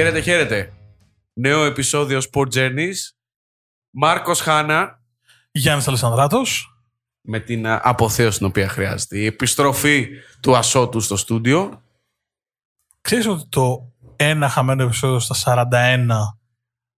Χαίρετε, 0.00 0.20
χαίρετε. 0.20 0.72
Νέο 1.32 1.64
επεισόδιο 1.64 2.20
Sport 2.32 2.48
Journeys. 2.54 2.94
Μάρκος 3.90 4.40
Χάνα 4.40 5.02
Γιάννης 5.50 5.88
Αλεσανδράτος. 5.88 6.74
με 7.20 7.40
την 7.40 7.66
α, 7.66 7.80
αποθέωση 7.84 8.38
την 8.38 8.46
οποία 8.46 8.68
χρειάζεται. 8.68 9.18
Η 9.18 9.24
επιστροφή 9.26 10.08
του 10.40 10.56
Ασώτου 10.56 11.00
στο 11.00 11.16
στούντιο. 11.16 11.82
Ξέρεις 13.00 13.26
ότι 13.26 13.48
το 13.48 13.92
ένα 14.16 14.48
χαμένο 14.48 14.82
επεισόδιο 14.82 15.18
στα 15.18 15.68
41 15.70 16.06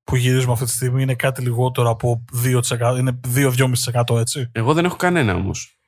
που 0.05 0.17
γυρίζουμε 0.17 0.53
αυτή 0.53 0.65
τη 0.65 0.71
στιγμή 0.71 1.03
είναι 1.03 1.15
κάτι 1.15 1.43
λιγότερο 1.43 1.91
από 1.91 2.25
2%, 2.45 2.97
είναι 2.99 3.21
2-2,5% 3.35 4.19
έτσι; 4.19 4.51
Εγώ 4.53 4.73
δεν 4.73 4.85
έχω 4.85 4.97
κανένα 4.97 5.35
όμως. 5.35 5.79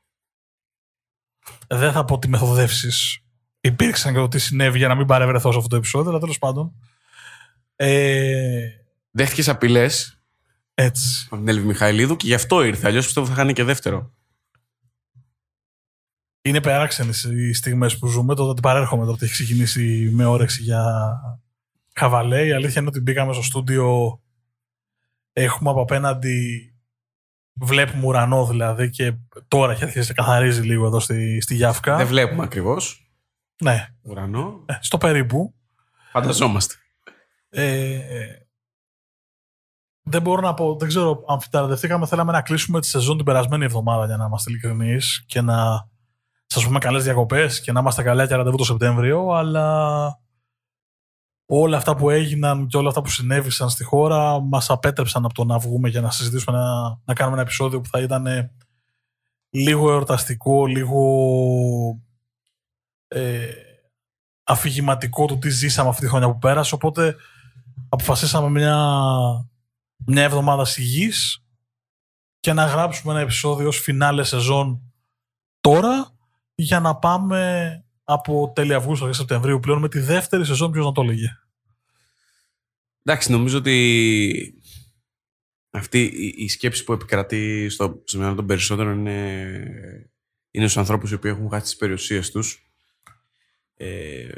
Δεν 1.67 1.93
θα 1.93 2.05
πω 2.05 2.19
τι 2.19 2.29
μεθοδεύσεις 2.29 3.25
υπήρξαν 3.65 4.13
και 4.13 4.19
το 4.19 4.29
τι 4.29 4.39
συνέβη 4.39 4.79
για 4.79 4.89
να 4.89 4.95
μην 4.95 5.07
παρευρεθώ 5.07 5.51
σε 5.51 5.57
αυτό 5.57 5.69
το 5.69 5.77
επεισόδιο, 5.77 6.11
αλλά 6.11 6.19
τέλος 6.19 6.39
πάντων. 6.39 6.73
Ε, 7.77 8.69
Δέχτηκες 9.11 9.49
απειλές 9.49 10.21
έτσι. 10.75 11.25
από 11.27 11.37
την 11.37 11.49
Έλβη 11.49 11.67
Μιχαηλίδου 11.67 12.17
και 12.17 12.27
γι' 12.27 12.35
αυτό 12.35 12.63
ήρθε. 12.65 12.87
Αλλιώς 12.87 13.05
πιστεύω 13.05 13.27
θα 13.27 13.35
χάνει 13.35 13.53
και 13.53 13.65
δεύτερο. 13.65 14.13
Είναι 16.43 16.61
περάξενες 16.61 17.23
οι 17.25 17.53
στιγμές 17.53 17.99
που 17.99 18.07
ζούμε. 18.07 18.35
Το 18.35 18.49
ότι 18.49 18.61
παρέρχομαι 18.61 19.03
τώρα 19.03 19.15
ότι 19.15 19.25
έχει 19.25 19.33
ξεκινήσει 19.33 20.11
με 20.13 20.25
όρεξη 20.25 20.63
για 20.63 20.85
χαβαλέ. 21.95 22.47
Η 22.47 22.53
αλήθεια 22.53 22.81
είναι 22.81 22.89
ότι 22.91 23.01
μπήκαμε 23.01 23.33
στο 23.33 23.43
στούντιο. 23.43 24.19
Έχουμε 25.33 25.71
από 25.71 25.81
απέναντι. 25.81 26.69
Βλέπουμε 27.61 28.07
ουρανό 28.07 28.47
δηλαδή 28.47 28.91
και 28.91 29.13
τώρα 29.49 29.73
έχει 29.73 29.85
αρχίσει 29.85 30.09
να 30.09 30.15
καθαρίζει 30.15 30.61
λίγο 30.63 30.87
εδώ 30.87 31.01
στη, 31.01 31.41
στη 31.41 31.55
Γιάφκα. 31.55 31.97
Δεν 31.97 32.07
βλέπουμε 32.07 32.43
ακριβώς. 32.45 33.09
Ναι, 33.63 33.89
Ουρανό. 34.03 34.63
ε, 34.67 34.75
στο 34.81 34.99
περίπου. 34.99 35.55
Φανταζόμαστε. 36.13 36.75
Ε, 37.57 37.95
ε, 37.95 38.47
δεν 40.03 40.23
μπορώ 40.23 40.41
να 40.41 40.55
πω, 40.55 40.77
δεν 40.77 40.89
ξέρω 40.89 41.25
αν 41.27 41.41
φυταραδευτήκαμε. 41.41 42.07
Θέλαμε 42.07 42.33
να 42.33 42.43
κλείσουμε 42.43 42.81
τη 42.81 42.87
σεζόν 42.87 43.17
την 43.17 43.25
περασμένη 43.25 43.65
εβδομάδα 43.65 44.07
για 44.07 44.17
να 44.17 44.25
είμαστε 44.25 44.51
ειλικρινείς 44.51 45.25
και 45.27 45.41
να 45.41 45.89
σας 46.47 46.65
πούμε 46.65 46.79
καλές 46.79 47.05
διακοπές 47.05 47.61
και 47.61 47.73
να 47.73 47.81
είμαστε 47.81 48.03
καλά 48.03 48.27
και 48.27 48.35
ραντεβού 48.35 48.57
το 48.57 48.65
Σεπτέμβριο. 48.65 49.29
Αλλά 49.31 50.19
όλα 51.47 51.77
αυτά 51.77 51.97
που 51.97 52.11
έγιναν 52.11 52.67
και 52.67 52.77
όλα 52.77 52.89
αυτά 52.89 53.03
που 53.03 53.11
συνέβησαν 53.11 53.71
στη 53.71 53.85
χώρα 53.85 54.41
μας 54.41 54.71
απέτρεψαν 54.71 55.25
από 55.25 55.35
το 55.35 55.45
να 55.45 55.59
βγούμε 55.59 55.89
για 55.89 56.01
να 56.01 56.11
συζητήσουμε, 56.11 56.59
να, 56.59 56.99
να 57.05 57.15
κάνουμε 57.15 57.37
ένα 57.37 57.43
επεισόδιο 57.43 57.81
που 57.81 57.89
θα 57.89 58.01
ήταν 58.01 58.27
λίγο 59.51 59.91
εορταστικό, 59.91 60.67
λίγο 60.67 61.03
ε, 63.09 63.49
αφηγηματικό 64.45 65.27
του 65.27 65.39
τι 65.39 65.51
ζήσαμε 65.51 65.89
αυτή 65.89 66.01
τη 66.03 66.09
χρονιά 66.09 66.31
που 66.31 66.39
πέρασε. 66.39 66.75
Οπότε 66.75 67.17
αποφασίσαμε 67.95 68.51
μια, 68.51 68.77
μια 70.07 70.23
εβδομάδα 70.23 70.65
σιγής 70.65 71.45
και 72.41 72.53
να 72.53 72.65
γράψουμε 72.65 73.13
ένα 73.13 73.23
επεισόδιο 73.23 73.69
ως 73.69 73.81
φινάλε 73.81 74.25
σεζόν 74.25 74.93
τώρα 75.61 76.17
για 76.55 76.81
να 76.81 76.97
πάμε 76.97 77.71
από 78.05 78.53
τέλη 78.55 78.75
Αυγούστου 78.75 79.05
αρχές 79.05 79.21
Σεπτεμβρίου 79.21 79.61
πλέον 79.61 79.81
με 79.81 79.89
τη 79.89 79.99
δεύτερη 79.99 80.45
σεζόν 80.45 80.71
ποιος 80.71 80.85
να 80.85 80.93
το 80.93 81.03
έλεγε. 81.03 81.39
Εντάξει, 83.03 83.31
νομίζω 83.31 83.59
ότι 83.59 84.63
αυτή 85.71 86.03
η, 86.03 86.35
η 86.37 86.49
σκέψη 86.49 86.85
που 86.85 86.93
επικρατεί 86.93 87.69
στο, 87.69 88.03
στο 88.05 88.19
μυαλό 88.19 88.35
των 88.35 88.47
περισσότερων 88.47 88.99
είναι, 88.99 89.41
είναι 90.51 90.65
στους 90.65 90.77
ανθρώπους 90.77 91.11
οι 91.11 91.15
οποίοι 91.15 91.33
έχουν 91.35 91.51
χάσει 91.51 91.65
τις 91.65 91.77
περιουσίες 91.77 92.31
τους. 92.31 92.73
Ε, 93.75 94.29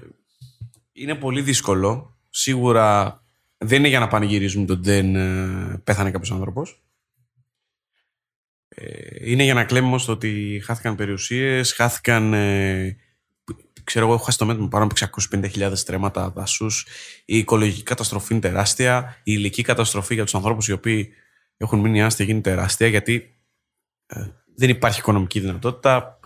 είναι 0.92 1.14
πολύ 1.14 1.42
δύσκολο. 1.42 2.18
Σίγουρα 2.30 3.20
δεν 3.58 3.78
είναι 3.78 3.88
για 3.88 3.98
να 3.98 4.08
πανηγυρίζουμε 4.08 4.66
το 4.66 4.72
ότι 4.72 4.90
δεν 4.90 5.16
ε, 5.16 5.80
πέθανε 5.84 6.10
κάποιος 6.10 6.32
άνθρωπος. 6.32 6.84
Ε, 8.68 9.30
είναι 9.30 9.42
για 9.42 9.54
να 9.54 9.64
κλαίμε 9.64 9.86
όμως 9.86 10.04
το 10.04 10.12
ότι 10.12 10.62
χάθηκαν 10.64 10.94
περιουσίες, 10.94 11.72
χάθηκαν... 11.72 12.34
Ε, 12.34 12.96
ξέρω 13.84 14.04
εγώ, 14.04 14.14
έχω 14.14 14.24
χάσει 14.24 14.38
το 14.38 14.46
μέτρο 14.46 14.62
μου 14.62 14.68
πάνω 14.68 14.84
από 14.84 14.94
650.000 15.30 15.72
στρέμματα 15.74 16.30
δασούς. 16.30 16.86
Η 17.24 17.38
οικολογική 17.38 17.82
καταστροφή 17.82 18.32
είναι 18.32 18.42
τεράστια. 18.42 19.16
Η 19.18 19.32
ηλική 19.36 19.62
καταστροφή 19.62 20.14
για 20.14 20.24
τους 20.24 20.34
ανθρώπους 20.34 20.68
οι 20.68 20.72
οποίοι 20.72 21.12
έχουν 21.56 21.78
μείνει 21.80 22.02
άστεγοι 22.02 22.30
είναι 22.30 22.40
τεράστια 22.40 22.86
γιατί 22.86 23.36
ε, 24.06 24.26
δεν 24.56 24.68
υπάρχει 24.68 24.98
οικονομική 24.98 25.40
δυνατότητα. 25.40 26.18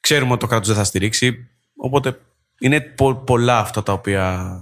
Ξέρουμε 0.00 0.30
ότι 0.30 0.40
το 0.40 0.46
κράτος 0.46 0.66
δεν 0.68 0.76
θα 0.76 0.84
στηρίξει. 0.84 1.48
Οπότε 1.76 2.20
είναι 2.58 2.80
πο- 2.80 3.16
πολλά 3.16 3.58
αυτά 3.58 3.82
τα 3.82 3.92
οποία 3.92 4.60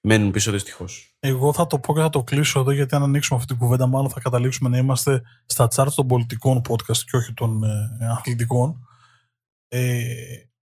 μένουν 0.00 0.30
πίσω 0.30 0.52
δυστυχώς. 0.52 1.11
Εγώ 1.24 1.52
θα 1.52 1.66
το 1.66 1.78
πω 1.78 1.94
και 1.94 2.00
θα 2.00 2.10
το 2.10 2.22
κλείσω 2.22 2.60
εδώ 2.60 2.70
γιατί 2.70 2.94
αν 2.94 3.02
ανοίξουμε 3.02 3.38
αυτή 3.40 3.52
την 3.52 3.62
κουβέντα 3.62 3.86
μάλλον 3.86 4.10
θα 4.10 4.20
καταλήξουμε 4.20 4.68
να 4.68 4.78
είμαστε 4.78 5.22
στα 5.46 5.68
charts 5.74 5.92
των 5.94 6.06
πολιτικών 6.06 6.62
podcast 6.68 6.96
και 6.96 7.16
όχι 7.16 7.34
των 7.34 7.64
ε, 7.64 8.08
αθλητικών. 8.10 8.86
Ε, 9.68 10.04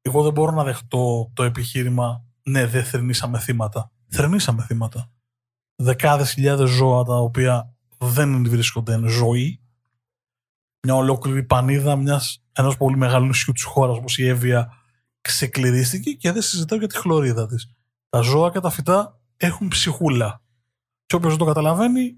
εγώ 0.02 0.22
δεν 0.22 0.32
μπορώ 0.32 0.52
να 0.52 0.64
δεχτώ 0.64 1.30
το 1.34 1.42
επιχείρημα 1.42 2.24
ναι 2.42 2.66
δεν 2.66 2.84
θρυνήσαμε 2.84 3.38
θύματα. 3.38 3.90
Θρυνήσαμε 4.08 4.62
θύματα. 4.62 5.10
Δεκάδες 5.76 6.32
χιλιάδες 6.32 6.70
ζώα 6.70 7.04
τα 7.04 7.16
οποία 7.16 7.74
δεν 7.98 8.48
βρίσκονται 8.48 8.92
εν 8.92 9.08
ζωή. 9.08 9.60
Μια 10.82 10.94
ολόκληρη 10.94 11.42
πανίδα 11.42 11.96
μιας, 11.96 12.42
ενός 12.52 12.76
πολύ 12.76 12.96
μεγάλου 12.96 13.26
νησιού 13.26 13.52
της 13.52 13.62
χώρας 13.62 13.96
όπως 13.96 14.18
η 14.18 14.26
Εύβοια 14.26 14.72
ξεκληρίστηκε 15.20 16.10
και 16.10 16.32
δεν 16.32 16.42
συζητάω 16.42 16.78
για 16.78 16.88
τη 16.88 16.96
χλωρίδα 16.96 17.46
της. 17.46 17.74
Τα 18.08 18.20
ζώα 18.20 18.50
και 18.50 18.60
τα 18.60 18.70
φυτά 18.70 19.20
έχουν 19.36 19.68
ψυχούλα. 19.68 20.42
Και 21.10 21.16
όποιος 21.16 21.30
δεν 21.36 21.38
το 21.38 21.44
καταλαβαίνει 21.44 22.16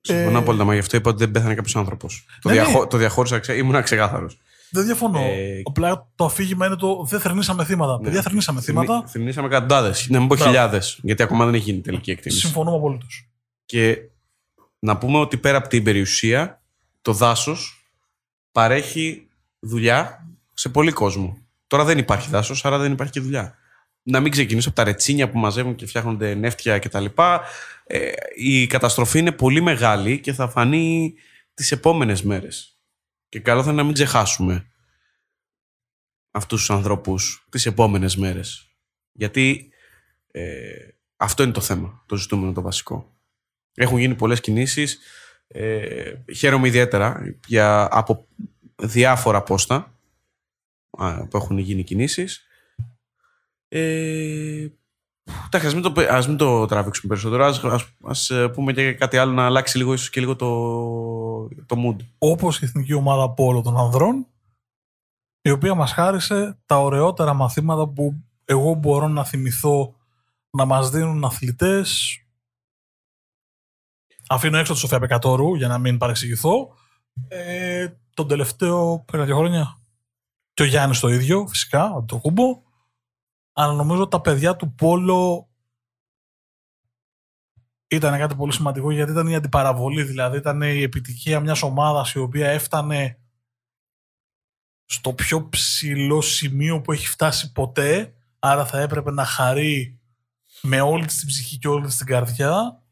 Συμφωνώ 0.00 0.36
Ε, 0.38 0.40
απόλυτα, 0.40 0.64
μα 0.64 0.72
γι' 0.72 0.78
αυτό 0.78 0.96
είπα 0.96 1.10
ότι 1.10 1.18
δεν 1.18 1.30
πέθανε 1.30 1.54
κάποιος 1.54 1.76
άνθρωπος. 1.76 2.26
Το, 2.40 2.48
Ναι, 2.48 2.54
ναι. 2.54 2.62
διαχω... 2.62 2.86
το 2.86 2.96
διαχώρισα, 2.96 3.38
ξέ... 3.38 3.56
ήμουν 3.56 3.82
ξεκάθαρος. 3.82 4.38
Δεν 4.70 4.84
διαφωνώ. 4.84 5.20
Ε, 5.20 5.62
Απλά 5.64 6.08
το 6.14 6.24
αφήγημα 6.24 6.66
είναι 6.66 6.76
το 6.76 7.06
δεν 7.08 7.20
θρυνήσαμε 7.20 7.64
θύματα. 7.64 7.96
Ναι. 7.98 8.04
Παιδιά, 8.04 8.22
θρυνήσαμε 8.22 8.60
θύματα. 8.60 9.04
Θυμήσαμε 9.06 9.46
εκατοντάδες, 9.46 10.08
να 10.08 10.18
μην 10.18 10.28
πω 10.28 10.34
Μπράβο. 10.34 10.50
χιλιάδες, 10.50 10.98
γιατί 11.02 11.22
ακόμα 11.22 11.44
δεν 11.44 11.54
έχει 11.54 11.64
γίνει 11.70 11.80
τελική 11.80 12.10
εκτίμηση. 12.10 12.40
Συμφωνούμε 12.40 12.76
απολύτω. 12.76 13.06
Και 13.64 13.98
να 14.78 14.98
πούμε 14.98 15.18
ότι 15.18 15.36
πέρα 15.36 15.58
από 15.58 15.68
την 15.68 15.84
περιουσία, 15.84 16.62
το 17.02 17.12
δάσος 17.12 17.90
παρέχει 18.52 19.28
δουλειά 19.58 20.26
σε 20.54 20.68
πολύ 20.68 20.92
κόσμο. 20.92 21.38
Τώρα 21.66 21.84
δεν 21.84 21.98
υπάρχει 21.98 22.30
δάσος, 22.30 22.64
άρα 22.64 22.78
δεν 22.78 22.92
υπάρχει 22.92 23.12
και 23.12 23.20
δουλειά. 23.20 23.54
Να 24.02 24.20
μην 24.20 24.32
ξεκινήσω 24.32 24.68
από 24.68 24.76
τα 24.76 24.84
ρετσίνια 24.84 25.30
που 25.30 25.38
μαζεύουν 25.38 25.74
και 25.74 25.86
φτιάχνονται 25.86 26.34
νεύτια 26.34 26.78
κτλ. 26.78 27.04
Ε, 27.84 28.10
η 28.36 28.66
καταστροφή 28.66 29.18
είναι 29.18 29.32
πολύ 29.32 29.60
μεγάλη 29.60 30.20
και 30.20 30.32
θα 30.32 30.48
φανεί 30.48 31.14
τις 31.54 31.72
επόμενες 31.72 32.22
μέρες. 32.22 32.78
Και 33.28 33.40
καλό 33.40 33.62
θα 33.62 33.68
είναι 33.68 33.78
να 33.78 33.84
μην 33.84 33.94
ξεχάσουμε 33.94 34.70
αυτούς 36.30 36.58
τους 36.58 36.70
ανθρώπους 36.70 37.46
τις 37.50 37.66
επόμενες 37.66 38.16
μέρες. 38.16 38.70
Γιατί 39.12 39.72
ε, 40.30 40.88
αυτό 41.16 41.42
είναι 41.42 41.52
το 41.52 41.60
θέμα, 41.60 42.04
το 42.06 42.16
ζητούμενο 42.16 42.52
το 42.52 42.60
βασικό. 42.60 43.16
Έχουν 43.74 43.98
γίνει 43.98 44.14
πολλές 44.14 44.40
κινήσεις. 44.40 44.98
Ε, 45.46 46.12
χαίρομαι 46.34 46.68
ιδιαίτερα 46.68 47.36
για, 47.46 47.88
από 47.90 48.26
διάφορα 48.76 49.42
πόστα 49.42 49.98
α, 50.90 51.26
που 51.26 51.36
έχουν 51.36 51.58
γίνει 51.58 51.82
κινήσεις. 51.82 52.46
Ε, 53.72 54.68
εντάξει, 55.46 55.66
ας 55.66 55.74
μην, 55.74 55.82
το, 55.82 55.92
ας 56.08 56.28
μην 56.28 56.36
το 56.36 56.66
τραβήξουμε 56.66 57.08
περισσότερο. 57.08 57.44
Ας, 57.44 57.64
ας, 57.64 57.94
ας, 58.04 58.30
ε, 58.30 58.48
πούμε 58.48 58.72
και 58.72 58.92
κάτι 58.92 59.16
άλλο 59.16 59.32
να 59.32 59.44
αλλάξει 59.44 59.78
λίγο, 59.78 59.92
ίσως 59.92 60.10
και 60.10 60.20
λίγο 60.20 60.36
το, 60.36 60.48
το 61.66 61.76
mood. 61.86 61.96
Όπως 62.18 62.60
η 62.60 62.64
εθνική 62.64 62.92
ομάδα 62.92 63.30
πόλο 63.30 63.60
των 63.62 63.76
ανδρών, 63.76 64.26
η 65.42 65.50
οποία 65.50 65.74
μας 65.74 65.92
χάρισε 65.92 66.58
τα 66.66 66.80
ωραιότερα 66.80 67.34
μαθήματα 67.34 67.88
που 67.88 68.14
εγώ 68.44 68.74
μπορώ 68.74 69.08
να 69.08 69.24
θυμηθώ 69.24 69.94
να 70.50 70.64
μας 70.64 70.90
δίνουν 70.90 71.24
αθλητές 71.24 72.20
αφήνω 74.28 74.58
έξω 74.58 74.72
τη 74.72 74.78
Σοφία 74.78 74.98
Πεκατόρου 74.98 75.54
για 75.54 75.68
να 75.68 75.78
μην 75.78 75.98
παρεξηγηθώ 75.98 76.74
ε, 77.28 77.88
τον 78.14 78.28
τελευταίο 78.28 79.04
50 79.12 79.26
χρόνια 79.26 79.80
και 80.54 80.62
ο 80.62 80.66
Γιάννης 80.66 81.00
το 81.00 81.08
ίδιο 81.08 81.46
φυσικά 81.46 82.04
το 82.06 82.18
κούμπο 82.18 82.62
αλλά 83.60 83.72
νομίζω 83.72 84.00
ότι 84.00 84.10
τα 84.10 84.20
παιδιά 84.20 84.56
του 84.56 84.74
Πόλο 84.74 85.48
ήταν 87.86 88.18
κάτι 88.18 88.34
πολύ 88.34 88.52
σημαντικό 88.52 88.90
γιατί 88.90 89.10
ήταν 89.10 89.26
η 89.26 89.34
αντιπαραβολή 89.34 90.02
δηλαδή 90.02 90.36
ήταν 90.36 90.62
η 90.62 90.82
επιτυχία 90.82 91.40
μιας 91.40 91.62
ομάδας 91.62 92.12
η 92.12 92.18
οποία 92.18 92.48
έφτανε 92.48 93.18
στο 94.84 95.12
πιο 95.12 95.48
ψηλό 95.48 96.20
σημείο 96.20 96.80
που 96.80 96.92
έχει 96.92 97.06
φτάσει 97.06 97.52
ποτέ 97.52 98.14
άρα 98.38 98.66
θα 98.66 98.80
έπρεπε 98.80 99.10
να 99.10 99.24
χαρεί 99.24 100.00
με 100.62 100.80
όλη 100.80 101.04
της 101.04 101.18
την 101.18 101.26
ψυχή 101.26 101.58
και 101.58 101.68
όλη 101.68 101.86
της 101.86 101.96
την 101.96 102.06
καρδιά 102.06 102.82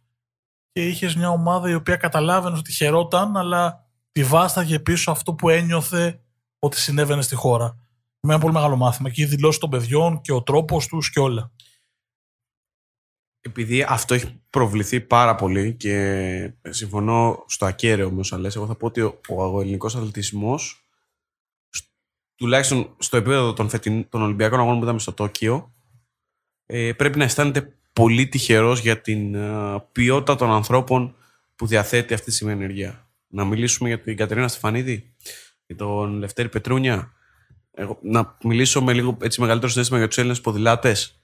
και 0.73 0.88
είχες 0.88 1.17
μια 1.17 1.29
ομάδα 1.29 1.70
η 1.70 1.75
οποία 1.75 1.97
καταλάβαινε 1.97 2.59
ότι 2.59 2.73
χαιρόταν 2.73 3.37
αλλά 3.37 3.87
τη 4.12 4.25
βάσταγε 4.25 4.79
πίσω 4.79 5.11
αυτό 5.11 5.35
που 5.35 5.49
ένιωθε 5.49 6.20
ότι 6.59 6.79
συνέβαινε 6.79 7.23
στη 7.23 7.35
χώρα. 7.35 7.88
Με 8.20 8.32
ένα 8.32 8.38
πολύ 8.38 8.53
μεγάλο 8.53 8.76
μάθημα 8.76 9.11
και 9.11 9.23
οι 9.23 9.26
δηλώσεις 9.26 9.61
των 9.61 9.70
παιδιών 9.70 10.20
και 10.20 10.32
ο 10.32 10.43
τρόπος 10.43 10.87
τους 10.87 11.11
και 11.11 11.20
όλα. 11.20 11.53
επειδή 13.41 13.82
αυτό 13.82 14.15
έχει 14.15 14.43
προβληθεί 14.50 15.00
πάρα 15.00 15.35
πολύ 15.35 15.75
και 15.75 16.53
συμφωνώ 16.69 17.44
στο 17.47 17.67
ακέραιο 17.67 18.11
με 18.11 18.20
όσα 18.20 18.38
λες, 18.38 18.56
εγώ 18.56 18.67
θα 18.67 18.76
πω 18.76 18.87
ότι 18.87 19.00
ο, 19.00 19.20
ο 19.29 19.61
ελληνικός 19.61 19.97
αθλητισμός 19.97 20.88
τουλάχιστον 22.38 22.94
στο 22.99 23.17
επίπεδο 23.17 23.53
των, 23.53 23.69
φετιν, 23.69 24.09
των 24.09 24.23
Ολυμπιακών 24.23 24.59
Αγώνων 24.59 24.79
που 24.79 24.85
είδαμε 24.85 24.99
στο 24.99 25.12
Τόκιο 25.12 25.73
ε, 26.67 26.93
πρέπει 26.93 27.19
να 27.19 27.25
αισθάνεται 27.25 27.76
πολύ 27.93 28.29
τυχερός 28.29 28.81
για 28.81 29.00
την 29.00 29.35
ε, 29.35 29.85
ποιότητα 29.93 30.37
των 30.37 30.50
ανθρώπων 30.50 31.15
που 31.56 31.67
διαθέτει 31.67 32.15
αυτή 32.15 32.26
τη 32.26 32.32
σημερινή 32.32 32.65
ενεργεία. 32.65 33.09
Να 33.29 33.44
μιλήσουμε 33.44 33.88
για 33.88 34.00
την 34.00 34.17
Κατερίνα 34.17 34.49
Στεφανίδη, 34.49 35.15
για 35.67 35.76
τον 35.76 36.12
Λευτέρη 36.19 36.49
Πετρούνια, 36.49 37.12
εγώ, 37.79 37.99
να 38.03 38.37
μιλήσω 38.43 38.83
με 38.83 38.93
λίγο 38.93 39.17
έτσι 39.21 39.41
μεγαλύτερο 39.41 39.73
συνέστημα 39.73 39.99
για 39.99 40.09
τους 40.09 40.19
Έλληνες 40.19 40.41
ποδηλάτες, 40.41 41.21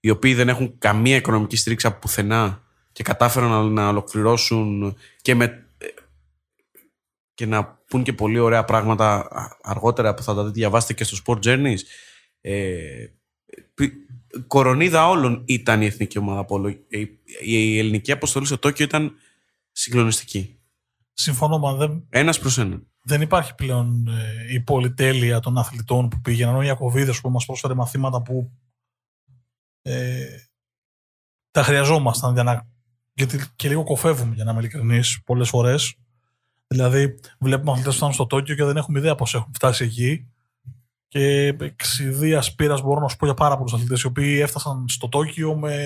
οι 0.00 0.10
οποίοι 0.10 0.34
δεν 0.34 0.48
έχουν 0.48 0.78
καμία 0.78 1.16
οικονομική 1.16 1.56
στήριξη 1.56 1.86
από 1.86 1.98
πουθενά 1.98 2.62
και 2.92 3.02
κατάφεραν 3.02 3.50
να, 3.50 3.62
να 3.62 3.88
ολοκληρώσουν 3.88 4.96
και, 5.22 5.34
με, 5.34 5.66
και 7.34 7.46
να 7.46 7.64
πούν 7.88 8.02
και 8.02 8.12
πολύ 8.12 8.38
ωραία 8.38 8.64
πράγματα 8.64 9.28
αργότερα 9.62 10.14
που 10.14 10.22
θα 10.22 10.34
τα 10.34 10.50
διαβάσετε 10.50 10.92
και 10.92 11.04
στο 11.04 11.16
Sport 11.26 11.46
Journeys. 11.46 11.78
Ε, 12.40 13.06
κορονίδα 14.46 15.08
όλων 15.08 15.42
ήταν 15.44 15.82
η 15.82 15.86
εθνική 15.86 16.18
ομάδα 16.18 16.44
Πόλο. 16.44 16.76
Η 17.40 17.78
ελληνική 17.78 18.12
αποστολή 18.12 18.46
στο 18.46 18.58
Τόκιο 18.58 18.84
ήταν 18.84 19.14
συγκλονιστική. 19.72 20.58
Συμφωνώ, 21.12 21.58
μα 21.58 21.74
δεν. 21.74 22.06
Ένας 22.10 22.38
προς 22.38 22.58
έναν 22.58 22.86
δεν 23.08 23.20
υπάρχει 23.20 23.54
πλέον 23.54 24.08
ε, 24.08 24.52
η 24.52 24.60
πολυτέλεια 24.60 25.40
των 25.40 25.58
αθλητών 25.58 26.08
που 26.08 26.20
πήγαιναν. 26.20 26.54
Ο 26.54 26.62
Ιακωβίδης 26.62 27.20
που 27.20 27.30
μας 27.30 27.46
πρόσφερε 27.46 27.74
μαθήματα 27.74 28.22
που 28.22 28.50
ε, 29.82 30.26
τα 31.50 31.62
χρειαζόμασταν 31.62 32.34
για 32.34 32.42
να. 32.42 32.66
Γιατί 33.14 33.44
και 33.56 33.68
λίγο 33.68 33.84
κοφεύουμε, 33.84 34.34
για 34.34 34.44
να 34.44 34.50
είμαι 34.50 34.60
ειλικρινής, 34.60 35.22
πολλές 35.24 35.48
φορές. 35.48 35.94
Δηλαδή, 36.66 37.18
βλέπουμε 37.38 37.70
αθλητές 37.70 37.92
που 37.92 37.96
φτάνουν 37.96 38.14
στο 38.14 38.26
Τόκιο 38.26 38.54
και 38.54 38.64
δεν 38.64 38.76
έχουμε 38.76 38.98
ιδέα 38.98 39.14
πώς 39.14 39.34
έχουν 39.34 39.52
φτάσει 39.54 39.84
εκεί. 39.84 40.28
Και 41.08 41.46
εξιδία 41.60 42.42
πείρα 42.56 42.78
μπορώ 42.82 43.00
να 43.00 43.08
σου 43.08 43.16
πω 43.16 43.24
για 43.24 43.34
πάρα 43.34 43.56
πολλούς 43.56 43.72
αθλητές 43.72 44.02
οι 44.02 44.06
οποίοι 44.06 44.38
έφτασαν 44.42 44.88
στο 44.88 45.08
Τόκιο 45.08 45.56
με, 45.56 45.76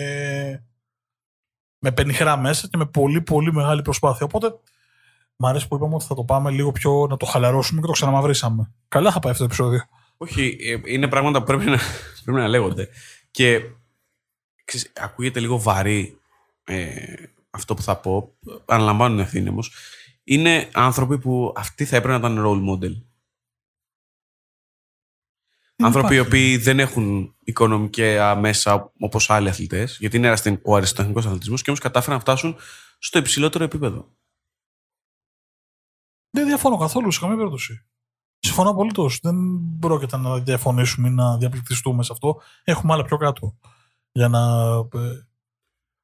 με 1.79 1.93
πενιχρά 1.93 2.37
μέσα 2.37 2.69
και 2.69 2.77
με 2.77 2.87
πολύ 2.87 3.23
πολύ 3.23 3.53
μεγάλη 3.53 3.83
προσπάθεια. 3.83 4.27
Οπότε 4.27 4.55
Μ' 5.37 5.46
αρέσει 5.46 5.69
που 5.69 5.75
είπαμε 5.75 5.94
ότι 5.94 6.05
θα 6.05 6.14
το 6.14 6.25
πάμε 6.25 6.50
λίγο 6.50 6.73
πιο 6.73 7.06
να 7.11 7.17
το 7.17 7.26
χαλαρώσουμε 7.26 7.81
και 7.81 7.87
το 7.87 7.93
ξαναμαυρίσαμε. 7.93 8.73
Καλά 8.88 9.12
θα 9.12 9.19
πάει 9.19 9.32
αυτό 9.32 9.46
το 9.46 9.52
επεισόδιο. 9.52 9.82
Όχι, 10.17 10.56
ε, 10.61 10.93
είναι 10.94 11.08
πράγματα 11.08 11.38
που 11.38 11.44
πρέπει 11.44 11.64
να, 11.64 11.79
πρέπει 12.25 12.38
να 12.38 12.49
λέγονται. 12.49 12.88
Και 13.31 13.61
ξέρεις, 14.64 14.93
ακούγεται 14.96 15.40
λίγο 15.40 15.58
βαρύ 15.58 16.20
ε, 16.64 16.94
αυτό 17.50 17.75
που 17.75 17.82
θα 17.82 17.96
πω. 17.96 18.34
Αναλαμβάνουν 18.64 19.19
ευθύνη 19.19 19.49
όμως. 19.49 19.73
Είναι 20.25 20.69
άνθρωποι 20.73 21.19
που 21.19 21.52
αυτοί 21.56 21.85
θα 21.85 21.96
έπρεπε 21.96 22.19
να 22.19 22.28
ήταν 22.28 22.44
role 22.46 22.70
model. 22.70 23.02
άνθρωποι 25.76 26.14
οι 26.14 26.19
οποίοι 26.19 26.56
δεν 26.56 26.78
έχουν 26.78 27.35
οικονομικά 27.44 28.37
μέσα 28.37 28.93
όπως 28.99 29.31
άλλοι 29.31 29.49
αθλητές, 29.49 29.96
γιατί 30.00 30.17
είναι 30.17 30.35
ο 30.62 30.76
αριστοτεχνικό 30.76 31.19
αθλητισμός 31.19 31.62
και 31.62 31.70
όμως 31.70 31.82
κατάφεραν 31.82 32.14
να 32.14 32.20
φτάσουν 32.20 32.56
στο 32.99 33.19
υψηλότερο 33.19 33.64
επίπεδο. 33.64 34.08
Δεν 36.32 36.46
διαφωνώ 36.46 36.76
καθόλου 36.76 37.11
σε 37.11 37.20
καμία 37.20 37.37
περίπτωση. 37.37 37.84
Συμφωνώ 38.38 38.70
απολύτως. 38.70 39.19
Δεν 39.23 39.37
πρόκειται 39.81 40.17
να 40.17 40.38
διαφωνήσουμε 40.38 41.08
ή 41.08 41.11
να 41.11 41.37
διαπληκτιστούμε 41.37 42.02
σε 42.02 42.12
αυτό. 42.12 42.40
Έχουμε 42.64 42.93
άλλα 42.93 43.05
πιο 43.05 43.17
κάτω. 43.17 43.56
Για 44.12 44.29
να. 44.29 44.40
Ε, 44.94 45.26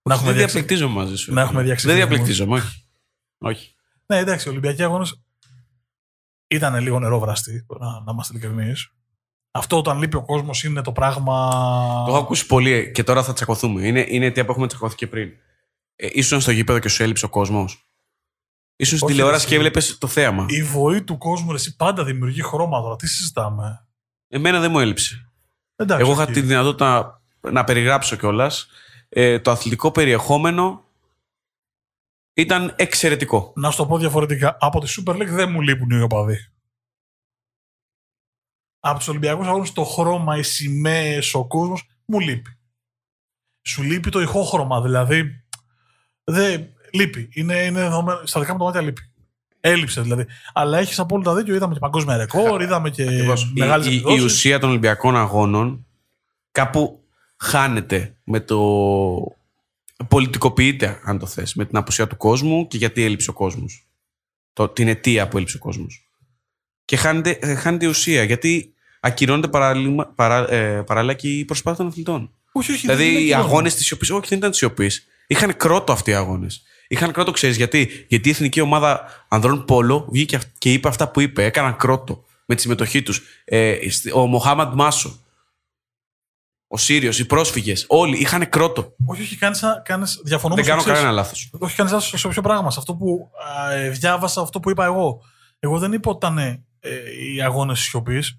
να 0.03 0.15
έχουμε 0.15 0.33
δεν 0.33 0.37
διαπληκτίζομαι 0.37 0.95
μαζί 0.95 1.17
σου. 1.17 1.33
Να 1.33 1.41
έχουμε 1.41 1.63
Δεν 1.63 1.95
διαπληκτίζομαι, 1.95 2.55
όχι. 2.55 2.85
όχι. 3.39 3.75
Ναι, 4.07 4.19
εντάξει, 4.19 4.49
οι 4.49 4.51
Ολυμπιακοί 4.51 4.83
αγώνε 4.83 5.07
ήταν 6.49 6.81
λίγο 6.81 6.99
νερόβραστοι, 6.99 7.67
να, 7.81 8.01
να 8.01 8.13
είμαστε 8.13 8.37
ειλικρινείς. 8.37 8.93
Αυτό 9.51 9.79
όταν 9.79 9.99
λείπει 9.99 10.17
ο 10.17 10.25
κόσμος 10.25 10.65
είναι 10.65 10.83
το 10.83 10.93
πράγμα. 10.93 11.51
Το 12.07 12.13
έχω 12.13 12.23
ακούσει 12.23 12.47
πολύ 12.47 12.91
και 12.95 13.05
τώρα 13.05 13.23
θα 13.23 13.33
τσακωθούμε. 13.33 13.87
Είναι, 13.87 14.07
είναι 14.09 14.31
τι 14.31 14.45
που 14.45 14.51
έχουμε 14.51 14.67
τσακωθεί 14.67 14.95
και 14.95 15.07
πριν. 15.07 15.31
Ε, 15.97 16.09
ήσουν 16.13 16.41
στο 16.41 16.51
γήπεδο 16.51 16.79
και 16.79 16.89
σου 16.89 17.03
έλειψε 17.03 17.25
ο 17.25 17.29
κόσμος; 17.29 17.88
Σω 18.85 18.97
στην 18.97 19.09
τηλεόραση 19.09 19.47
και 19.47 19.55
έβλεπες 19.55 19.99
το 19.99 20.07
θέαμα. 20.07 20.47
Η 20.49 20.63
βοή 20.63 21.03
του 21.03 21.19
κόσμου 21.19 21.53
εσύ 21.53 21.77
πάντα 21.77 22.05
δημιουργεί 22.05 22.43
χρώμα 22.43 22.81
τώρα. 22.81 22.97
Τι 22.97 23.07
συζητάμε; 23.07 23.87
Εμένα 24.29 24.61
δεν 24.61 24.71
μου 24.71 24.79
έλειψε. 24.79 25.31
Εντάξει, 25.77 26.05
Εγώ 26.05 26.13
είχα 26.13 26.27
τη 26.27 26.41
δυνατότητα 26.41 27.23
να 27.41 27.65
περιγράψω 27.65 28.17
κιόλας. 28.17 28.69
Ε, 29.09 29.39
το 29.39 29.51
αθλητικό 29.51 29.91
περιεχόμενο 29.91 30.85
ήταν 32.35 32.75
εξαιρετικό. 32.77 33.53
Να 33.57 33.71
σου 33.71 33.77
το 33.77 33.87
πω 33.87 33.99
διαφορετικά. 33.99 34.57
Από 34.61 34.81
τη 34.81 34.95
Super 34.97 35.15
League 35.15 35.29
δεν 35.31 35.51
μου 35.51 35.61
λείπουν 35.61 35.91
οι 35.91 36.01
οπαδοί. 36.01 36.37
Από 38.81 38.99
τους 38.99 39.09
Ολυμπιακούς 39.09 39.47
αγώνες 39.47 39.73
το 39.73 39.85
χρώμα, 39.85 40.37
οι 40.37 40.43
σημαίες, 40.43 41.35
ο 41.35 41.47
κόσμος 41.47 41.89
μου 42.05 42.21
λείπει. 42.21 42.59
Σου 43.63 43.83
λείπει 43.83 44.11
το 44.11 44.21
ηχόχρωμα, 44.21 44.83
δηλαδή. 44.83 45.45
Δεν, 46.25 46.73
λείπει. 46.93 47.29
Είναι, 47.33 47.55
είναι 47.55 47.81
δεδομένο, 47.81 48.21
στα 48.25 48.41
δικά 48.41 48.53
μου 48.53 48.59
το 48.59 48.65
μάτια 48.65 48.81
λείπει. 48.81 49.11
Έλειψε 49.61 50.01
δηλαδή. 50.01 50.27
Αλλά 50.53 50.79
έχεις 50.79 50.99
απόλυτα 50.99 51.35
δίκιο. 51.35 51.55
Είδαμε 51.55 51.75
και 51.75 51.81
παγκόσμια 51.81 52.17
ρεκόρ, 52.17 52.63
είδαμε 52.63 52.91
και 52.91 53.07
μεγάλες 53.55 53.87
η, 53.87 53.95
η, 53.95 54.03
η 54.17 54.21
ουσία 54.21 54.59
των 54.59 54.69
Ολυμπιακών 54.71 55.17
Αγώνων 55.17 55.87
κάπου 56.53 57.03
χάνεται 57.37 58.17
με 58.25 58.41
το. 58.41 58.59
Πολιτικοποιείται, 60.09 61.01
αν 61.05 61.19
το 61.19 61.27
θες, 61.27 61.55
με 61.55 61.65
την 61.65 61.77
απουσία 61.77 62.07
του 62.07 62.17
κόσμου 62.17 62.67
και 62.67 62.77
γιατί 62.77 63.03
έλειψε 63.05 63.31
ο 63.31 63.33
κόσμος. 63.33 63.87
Την 64.73 64.89
αιτία 64.89 65.29
που 65.29 65.37
έλειψε 65.37 65.57
ο 65.57 65.61
κόσμος. 65.61 66.09
Και 66.85 66.97
χάνεται, 66.97 67.39
ε, 67.41 67.55
χάνεται 67.55 67.87
η 67.87 67.89
ουσία, 67.89 68.23
γιατί 68.23 68.73
ακυρώνεται 69.01 69.49
παρά, 70.15 70.53
ε, 70.53 70.83
παράλληλα 70.83 71.15
και 71.15 71.29
η 71.29 71.45
προσπάθεια 71.45 71.79
των 71.79 71.87
αθλητών. 71.87 72.33
Όχι, 72.53 72.73
όχι, 72.73 72.81
δηλαδή 72.81 73.27
οι 73.27 73.35
αγώνες 73.35 73.75
της 73.75 73.87
σιωπή, 73.87 74.13
όχι, 74.13 74.29
δεν 74.29 74.39
ήταν 74.39 74.51
της 74.51 74.59
σιωπής. 74.59 75.07
Είχαν 75.27 75.57
κρότο 75.57 75.93
αυτοί 75.93 76.11
οι 76.11 76.15
αγώνες. 76.15 76.63
Είχαν 76.89 77.13
κρότο, 77.13 77.31
ξέρεις 77.31 77.57
γιατί. 77.57 78.07
Γιατί 78.09 78.29
η 78.29 78.31
εθνική 78.31 78.61
ομάδα 78.61 79.25
ανδρών 79.29 79.65
Πόλο 79.65 80.09
βγήκε 80.11 80.39
και 80.59 80.73
είπε 80.73 80.89
αυτά 80.89 81.09
που 81.09 81.21
είπε. 81.21 81.45
Έκαναν 81.45 81.77
κρότο 81.77 82.25
με 82.47 82.55
τη 82.55 82.61
συμμετοχή 82.61 83.03
τους. 83.03 83.23
Ε, 83.45 83.77
ο 84.15 84.27
Μοχάμαντ 84.27 84.75
Μάσο, 84.75 85.19
ο 86.67 86.77
Σύριος, 86.77 87.19
οι 87.19 87.27
πρόσφυγες, 87.27 87.85
όλοι 87.89 88.19
είχαν 88.19 88.49
κρότο. 88.49 88.95
Όχι, 89.07 89.23
όχι, 89.23 89.37
κάνεις 89.37 90.21
διαφωνώ 90.25 90.55
Δεν 90.55 90.65
κάνω 90.65 90.83
κανένα 90.83 91.11
λάθος. 91.11 91.51
Όχι, 91.59 91.77
κάνεις 91.77 91.93
λάθο 91.93 92.17
σε 92.17 92.29
ποιο 92.29 92.43
πράγμα. 92.43 92.71
Σε 92.71 92.79
αυτό 92.79 92.95
που 92.95 93.31
ε, 93.73 93.91
διάβασα, 93.91 94.41
αυτό 94.41 94.61
που 94.61 94.71
είπα 94.71 94.85
εγώ. 94.85 95.21
Εγώ 95.59 95.79
δεν 95.79 95.93
είπα 95.93 96.11
ότι 96.11 96.27
ήταν 96.27 96.39
ε, 96.39 96.91
οι 97.35 97.43
αγώνες 97.43 97.81
σιωπής. 97.81 98.39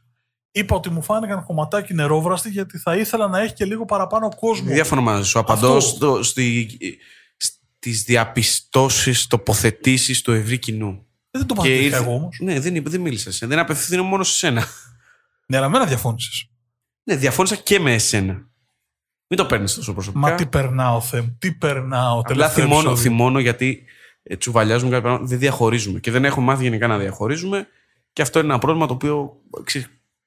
Είπα 0.51 0.75
ότι 0.75 0.89
μου 0.89 1.01
φάνηκαν 1.01 1.43
κομματάκι 1.43 1.93
νερόβραστη 1.93 2.49
γιατί 2.49 2.77
θα 2.77 2.95
ήθελα 2.95 3.27
να 3.27 3.39
έχει 3.39 3.53
και 3.53 3.65
λίγο 3.65 3.85
παραπάνω 3.85 4.29
κόσμο. 4.35 4.71
Διαφωνώ 4.71 5.01
μαζί 5.01 5.23
σου. 5.23 5.39
Απαντώ 5.39 5.79
στο, 5.79 6.23
στη, 6.23 6.77
τις 7.79 8.03
διαπιστώσεις, 8.03 9.27
τοποθετήσεις 9.27 10.21
του 10.21 10.31
ευρύ 10.31 10.57
κοινού. 10.57 11.05
Ε, 11.31 11.38
δεν 11.38 11.48
το 11.48 11.53
παρατήρησα 11.53 11.98
εγώ 11.98 12.13
όμως. 12.13 12.38
Ναι, 12.41 12.59
δεν, 12.59 12.83
δεν 12.86 13.01
μίλησα. 13.01 13.48
Δεν 13.48 13.59
απευθύνω 13.59 14.03
μόνο 14.03 14.24
σε 14.24 14.36
σένα. 14.36 14.65
Ναι, 15.48 15.57
αλλά 15.57 15.69
μένα 15.69 15.86
διαφώνησες. 15.86 16.50
Ναι, 17.03 17.15
διαφώνησα 17.15 17.55
και 17.55 17.79
με 17.79 17.93
εσένα. 17.93 18.48
Μην 19.27 19.39
το 19.39 19.45
παίρνεις 19.45 19.74
τόσο 19.74 19.93
προσωπικά. 19.93 20.29
Μα 20.29 20.36
τι 20.36 20.45
περνάω, 20.45 21.01
Θεέ 21.01 21.36
τι 21.39 21.51
περνάω. 21.51 22.19
Απλά 22.19 22.50
θυμώνω, 22.50 22.95
θυμώνω 22.95 23.39
γιατί 23.39 23.83
ε, 24.24 24.36
τσουβαλιάζουμε 24.36 24.89
κάποια 24.89 25.03
πράγματα. 25.03 25.29
Δεν 25.29 25.39
διαχωρίζουμε. 25.39 26.00
Και 26.00 26.12
δεν 26.12 26.25
έχουμε 26.25 26.45
μάθει 26.45 26.63
γενικά 26.63 26.88
να 26.88 26.98
διαχωρίζουμε. 26.98 27.67
Και 28.13 28.21
αυτό 28.21 28.39
είναι 28.39 28.48
ένα 28.48 28.59
πρόβλημα 28.59 28.88
το 28.88 28.93
οποίο 28.93 29.41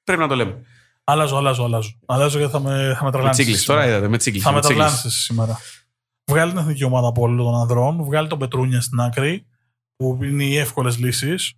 πρέπει 0.03 0.21
να 0.21 0.27
το 0.27 0.35
λέμε. 0.35 0.61
Αλλάζω, 1.03 1.35
αλλάζω, 1.35 1.63
αλλάζω. 1.63 1.99
Αλλάζω 2.05 2.37
γιατί 2.37 2.53
θα 2.53 2.59
με, 2.59 2.95
θα 2.99 3.03
με 3.03 3.11
τρελάνει. 3.11 3.45
Με 3.45 3.57
τώρα 3.65 3.87
είδατε, 3.87 4.07
με 4.07 4.17
τσίγκλι. 4.17 4.41
Θα 4.41 4.51
με 4.51 4.61
τρελάνει 4.61 4.97
σήμερα. 4.97 5.59
Βγάλει 6.31 6.51
την 6.51 6.59
εθνική 6.59 6.83
ομάδα 6.83 7.07
από 7.07 7.21
όλων 7.21 7.37
των 7.37 7.55
ανδρών, 7.55 8.03
βγάλει 8.03 8.27
τον 8.27 8.39
Πετρούνια 8.39 8.81
στην 8.81 8.99
άκρη, 8.99 9.47
που 9.95 10.23
είναι 10.23 10.43
οι 10.43 10.57
εύκολες 10.57 10.97
λύσεις. 10.97 11.53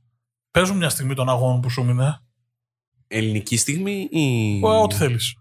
Παίζουν 0.52 0.78
μια 0.78 0.90
στιγμή 0.90 1.14
των 1.14 1.30
αγώνων 1.30 1.62
που 1.62 1.70
σου 1.70 1.84
μείνε. 1.84 2.20
Ελληνική 3.08 3.58
στιγμή 3.58 4.08
ή. 4.12 4.60
Ό,τι 4.64 4.96
θέλεις. 4.96 5.36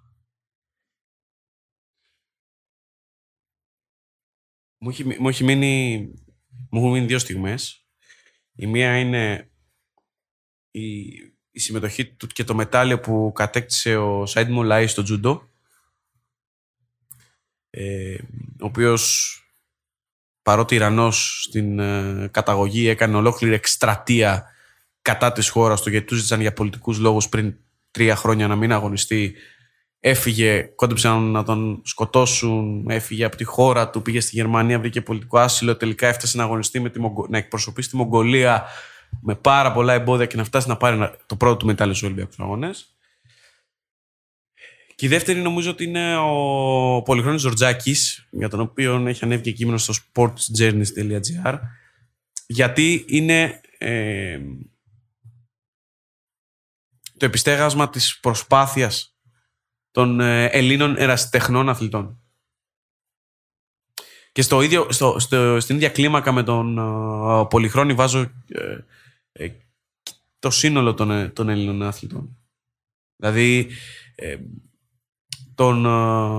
Μου 4.78 4.88
έχει, 4.90 5.04
μου 5.20 5.28
έχει 5.28 5.44
μείνει. 5.44 5.98
Μου 6.70 6.78
έχουν 6.78 6.90
μείνει 6.90 7.06
δύο 7.06 7.18
στιγμές. 7.18 7.86
Η 8.52 8.66
μία 8.66 8.98
είναι 8.98 9.50
η, 10.70 11.06
η 11.50 11.58
συμμετοχή 11.58 12.14
του 12.14 12.26
και 12.26 12.44
το 12.44 12.54
μετάλλιο 12.54 13.00
που 13.00 13.32
κατέκτησε 13.34 13.96
ο 13.96 14.26
Σάιντ 14.26 14.50
Μολάη 14.50 14.86
στο 14.86 15.02
τζουντό 15.02 15.53
ε, 17.76 18.16
ο 18.60 18.66
οποίος 18.66 19.38
παρότι 20.42 20.74
Ιρανός 20.74 21.42
στην 21.48 21.78
ε, 21.78 22.28
καταγωγή 22.30 22.88
έκανε 22.88 23.16
ολόκληρη 23.16 23.54
εκστρατεία 23.54 24.44
κατά 25.02 25.32
της 25.32 25.48
χώρας 25.48 25.82
του 25.82 25.90
γιατί 25.90 26.06
τους 26.06 26.16
ζήτησαν 26.16 26.40
για 26.40 26.52
πολιτικούς 26.52 26.98
λόγους 26.98 27.28
πριν 27.28 27.54
τρία 27.90 28.16
χρόνια 28.16 28.46
να 28.46 28.56
μην 28.56 28.72
αγωνιστεί 28.72 29.34
έφυγε, 30.00 30.62
κόντεψαν 30.74 31.22
να 31.22 31.42
τον 31.42 31.80
σκοτώσουν, 31.84 32.86
έφυγε 32.88 33.24
από 33.24 33.36
τη 33.36 33.44
χώρα 33.44 33.90
του, 33.90 34.02
πήγε 34.02 34.20
στη 34.20 34.36
Γερμανία, 34.36 34.78
βρήκε 34.78 35.00
πολιτικό 35.00 35.38
άσυλο, 35.38 35.76
τελικά 35.76 36.06
έφτασε 36.06 36.36
να 36.36 36.42
αγωνιστεί 36.42 36.80
με 36.80 36.90
τη 36.90 37.00
Μογκο... 37.00 37.26
να 37.28 37.38
εκπροσωπήσει 37.38 37.90
τη 37.90 37.96
Μογγολία 37.96 38.64
με 39.20 39.34
πάρα 39.34 39.72
πολλά 39.72 39.92
εμπόδια 39.92 40.26
και 40.26 40.36
να 40.36 40.44
φτάσει 40.44 40.68
να 40.68 40.76
πάρει 40.76 41.10
το 41.26 41.36
πρώτο 41.36 41.56
του 41.56 41.66
μετάλλιο 41.66 41.94
στους 41.94 42.06
Ολυμπιακούς 42.06 42.38
Αγώνες. 42.38 42.93
Και 44.94 45.06
η 45.06 45.08
δεύτερη 45.08 45.40
νομίζω 45.40 45.70
ότι 45.70 45.84
είναι 45.84 46.16
ο 46.16 47.02
Πολυχρόνης 47.04 47.40
Ζορτζάκης, 47.40 48.26
για 48.30 48.48
τον 48.48 48.60
οποίο 48.60 49.06
έχει 49.06 49.24
ανέβει 49.24 49.42
και 49.42 49.52
κείμενο 49.52 49.78
στο 49.78 49.94
sportsjourneys.gr, 49.94 51.58
γιατί 52.46 53.04
είναι 53.08 53.60
ε, 53.78 54.40
το 57.16 57.24
επιστέγασμα 57.24 57.90
της 57.90 58.18
προσπάθειας 58.20 59.16
των 59.90 60.20
ε, 60.20 60.44
Ελλήνων 60.44 60.96
ερασιτεχνών 60.96 61.68
αθλητών. 61.68 62.18
Και 64.32 64.42
στο 64.42 64.62
ίδιο, 64.62 64.92
στο, 64.92 65.18
στο, 65.18 65.60
στην 65.60 65.76
ίδια 65.76 65.88
κλίμακα 65.88 66.32
με 66.32 66.42
τον 66.42 66.76
uh, 66.80 67.50
Πολυχρόνη 67.50 67.94
βάζω 67.94 68.20
ε, 68.48 68.78
ε, 69.32 69.50
το 70.38 70.50
σύνολο 70.50 70.94
των, 70.94 71.10
ε, 71.10 71.28
των 71.28 71.48
Ελλήνων 71.48 71.82
αθλητών. 71.82 72.36
Δηλαδή, 73.16 73.68
τον 75.54 75.82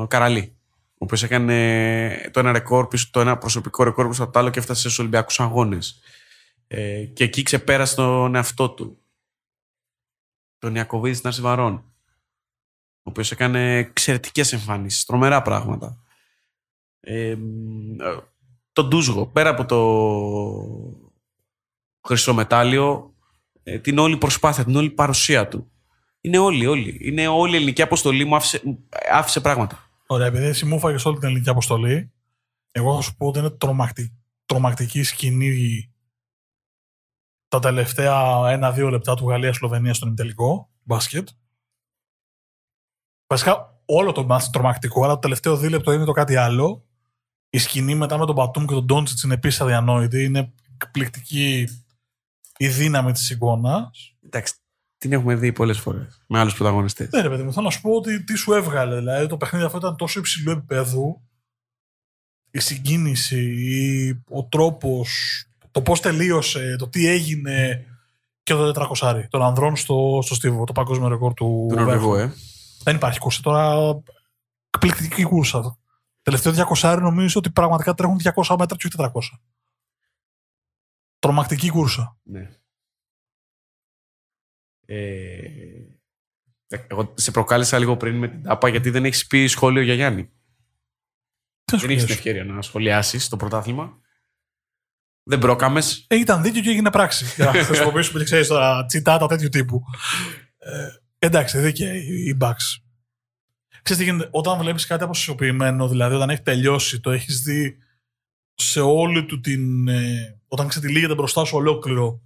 Καραλή, 0.07 0.55
ο 0.91 0.97
οποίος 0.97 1.23
έκανε 1.23 2.29
το 2.33 2.39
ένα, 2.39 2.51
ρεκόρ, 2.51 2.87
το 3.11 3.19
ένα 3.19 3.37
προσωπικό 3.37 3.83
ρεκόρ 3.83 4.07
πίσω 4.07 4.23
από 4.23 4.31
το 4.31 4.39
άλλο 4.39 4.49
και 4.49 4.59
έφτασε 4.59 4.79
στους 4.79 4.99
Ολυμπιακούς 4.99 5.39
Αγώνες. 5.39 5.99
και 7.13 7.23
εκεί 7.23 7.43
ξεπέρασε 7.43 7.95
τον 7.95 8.35
εαυτό 8.35 8.69
του. 8.69 8.99
Τον 10.57 10.75
Ιακωβίδης 10.75 11.17
στην 11.17 11.29
Αρσιβαρών, 11.29 11.73
ο 11.73 13.09
οποίος 13.09 13.31
έκανε 13.31 13.77
εξαιρετικές 13.77 14.53
εμφανίσεις, 14.53 15.05
τρομερά 15.05 15.41
πράγματα. 15.41 15.99
Ε, 16.99 17.37
τον 18.73 18.87
Ντούζγο, 18.87 19.27
πέρα 19.27 19.49
από 19.49 19.65
το 19.65 19.79
χρυσό 22.07 22.33
μετάλλιο, 22.33 23.13
ε, 23.63 23.79
την 23.79 23.97
όλη 23.97 24.17
προσπάθεια, 24.17 24.63
την 24.63 24.75
όλη 24.75 24.89
παρουσία 24.89 25.47
του. 25.47 25.71
Είναι 26.25 26.37
όλοι, 26.37 26.65
όλοι. 26.65 26.97
Είναι 27.01 27.27
όλη 27.27 27.53
η 27.53 27.55
ελληνική 27.55 27.81
αποστολή 27.81 28.25
μου 28.25 28.35
άφησε, 28.35 28.61
άφησε 29.11 29.41
πράγματα. 29.41 29.89
Ωραία, 30.07 30.27
επειδή 30.27 30.45
εσύ 30.45 30.65
μου 30.65 30.75
έφαγες 30.75 31.05
όλη 31.05 31.17
την 31.17 31.27
ελληνική 31.27 31.49
αποστολή, 31.49 32.11
εγώ 32.71 32.95
θα 32.95 33.01
σου 33.01 33.15
πω 33.15 33.27
ότι 33.27 33.39
είναι 33.39 33.49
τρομακτική, 33.49 34.11
τρομακτική 34.45 35.03
σκηνή 35.03 35.93
τα 37.47 37.59
τελευταία 37.59 38.49
ένα-δύο 38.51 38.89
λεπτά 38.89 39.15
του 39.15 39.29
Γαλλία-Σλοβενία 39.29 39.93
στον 39.93 40.07
ημιτελικό 40.07 40.69
μπάσκετ. 40.83 41.29
Βασικά 43.27 43.81
όλο 43.85 44.11
το 44.11 44.23
μάτι 44.23 44.49
τρομακτικό, 44.49 45.03
αλλά 45.03 45.13
το 45.13 45.19
τελευταίο 45.19 45.57
δίλεπτο 45.57 45.91
είναι 45.91 46.05
το 46.05 46.11
κάτι 46.11 46.35
άλλο. 46.35 46.85
Η 47.49 47.57
σκηνή 47.57 47.95
μετά 47.95 48.17
με 48.17 48.25
τον 48.25 48.35
Πατούμ 48.35 48.65
και 48.65 48.73
τον 48.73 48.85
Ντόντσιτς 48.85 49.23
είναι 49.23 49.33
επίσης 49.33 49.61
αδιανόητη. 49.61 50.23
Είναι 50.23 50.53
εκπληκτική 50.73 51.67
η 52.57 52.67
δύναμη 52.67 53.11
της 53.11 53.29
εικόνας. 53.29 54.15
Εντάξει, 54.25 54.53
την 54.97 55.13
έχουμε 55.13 55.35
δει 55.35 55.51
πολλές 55.51 55.79
φορές 55.79 56.23
με 56.27 56.39
άλλους 56.39 56.55
πρωταγωνιστές. 56.55 57.09
Ναι, 57.11 57.21
ρε 57.21 57.29
παιδί 57.29 57.43
μου, 57.43 57.53
θέλω 57.53 57.65
να 57.65 57.71
σου 57.71 57.81
πω 57.81 57.91
ότι 57.91 58.23
τι 58.23 58.35
σου 58.35 58.53
έβγαλε. 58.53 58.95
Δηλαδή 58.95 59.27
το 59.27 59.37
παιχνίδι 59.37 59.65
αυτό 59.65 59.77
ήταν 59.77 59.95
τόσο 59.95 60.19
υψηλού 60.19 60.51
επίπεδου. 60.51 61.21
Η 62.51 62.59
συγκίνηση, 62.59 63.39
η, 63.39 64.09
ο 64.29 64.43
τρόπος, 64.43 65.09
το 65.71 65.81
πώς 65.81 66.01
τελείωσε, 66.01 66.75
το 66.79 66.89
τι 66.89 67.07
έγινε 67.07 67.85
και 68.43 68.53
το 68.53 68.87
400 69.01 69.23
των 69.29 69.41
ανδρών 69.41 69.75
στο, 69.75 70.19
στο 70.23 70.35
Στίβο, 70.35 70.63
το 70.63 70.71
παγκόσμιο 70.71 71.07
ρεκόρ 71.07 71.33
του. 71.33 71.67
Του 71.69 72.15
ε. 72.15 72.33
Δεν 72.83 72.95
υπάρχει 72.95 73.19
κούρσα. 73.19 73.41
Τώρα 73.41 73.93
εκπληκτική 74.69 75.23
κούρσα. 75.23 75.77
Τελευταίο 76.21 76.53
200 76.81 76.97
νομίζω 77.01 77.39
ότι 77.39 77.51
πραγματικά 77.51 77.93
τρέχουν 77.93 78.19
200 78.23 78.55
μέτρα 78.59 78.77
και 78.77 78.87
όχι 78.87 79.11
400. 79.13 79.19
Τρομακτική 81.19 81.69
κούρσα. 81.69 82.17
Ναι. 82.23 82.49
Ε, 84.85 85.37
εγώ 86.87 87.13
σε 87.17 87.31
προκάλεσα 87.31 87.79
λίγο 87.79 87.97
πριν 87.97 88.15
με 88.15 88.27
την 88.27 88.43
τάπα 88.43 88.69
γιατί 88.69 88.89
δεν 88.89 89.05
έχεις 89.05 89.27
πει 89.27 89.47
σχόλιο 89.47 89.81
για 89.81 89.93
Γιάννη. 89.93 90.29
Δεν 91.71 91.89
έχεις 91.89 92.03
την 92.03 92.13
ευκαιρία 92.13 92.43
να 92.43 92.61
σχολιάσεις 92.61 93.29
το 93.29 93.37
πρωτάθλημα. 93.37 93.99
Δεν 95.23 95.39
πρόκαμε. 95.39 95.81
Ε, 96.07 96.15
ήταν 96.15 96.41
δίκιο 96.41 96.61
και 96.61 96.69
έγινε 96.69 96.91
πράξη. 96.91 97.25
Για 97.35 97.45
να 97.51 97.63
χρησιμοποιήσουμε 97.63 98.19
και 98.19 98.25
ξέρεις 98.25 98.47
τώρα 98.47 98.85
τσιτάτα 98.85 99.27
τέτοιου 99.27 99.49
τύπου. 99.49 99.83
Ε, 100.57 100.87
εντάξει, 101.19 101.59
δίκαια 101.59 101.93
η 101.95 102.37
Bucks. 102.41 102.81
Ξέρεις 103.81 104.03
τι 104.03 104.09
γίνεται, 104.09 104.29
όταν 104.31 104.57
βλέπεις 104.57 104.85
κάτι 104.85 105.03
αποσυσιοποιημένο, 105.03 105.87
δηλαδή 105.87 106.15
όταν 106.15 106.29
έχει 106.29 106.41
τελειώσει, 106.41 106.99
το 106.99 107.11
έχεις 107.11 107.41
δει 107.41 107.77
σε 108.53 108.81
όλη 108.81 109.25
του 109.25 109.39
την... 109.39 109.87
Ε, 109.87 110.39
όταν 110.47 110.67
ξετυλίγεται 110.67 111.15
μπροστά 111.15 111.45
σου 111.45 111.57
ολόκληρο, 111.57 112.21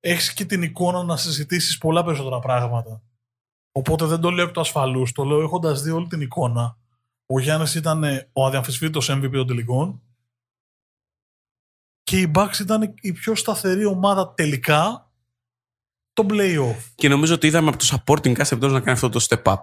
έχεις 0.00 0.32
και 0.32 0.44
την 0.44 0.62
εικόνα 0.62 1.02
να 1.02 1.16
συζητήσεις 1.16 1.78
πολλά 1.78 2.04
περισσότερα 2.04 2.38
πράγματα. 2.38 3.02
Οπότε 3.72 4.04
δεν 4.04 4.20
το 4.20 4.30
λέω 4.30 4.46
εκ 4.46 4.52
του 4.52 4.60
ασφαλούς, 4.60 5.12
το 5.12 5.24
λέω 5.24 5.42
έχοντας 5.42 5.82
δει 5.82 5.90
όλη 5.90 6.06
την 6.06 6.20
εικόνα. 6.20 6.78
Ο 7.26 7.40
Γιάννης 7.40 7.74
ήταν 7.74 8.04
ε, 8.04 8.30
ο 8.32 8.46
αδιαμφισβήτητος 8.46 9.10
MVP 9.10 9.30
των 9.32 9.46
τελικών 9.46 10.02
και 12.02 12.20
η 12.20 12.30
Bucks 12.34 12.58
ήταν 12.60 12.94
η 13.00 13.12
πιο 13.12 13.34
σταθερή 13.34 13.84
ομάδα 13.84 14.34
τελικά 14.34 15.10
το 16.12 16.26
play-off. 16.28 16.92
Και 16.94 17.08
νομίζω 17.08 17.34
ότι 17.34 17.46
είδαμε 17.46 17.68
από 17.68 17.78
το 17.78 17.86
supporting 17.90 18.38
cast 18.38 18.58
να 18.58 18.80
κάνει 18.80 18.90
αυτό 18.90 19.08
το 19.08 19.26
step 19.28 19.42
up 19.42 19.56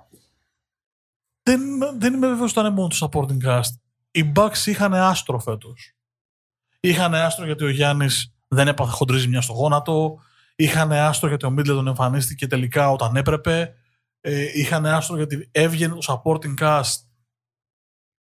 δεν, 1.49 1.61
δεν 1.99 2.13
είμαι 2.13 2.27
βέβαιος 2.27 2.51
ότι 2.51 2.59
ήταν 2.59 2.73
μόνο 2.73 2.87
το 2.87 3.09
supporting 3.11 3.45
cast. 3.45 3.79
Οι 4.11 4.31
Bucks 4.35 4.65
είχαν 4.65 4.93
άστρο 4.93 5.39
φέτος. 5.39 5.93
Είχαν 6.79 7.13
άστρο 7.13 7.45
γιατί 7.45 7.63
ο 7.63 7.69
Γιάννης 7.69 8.34
δεν 8.55 8.67
έπαθε 8.67 8.91
χοντρίζει 8.91 9.27
μια 9.27 9.41
στο 9.41 9.53
γόνατο. 9.53 10.19
Είχαν 10.55 10.91
άστρο 10.91 11.27
γιατί 11.27 11.45
ο 11.45 11.53
τον 11.63 11.87
εμφανίστηκε 11.87 12.47
τελικά 12.47 12.91
όταν 12.91 13.15
έπρεπε. 13.15 13.73
Ε, 14.21 14.59
είχαν 14.59 14.85
άστρο 14.85 15.15
γιατί 15.15 15.49
έβγαινε 15.51 15.93
το 15.93 16.21
supporting 16.23 16.53
cast 16.59 16.95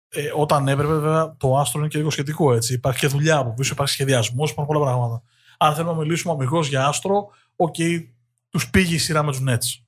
ε, 0.08 0.30
όταν 0.34 0.68
έπρεπε. 0.68 0.92
Βέβαια, 0.92 1.36
το 1.36 1.58
άστρο 1.58 1.80
είναι 1.80 1.88
και 1.88 1.98
λίγο 1.98 2.10
σχετικό 2.10 2.54
έτσι. 2.54 2.74
Υπάρχει 2.74 2.98
και 2.98 3.06
δουλειά 3.06 3.36
από 3.36 3.54
πίσω, 3.54 3.72
υπάρχει 3.72 3.92
σχεδιασμός, 3.92 4.50
υπάρχουν 4.50 4.74
πολλά 4.74 4.86
πράγματα. 4.86 5.22
Αν 5.58 5.74
θέλουμε 5.74 5.92
να 5.92 5.98
μιλήσουμε 5.98 6.32
αμιγώς 6.32 6.68
για 6.68 6.86
άστρο, 6.86 7.28
OK, 7.56 7.74
okay, 7.78 8.06
τους 8.48 8.70
πήγε 8.70 8.94
η 8.94 8.98
σειρά 8.98 9.22
με 9.22 9.30
τους 9.30 9.40
Nets. 9.48 9.84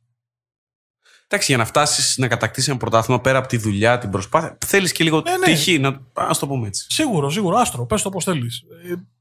Εντάξει, 1.31 1.53
για 1.53 1.57
να 1.57 1.65
φτάσεις 1.65 2.19
να 2.19 2.29
κατακτήσεις 2.29 2.69
ένα 2.69 2.79
πρωτάθλημα 2.79 3.21
πέρα 3.21 3.39
από 3.39 3.49
τη 3.49 3.57
δουλειά, 3.57 3.99
την 3.99 4.11
προσπάθεια, 4.11 4.59
θέλεις 4.67 4.93
και 4.93 5.05
λίγο 5.05 5.21
ναι, 5.21 5.37
ναι. 5.37 5.45
τύχη. 5.45 5.79
Να 5.79 6.01
το 6.39 6.47
πούμε 6.47 6.67
έτσι. 6.67 6.87
Σίγουρο, 6.89 7.31
σίγουρο. 7.31 7.57
Άστρο, 7.57 7.87
πες 7.87 8.03
το 8.03 8.09
όπως 8.09 8.21
θέλεις. 8.21 8.65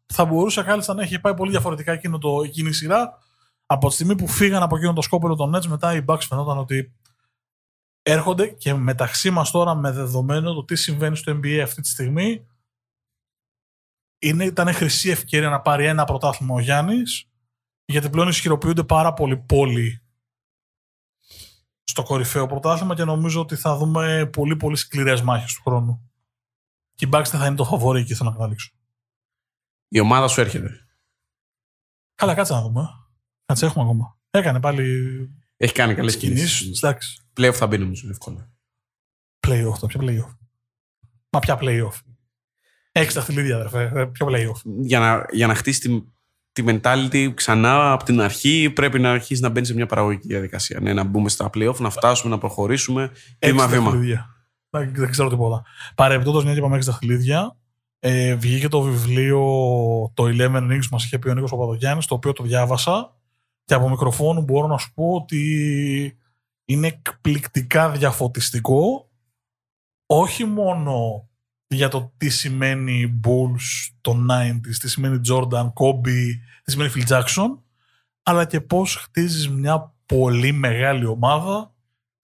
Ε, 0.08 0.14
θα 0.14 0.26
μπορούσε 0.26 0.64
κάλλιστα 0.64 0.94
να 0.94 1.04
έχει 1.04 1.20
πάει 1.20 1.34
πολύ 1.34 1.52
διαφορετικά 1.52 1.92
εκείνο 1.92 2.18
το, 2.18 2.42
εκείνη 2.44 2.70
η 2.70 2.74
σειρά. 2.74 3.18
Από 3.66 3.88
τη 3.88 3.94
στιγμή 3.94 4.16
που 4.16 4.28
φύγαν 4.28 4.64
από 4.64 4.76
εκείνο 4.76 4.94
το 4.94 5.02
σκόπελο 5.02 5.36
των 5.36 5.56
Nets, 5.56 5.66
μετά 5.66 5.96
οι 5.96 6.04
Bucks 6.08 6.22
φαινόταν 6.28 6.58
ότι 6.58 6.94
έρχονται 8.02 8.48
και 8.48 8.74
μεταξύ 8.74 9.30
μας 9.30 9.52
τώρα 9.52 9.76
με 9.76 9.92
δεδομένο 9.92 10.54
το 10.54 10.64
τι 10.64 10.76
συμβαίνει 10.76 11.16
στο 11.16 11.32
NBA 11.32 11.60
αυτή 11.64 11.82
τη 11.82 11.88
στιγμή. 11.88 12.48
Είναι, 14.20 14.46
ήταν 14.46 14.74
χρυσή 14.74 15.10
ευκαιρία 15.10 15.50
να 15.50 15.62
πάρει 15.62 15.86
ένα 15.86 16.06
πρωτάθλημα 16.06 16.54
ο 16.54 16.60
Γιάννης, 16.60 17.30
γιατί 17.86 18.10
πλέον 18.10 18.28
ισχυροποιούνται 18.28 18.84
πάρα 18.84 19.14
πολύ 19.14 19.38
πόλοι 19.38 20.02
στο 21.84 22.04
κορυφαίο 22.04 22.46
πρωτάθλημα 22.46 22.96
και 22.96 23.04
νομίζω 23.04 23.42
ότι 23.42 23.56
θα 23.56 23.78
δούμε 23.78 24.30
πολύ 24.32 24.56
πολύ 24.56 24.76
σκληρές 24.76 25.22
μάχες 25.22 25.54
του 25.54 25.62
χρόνου. 25.62 26.12
Και 26.96 27.06
η 27.06 27.10
Bucks 27.14 27.26
θα 27.26 27.46
είναι 27.46 27.56
το 27.56 27.66
φαβορή 27.66 28.00
εκεί, 28.00 28.14
θέλω 28.14 28.30
να 28.30 28.36
καταλήξω. 28.36 28.77
Η 29.88 30.00
ομάδα 30.00 30.28
σου 30.28 30.42
έρχεται. 30.42 30.70
Καλά, 32.16 32.34
κάτσε 32.34 32.54
να 32.54 32.62
δούμε. 32.62 32.88
Κάτσε, 33.46 33.66
έχουμε 33.66 33.84
ακόμα. 33.84 34.18
Έκανε 34.30 34.60
πάλι. 34.60 35.08
Έχει 35.58 35.74
κάνει 35.74 35.96
καλές 35.96 36.18
κινήσεις. 36.18 36.84
Εντάξει. 36.84 37.22
Playoff 37.38 37.54
θα 37.54 37.68
μπει 37.68 37.78
νομίζω 37.78 38.10
εύκολα. 38.10 38.52
Playoff, 39.48 39.78
το 39.80 39.88
ποιο 39.88 40.00
playoff. 40.04 40.38
Μα 41.30 41.40
ποια 41.40 41.58
playoff. 41.62 41.94
Έχεις 42.92 43.14
τα 43.14 43.22
θηλίδια, 43.22 43.56
αδερφέ. 43.56 43.92
Ε, 43.96 44.06
ποιο 44.06 44.28
playoff. 44.30 44.62
Για 44.64 45.00
να, 45.00 45.26
για 45.32 45.48
να 45.48 45.56
χτίσει 45.56 45.80
τη, 45.80 46.02
τη 46.52 46.64
mentality 46.68 47.32
ξανά 47.34 47.92
από 47.92 48.04
την 48.04 48.22
αρχή 48.22 48.72
πρέπει 48.76 49.00
να 49.00 49.12
αρχίσεις 49.12 49.40
να 49.40 49.50
μπαίνεις 49.50 49.68
σε 49.68 49.74
μια 49.74 49.86
παραγωγική 49.86 50.28
διαδικασία. 50.28 50.80
Ναι, 50.80 50.94
να 50.94 51.04
μπούμε 51.04 51.30
στα 51.30 51.50
playoff, 51.54 51.78
να 51.78 51.90
φτάσουμε, 51.90 52.34
να 52.34 52.40
προχωρήσουμε 52.40 53.12
βήμα-βήμα. 53.42 53.94
Δεν 54.70 55.10
ξέρω 55.10 55.30
τίποτα. 55.30 55.66
Παρεμπιπτόντως, 55.96 56.44
μια 56.44 56.54
και 56.54 56.60
είπαμε 56.60 56.76
έξι 56.76 56.90
δαχτυλίδια, 56.90 57.58
ε, 58.00 58.36
βγήκε 58.36 58.68
το 58.68 58.82
βιβλίο 58.82 59.42
το 60.14 60.24
Eleven 60.24 60.72
Rings 60.72 60.82
που 60.82 60.88
μας 60.92 61.04
είχε 61.04 61.20
πει 61.20 61.30
ο 61.30 61.34
Νίκος 61.34 61.52
Παπαδογιάννης, 61.52 62.06
το 62.06 62.16
οποίο 62.16 62.34
το 62.34 62.44
διάβασα 62.44 63.16
και 63.66 63.74
από 63.74 63.90
μικροφόνου 63.90 64.42
μπορώ 64.42 64.68
να 64.68 64.78
σου 64.78 64.94
πω 64.94 65.14
ότι 65.14 66.18
είναι 66.66 66.88
εκπληκτικά 66.88 67.92
διαφωτιστικό 67.92 69.10
όχι 70.06 70.46
μόνο 70.46 71.28
για 71.68 71.88
το 71.88 72.14
τι 72.18 72.30
σημαίνει 72.30 73.20
Bulls 73.24 73.94
το 74.02 74.26
90s, 74.32 74.76
τι 74.80 74.90
σημαίνει 74.90 75.20
Jordan, 75.30 75.66
Kobe, 75.74 76.28
τι 76.64 76.72
σημαίνει 76.72 76.92
Phil 76.96 77.08
Jackson, 77.08 77.60
αλλά 78.24 78.46
και 78.46 78.62
πώς 78.62 78.96
χτίζεις 78.96 79.50
μια 79.50 79.96
πολύ 80.06 80.52
μεγάλη 80.52 81.06
ομάδα 81.06 81.76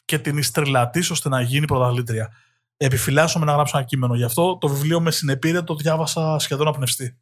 και 0.05 0.13
και 0.13 0.19
την 0.19 0.37
ιστριλατήσει 0.37 1.11
ώστε 1.11 1.29
να 1.29 1.41
γίνει 1.41 1.65
πρωταθλήτρια. 1.65 2.33
Επιφυλάσσομαι 2.77 3.45
να 3.45 3.51
γράψω 3.53 3.77
ένα 3.77 3.85
κείμενο. 3.85 4.15
Γι' 4.15 4.23
αυτό 4.23 4.57
το 4.57 4.67
βιβλίο 4.67 5.01
με 5.01 5.11
συνεπήρε 5.11 5.61
το 5.61 5.75
διάβασα 5.75 6.39
σχεδόν 6.39 6.67
απνευστή. 6.67 7.17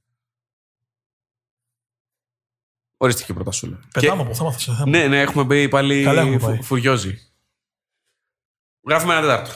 Οριστική 2.98 3.34
προτασούλα. 3.34 3.80
Πετάμε 3.94 4.22
από 4.22 4.34
θέμα 4.36 4.52
σε 4.52 4.74
θέμα. 4.74 4.90
Ναι, 4.90 5.08
ναι, 5.08 5.22
έχουμε 5.22 5.46
πει 5.48 5.70
πάλι 5.70 6.04
Καλά 6.04 6.22
έχουμε 6.22 6.38
πάει. 6.38 6.56
φου- 6.56 6.64
φουριόζι. 6.64 7.18
Γράφουμε 8.88 9.14
ένα 9.14 9.22
τετάρτο. 9.22 9.52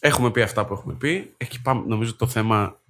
Έχουμε 0.00 0.30
πει 0.30 0.42
αυτά 0.42 0.66
που 0.66 0.72
έχουμε 0.74 0.94
πει. 0.94 1.34
Έχει 1.36 1.62
πάμε, 1.62 1.86
νομίζω 1.86 2.16
το 2.16 2.26
θέμα 2.26 2.80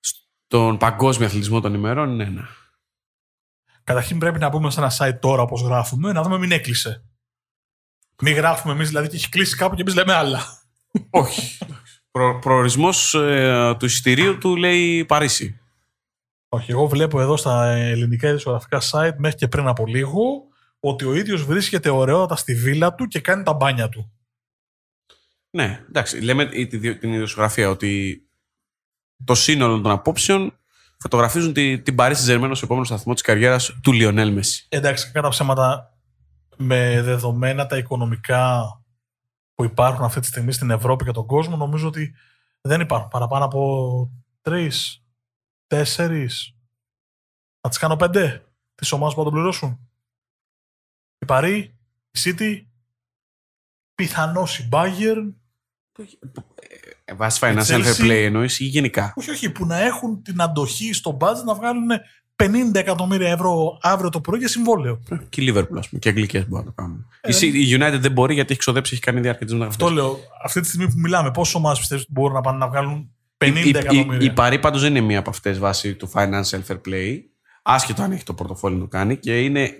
στον 0.00 0.78
παγκόσμιο 0.78 1.26
αθλητισμό 1.26 1.60
των 1.60 1.74
ημερών 1.74 2.10
είναι 2.10 2.24
ένα. 2.24 2.48
Καταρχήν 3.84 4.18
πρέπει 4.18 4.38
να 4.38 4.50
πούμε 4.50 4.70
σε 4.70 4.80
ένα 4.80 4.92
site 4.98 5.18
τώρα 5.20 5.42
όπως 5.42 5.60
γράφουμε, 5.62 6.12
να 6.12 6.22
δούμε 6.22 6.38
μην 6.38 6.52
έκλεισε. 6.52 7.04
Μην 8.22 8.34
γράφουμε 8.34 8.72
εμείς 8.74 8.88
δηλαδή 8.88 9.08
και 9.08 9.16
έχει 9.16 9.28
κλείσει 9.28 9.56
κάπου 9.56 9.74
και 9.74 9.80
εμείς 9.80 9.94
λέμε 9.94 10.12
άλλα. 10.12 10.62
Όχι. 11.10 11.58
Προ, 12.10 12.38
προορισμός 12.38 13.14
ε, 13.14 13.74
του 13.78 13.84
εισιτηρίου 13.84 14.38
του 14.38 14.56
λέει 14.56 15.04
Παρίσι. 15.04 15.60
Όχι, 16.48 16.70
εγώ 16.70 16.86
βλέπω 16.88 17.20
εδώ 17.20 17.36
στα 17.36 17.66
ελληνικά 17.66 18.28
ειδησιογραφικά 18.28 18.80
site 18.90 19.14
μέχρι 19.16 19.36
και 19.36 19.48
πριν 19.48 19.66
από 19.66 19.86
λίγο 19.86 20.20
ότι 20.80 21.04
ο 21.04 21.14
ίδιος 21.14 21.44
βρίσκεται 21.44 21.90
ωραιότατα 21.90 22.36
στη 22.36 22.54
βίλα 22.54 22.94
του 22.94 23.06
και 23.06 23.20
κάνει 23.20 23.42
τα 23.42 23.52
μπάνια 23.52 23.88
του. 23.88 24.10
Ναι, 25.50 25.84
εντάξει. 25.88 26.20
Λέμε 26.20 26.48
η- 26.52 26.66
τη- 26.66 26.96
την 26.98 27.12
ιδιοσιογραφία 27.12 27.70
ότι 27.70 28.20
το 29.24 29.34
σύνολο 29.34 29.80
των 29.80 29.90
απόψεων 29.90 30.58
φωτογραφίζουν 30.98 31.52
τη, 31.52 31.80
την 31.80 31.94
Παρίσι 31.94 32.22
Ζερμένο 32.22 32.54
στο 32.54 32.64
επόμενο 32.64 32.86
σταθμό 32.86 33.12
της 33.12 33.22
καριέρας 33.22 33.78
του 33.82 33.92
Λιονέλ 33.92 34.32
Μέση. 34.32 34.66
Εντάξει, 34.68 35.10
κατά 35.12 35.28
ψέματα 35.28 35.90
με 36.56 37.02
δεδομένα 37.02 37.66
τα 37.66 37.76
οικονομικά 37.76 38.62
που 39.56 39.64
υπάρχουν 39.64 40.04
αυτή 40.04 40.20
τη 40.20 40.26
στιγμή 40.26 40.52
στην 40.52 40.70
Ευρώπη 40.70 41.04
και 41.04 41.10
τον 41.10 41.26
κόσμο, 41.26 41.56
νομίζω 41.56 41.88
ότι 41.88 42.14
δεν 42.60 42.80
υπάρχουν 42.80 43.08
παραπάνω 43.08 43.44
από 43.44 44.10
τρεις, 44.40 45.04
τέσσερις. 45.66 46.54
Να 47.60 47.68
τις 47.68 47.78
κάνω 47.78 47.96
πέντε 47.96 48.44
τις 48.74 48.92
ομάδες 48.92 49.14
που 49.14 49.18
θα 49.18 49.24
τον 49.24 49.34
πληρώσουν. 49.34 49.88
Η 51.18 51.24
Παρή, 51.24 51.56
η 52.10 52.18
City, 52.18 52.66
πιθανώς 53.94 54.58
η 54.58 54.68
Bayern. 54.72 55.32
Ε, 57.04 57.14
Βάσει 57.14 57.38
financial 57.42 57.64
fair 57.64 57.84
Chelsea. 57.84 58.04
play 58.04 58.24
εννοείς 58.24 58.60
ή 58.60 58.64
γενικά; 58.64 59.12
Όχι, 59.16 59.30
όχι, 59.30 59.50
που 59.50 59.66
να 59.66 59.76
έχουν 59.76 60.22
την 60.22 60.40
αντοχή 60.40 60.92
στο 60.92 61.16
budget 61.20 61.44
να 61.44 61.54
βγάλουν 61.54 61.88
50 62.36 62.46
εκατομμύρια 62.74 63.30
ευρώ 63.30 63.78
αύριο 63.82 64.10
το 64.10 64.20
πρωί 64.20 64.38
για 64.38 64.48
συμβόλαιο. 64.48 65.02
Και 65.28 65.40
η 65.40 65.52
Liverpool, 65.52 65.78
ας 65.78 65.88
πούμε. 65.88 66.00
Και 66.00 66.08
οι 66.08 66.10
Αγγλικές 66.10 66.48
μπορούν 66.48 66.64
να 66.66 66.72
το 66.72 66.82
κάνουν. 66.82 67.06
Ε, 67.20 67.30
Η 67.30 67.34
City- 67.40 67.54
η 67.54 67.76
United 67.80 67.98
δεν 68.00 68.12
μπορεί 68.12 68.34
γιατί 68.34 68.50
έχει 68.50 68.60
ξοδέψει, 68.60 68.94
έχει 68.94 69.02
κάνει 69.02 69.20
διάρκεια 69.20 69.46
της 69.46 69.54
μεταγραφής. 69.54 69.84
Αυτό 69.84 69.94
λέω. 69.94 70.18
Αυτή 70.44 70.60
τη 70.60 70.66
στιγμή 70.66 70.86
που 70.86 70.98
μιλάμε, 70.98 71.30
πόσο 71.30 71.58
ομάδε 71.58 71.78
πιστεύεις 71.78 72.04
ότι 72.04 72.12
μπορούν 72.12 72.34
να 72.34 72.40
πάνε 72.40 72.58
να 72.58 72.68
βγάλουν 72.68 73.10
50 73.38 73.46
η, 73.46 73.60
η, 73.60 73.62
η, 73.64 73.68
εκατομμύρια; 73.68 74.30
η 74.30 74.32
Παρή 74.32 74.58
πάντως 74.58 74.80
δεν 74.80 74.90
είναι 74.96 75.06
μία 75.06 75.18
από 75.18 75.30
αυτές 75.30 75.58
βάσει 75.58 75.94
του 75.94 76.10
financial 76.14 76.60
fair 76.68 76.80
play. 76.88 77.18
Άσχετο 77.62 78.02
αν 78.02 78.12
έχει 78.12 78.24
το 78.24 78.34
πορτοφόλι 78.34 78.74
να 78.74 78.80
το 78.80 78.86
κάνει. 78.86 79.16
Και 79.16 79.40
είναι, 79.40 79.70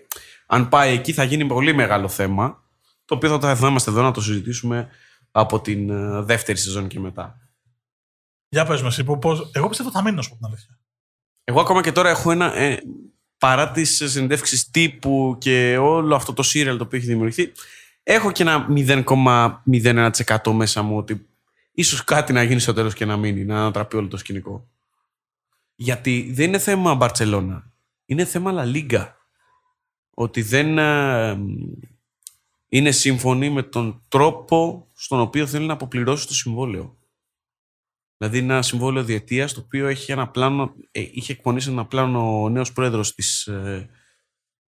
αν 0.46 0.68
πάει 0.68 0.92
εκεί 0.94 1.12
θα 1.12 1.24
γίνει 1.24 1.46
πολύ 1.46 1.74
μεγάλο 1.74 2.08
θέμα. 2.08 2.62
Το 3.04 3.14
οποίο 3.14 3.38
θα, 3.38 3.56
θα 3.56 3.68
είμαστε 3.68 3.90
εδώ 3.90 4.02
να 4.02 4.10
το 4.10 4.20
συζητήσουμε 4.20 4.88
από 5.30 5.60
την 5.60 5.90
ε, 5.90 6.22
δεύτερη 6.22 6.58
σεζόν 6.58 6.88
και 6.88 7.00
μετά. 7.00 7.36
Για 8.48 8.64
πες 8.64 8.82
με 8.82 8.88
εσύ, 8.88 9.04
που 9.04 9.18
πώς... 9.18 9.50
εγώ 9.52 9.68
πιστεύω 9.68 9.90
θα 9.90 10.02
μείνει 10.02 10.16
να 10.16 10.22
σου 10.22 10.28
πω 10.28 10.36
την 10.36 10.46
αλήθεια. 10.46 10.78
Εγώ 11.48 11.60
ακόμα 11.60 11.82
και 11.82 11.92
τώρα 11.92 12.08
έχω 12.08 12.30
ένα. 12.30 12.56
Ε, 12.56 12.82
παρά 13.38 13.70
τις 13.70 14.02
συνεντεύξεις 14.04 14.70
τύπου 14.70 15.36
και 15.40 15.76
όλο 15.78 16.14
αυτό 16.14 16.32
το 16.32 16.42
serial 16.46 16.74
το 16.78 16.84
οποίο 16.84 16.98
έχει 16.98 17.06
δημιουργηθεί, 17.06 17.52
έχω 18.02 18.32
και 18.32 18.42
ένα 18.42 18.66
0,01% 18.76 20.52
μέσα 20.52 20.82
μου 20.82 20.96
ότι 20.96 21.26
ίσως 21.72 22.04
κάτι 22.04 22.32
να 22.32 22.42
γίνει 22.42 22.60
στο 22.60 22.72
τέλος 22.72 22.94
και 22.94 23.04
να 23.04 23.16
μείνει, 23.16 23.44
να 23.44 23.56
ανατραπεί 23.58 23.96
όλο 23.96 24.08
το 24.08 24.16
σκηνικό. 24.16 24.68
Γιατί 25.74 26.30
δεν 26.32 26.48
είναι 26.48 26.58
θέμα 26.58 26.94
Μπαρσελόνα. 26.94 27.72
Είναι 28.06 28.24
θέμα 28.24 28.52
La 28.56 28.74
Liga. 28.74 29.12
Ότι 30.10 30.42
δεν 30.42 30.78
ε, 30.78 31.38
είναι 32.68 32.90
σύμφωνοι 32.90 33.50
με 33.50 33.62
τον 33.62 34.02
τρόπο 34.08 34.86
στον 34.94 35.20
οποίο 35.20 35.46
θέλει 35.46 35.66
να 35.66 35.72
αποπληρώσει 35.72 36.26
το 36.26 36.34
συμβόλαιο. 36.34 36.96
Δηλαδή 38.16 38.38
είναι 38.38 38.52
ένα 38.52 38.62
συμβόλαιο 38.62 39.04
διετίας 39.04 39.52
το 39.52 39.60
οποίο 39.60 39.86
έχει 39.86 40.12
ένα 40.12 40.28
πλάνο, 40.28 40.72
ε, 40.90 41.00
είχε 41.12 41.32
εκπονήσει 41.32 41.70
ένα 41.70 41.86
πλάνο 41.86 42.42
ο 42.42 42.48
νέος 42.48 42.72
πρόεδρος 42.72 43.14
της 43.14 43.46
ε, 43.46 43.88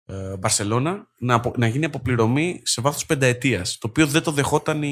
ε, 0.05 0.37
Μπαρσελώνα 0.37 1.09
να, 1.19 1.35
απο- 1.35 1.53
να 1.57 1.67
γίνει 1.67 1.85
αποπληρωμή 1.85 2.61
σε 2.65 2.81
βάθος 2.81 3.07
πενταετίας, 3.07 3.79
το 3.79 3.87
οποίο 3.89 4.07
δεν 4.07 4.23
το 4.23 4.31
δεχόταν 4.31 4.83
η, 4.83 4.89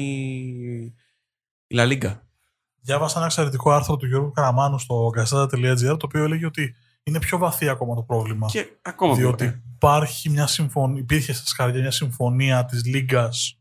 η 1.67 1.75
La 1.77 1.87
Liga. 1.91 2.19
Διάβασα 2.81 3.17
ένα 3.17 3.25
εξαιρετικό 3.25 3.71
άρθρο 3.71 3.97
του 3.97 4.05
Γιώργου 4.05 4.31
Καραμάνου 4.31 4.79
στο 4.79 5.11
gazeta.gr 5.17 5.77
το 5.99 6.05
οποίο 6.05 6.23
έλεγε 6.23 6.45
ότι 6.45 6.75
είναι 7.03 7.19
πιο 7.19 7.37
βαθύ 7.37 7.69
ακόμα 7.69 7.95
το 7.95 8.03
πρόβλημα. 8.03 8.47
Και 8.47 8.67
ακόμα 8.81 9.15
διότι 9.15 9.45
πιο- 9.47 9.61
υπάρχει 9.75 10.29
μια 10.29 10.47
συμφωνία, 10.47 10.99
υπήρχε 11.01 11.33
στα 11.33 11.45
σκαριά 11.45 11.81
μια 11.81 11.91
συμφωνία 11.91 12.65
της 12.65 12.85
Λίγκας 12.85 13.59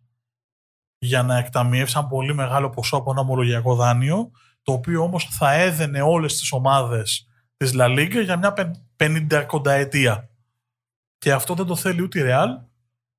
για 0.98 1.22
να 1.22 1.38
εκταμιεύσει 1.38 1.94
ένα 1.98 2.06
πολύ 2.09 2.35
μεγάλο 2.35 2.70
ποσό 2.70 2.96
από 2.96 3.11
ένα 3.11 3.20
ομολογιακό 3.20 3.74
δάνειο, 3.74 4.30
το 4.66 4.72
οποίο 4.72 5.02
όμως 5.02 5.29
θα 5.31 5.52
έδαινε 5.52 6.02
όλες 6.02 6.37
τις 6.37 6.52
ομάδες 6.52 7.29
της 7.57 7.72
La 7.74 7.87
Liga 7.98 8.22
για 8.24 8.37
μια 8.37 8.52
πεν- 8.52 8.87
50 8.96 9.44
κονταετία. 9.46 10.31
Και 11.18 11.33
αυτό 11.33 11.55
δεν 11.55 11.66
το 11.66 11.76
θέλει 11.76 12.02
ούτε 12.02 12.18
η 12.18 12.22
Real, 12.26 12.48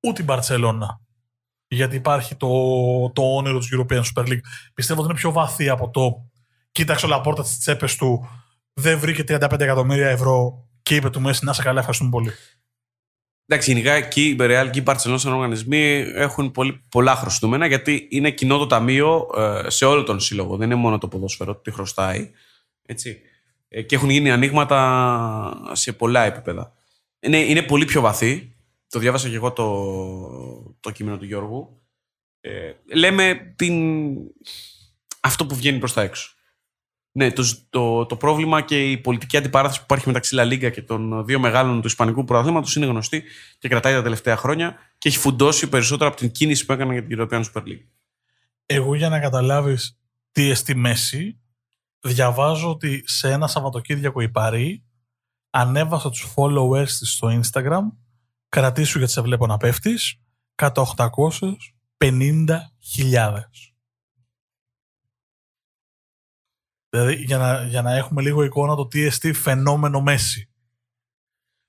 ούτε 0.06 0.22
η 0.22 0.24
Barcelona. 0.28 0.86
Γιατί 1.68 1.96
υπάρχει 1.96 2.34
το, 2.34 2.48
το 3.12 3.22
όνειρο 3.36 3.58
της 3.58 3.68
European 3.72 4.02
Super 4.02 4.26
League. 4.26 4.40
Πιστεύω 4.74 5.00
ότι 5.00 5.10
είναι 5.10 5.18
πιο 5.18 5.32
βαθύ 5.32 5.68
από 5.68 5.90
το 5.90 6.30
κοίταξε 6.72 7.06
όλα 7.06 7.20
πόρτα 7.20 7.42
στις 7.42 7.58
τσέπες 7.58 7.96
του, 7.96 8.28
δεν 8.72 8.98
βρήκε 8.98 9.22
35 9.28 9.60
εκατομμύρια 9.60 10.08
ευρώ 10.08 10.68
και 10.82 10.94
είπε 10.94 11.10
του 11.10 11.20
Μέση 11.20 11.44
να 11.44 11.52
σε 11.52 11.62
καλά, 11.62 11.78
ευχαριστούμε 11.78 12.10
πολύ. 12.10 12.32
Εντάξει, 13.50 13.70
γενικά 13.72 14.00
και 14.00 14.24
η 14.24 14.36
Real 14.40 14.68
και 14.70 14.78
η 14.78 14.82
Barcelona 14.86 15.14
σαν 15.18 15.32
οργανισμοί 15.32 16.04
έχουν 16.14 16.50
πολύ, 16.50 16.82
πολλά 16.88 17.14
χρωστούμενα 17.14 17.66
γιατί 17.66 18.06
είναι 18.10 18.30
κοινό 18.30 18.58
το 18.58 18.66
ταμείο 18.66 19.30
ε, 19.36 19.70
σε 19.70 19.84
όλο 19.84 20.02
τον 20.02 20.20
σύλλογο. 20.20 20.56
Δεν 20.56 20.70
είναι 20.70 20.80
μόνο 20.80 20.98
το 20.98 21.08
ποδόσφαιρο, 21.08 21.56
τι 21.56 21.70
χρωστάει. 21.70 22.30
Έτσι. 22.86 23.20
Ε, 23.68 23.82
και 23.82 23.94
έχουν 23.94 24.10
γίνει 24.10 24.30
ανοίγματα 24.30 25.70
σε 25.72 25.92
πολλά 25.92 26.24
επίπεδα. 26.24 26.72
Είναι, 27.20 27.38
είναι 27.38 27.62
πολύ 27.62 27.84
πιο 27.84 28.00
βαθύ. 28.00 28.52
Το 28.88 28.98
διάβασα 28.98 29.28
και 29.28 29.34
εγώ 29.34 29.52
το, 29.52 30.76
το 30.80 30.90
κείμενο 30.90 31.18
του 31.18 31.24
Γιώργου. 31.24 31.82
Ε, 32.40 32.72
λέμε 32.94 33.54
την... 33.56 34.06
αυτό 35.20 35.46
που 35.46 35.54
βγαίνει 35.54 35.78
προς 35.78 35.92
τα 35.92 36.02
έξω. 36.02 36.30
Ναι, 37.12 37.32
το, 37.32 37.44
το, 37.70 38.06
το 38.06 38.16
πρόβλημα 38.16 38.60
και 38.60 38.90
η 38.90 38.98
πολιτική 38.98 39.36
αντιπαράθεση 39.36 39.78
που 39.78 39.84
υπάρχει 39.88 40.06
μεταξύ 40.06 40.36
La 40.38 40.52
Liga 40.52 40.70
και 40.72 40.82
των 40.82 41.24
δύο 41.24 41.38
μεγάλων 41.38 41.80
του 41.80 41.86
Ισπανικού 41.86 42.24
πρωταθλήματος 42.24 42.76
είναι 42.76 42.86
γνωστή 42.86 43.22
και 43.58 43.68
κρατάει 43.68 43.94
τα 43.94 44.02
τελευταία 44.02 44.36
χρόνια 44.36 44.76
και 44.98 45.08
έχει 45.08 45.18
φουντώσει 45.18 45.68
περισσότερο 45.68 46.10
από 46.10 46.18
την 46.18 46.30
κίνηση 46.30 46.66
που 46.66 46.72
έκανε 46.72 46.92
για 46.92 47.04
την 47.04 47.18
European 47.18 47.44
Super 47.44 47.62
League. 47.62 47.84
Εγώ 48.66 48.94
για 48.94 49.08
να 49.08 49.20
καταλάβεις 49.20 49.98
τι 50.32 50.50
εστί 50.50 50.74
μέση, 50.74 51.40
διαβάζω 52.00 52.70
ότι 52.70 53.02
σε 53.06 53.30
ένα 53.30 53.46
Σαββατοκύριακο 53.46 54.20
η 54.20 54.28
Παρή 54.28 54.82
ανέβασε 55.50 56.10
τους 56.10 56.26
followers 56.36 56.90
της 56.98 57.12
στο 57.12 57.40
Instagram, 57.40 57.82
κρατήσου 58.48 58.98
γιατί 58.98 59.12
σε 59.12 59.20
βλέπω 59.20 59.46
να 59.46 59.56
πέφτεις, 59.56 60.20
κατά 60.54 60.94
850.000. 60.96 63.67
Δηλαδή 66.90 67.14
για 67.14 67.38
να, 67.38 67.62
για 67.62 67.82
να 67.82 67.96
έχουμε 67.96 68.22
λίγο 68.22 68.42
εικόνα 68.42 68.74
το 68.74 68.86
τι 68.86 69.02
εστί 69.02 69.32
φαινόμενο 69.32 70.00
μέση. 70.00 70.48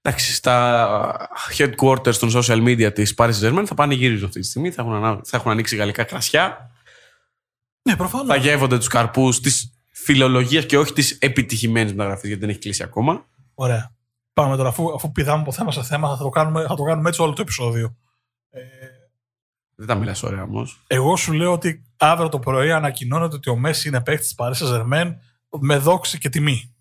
Εντάξει, 0.01 0.33
στα 0.33 1.29
headquarters 1.57 2.15
των 2.15 2.29
social 2.33 2.63
media 2.63 2.93
της 2.93 3.13
Paris 3.17 3.31
Saint-Germain 3.31 3.63
θα 3.65 3.73
πάνε 3.73 3.93
γύρω 3.93 4.27
αυτή 4.27 4.39
τη 4.39 4.45
στιγμή. 4.45 4.71
Θα 4.71 4.81
έχουν, 4.81 4.93
ανα- 4.93 5.21
θα 5.23 5.37
έχουν 5.37 5.51
ανοίξει 5.51 5.75
γαλλικά 5.75 6.03
κρασιά. 6.03 6.71
Ναι, 7.89 7.95
προφανώς. 7.95 8.27
Θα 8.27 8.35
γεύονται 8.35 8.77
τους 8.77 8.87
καρπούς 8.87 9.39
της 9.39 9.83
φιλολογίας 9.91 10.65
και 10.65 10.77
όχι 10.77 10.93
της 10.93 11.11
επιτυχημένης 11.11 11.91
μεταγραφής, 11.91 12.27
γιατί 12.27 12.41
δεν 12.41 12.49
έχει 12.49 12.59
κλείσει 12.59 12.83
ακόμα. 12.83 13.25
Ωραία. 13.53 13.95
Πάμε 14.33 14.55
τώρα, 14.55 14.69
αφού, 14.69 14.93
αφού 14.93 15.11
πηδάμε 15.11 15.41
από 15.41 15.51
θέμα 15.51 15.71
σε 15.71 15.83
θέμα, 15.83 16.09
θα 16.17 16.23
το 16.23 16.29
κάνουμε, 16.29 16.65
θα 16.67 16.75
το 16.75 16.83
κάνουμε 16.83 17.09
έτσι 17.09 17.21
όλο 17.21 17.33
το 17.33 17.41
επεισόδιο. 17.41 17.97
Ε, 18.49 18.61
Δεν 19.79 19.87
τα 19.87 19.95
μιλάς 19.95 20.23
ωραία 20.23 20.43
όμως. 20.43 20.83
Εγώ 20.87 21.15
σου 21.15 21.33
λέω 21.33 21.51
ότι 21.51 21.83
αύριο 21.97 22.29
το 22.29 22.39
πρωί 22.39 22.71
ανακοινώνεται 22.71 23.35
ότι 23.35 23.49
ο 23.49 23.55
Μέση 23.55 23.87
είναι 23.87 24.01
παίκτης 24.01 24.27
της 24.27 24.35
Paris 24.37 24.53
Saint-Germain 24.53 25.15
με 25.59 25.77
δόξη 25.77 26.17
και 26.17 26.29
τιμή. 26.29 26.75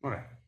Ωραία. 0.00 0.40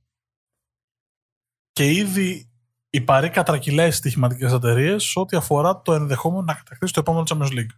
Και 1.72 1.90
ήδη 1.92 2.50
η 2.90 3.00
Παρή 3.00 3.30
κατρακυλάει 3.30 3.86
στις 3.86 3.98
στοιχηματικές 3.98 4.52
εταιρείες 4.52 5.16
ό,τι 5.16 5.36
αφορά 5.36 5.82
το 5.82 5.92
ενδεχόμενο 5.92 6.42
να 6.42 6.54
κατακτήσει 6.54 6.92
το 6.92 7.00
επόμενο 7.00 7.24
Champions 7.28 7.52
League. 7.58 7.76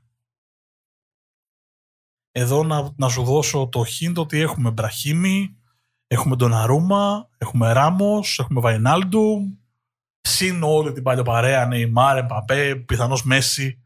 Εδώ 2.30 2.64
να, 2.64 2.92
να 2.96 3.08
σου 3.08 3.24
δώσω 3.24 3.68
το 3.68 3.80
hint 3.80 4.14
ότι 4.16 4.40
έχουμε 4.40 4.70
Μπραχίμι, 4.70 5.56
έχουμε 6.06 6.36
Ντοναρούμα, 6.36 7.28
έχουμε 7.38 7.72
Ράμος, 7.72 8.38
έχουμε 8.38 8.60
Βαϊνάλντου, 8.60 9.59
συν 10.20 10.62
όλη 10.62 10.92
την 10.92 11.02
παλιοπαρέα, 11.02 11.66
Νεϊμάρ, 11.66 12.16
Εμπαπέ, 12.16 12.76
πιθανώς 12.76 13.24
Μέση. 13.24 13.82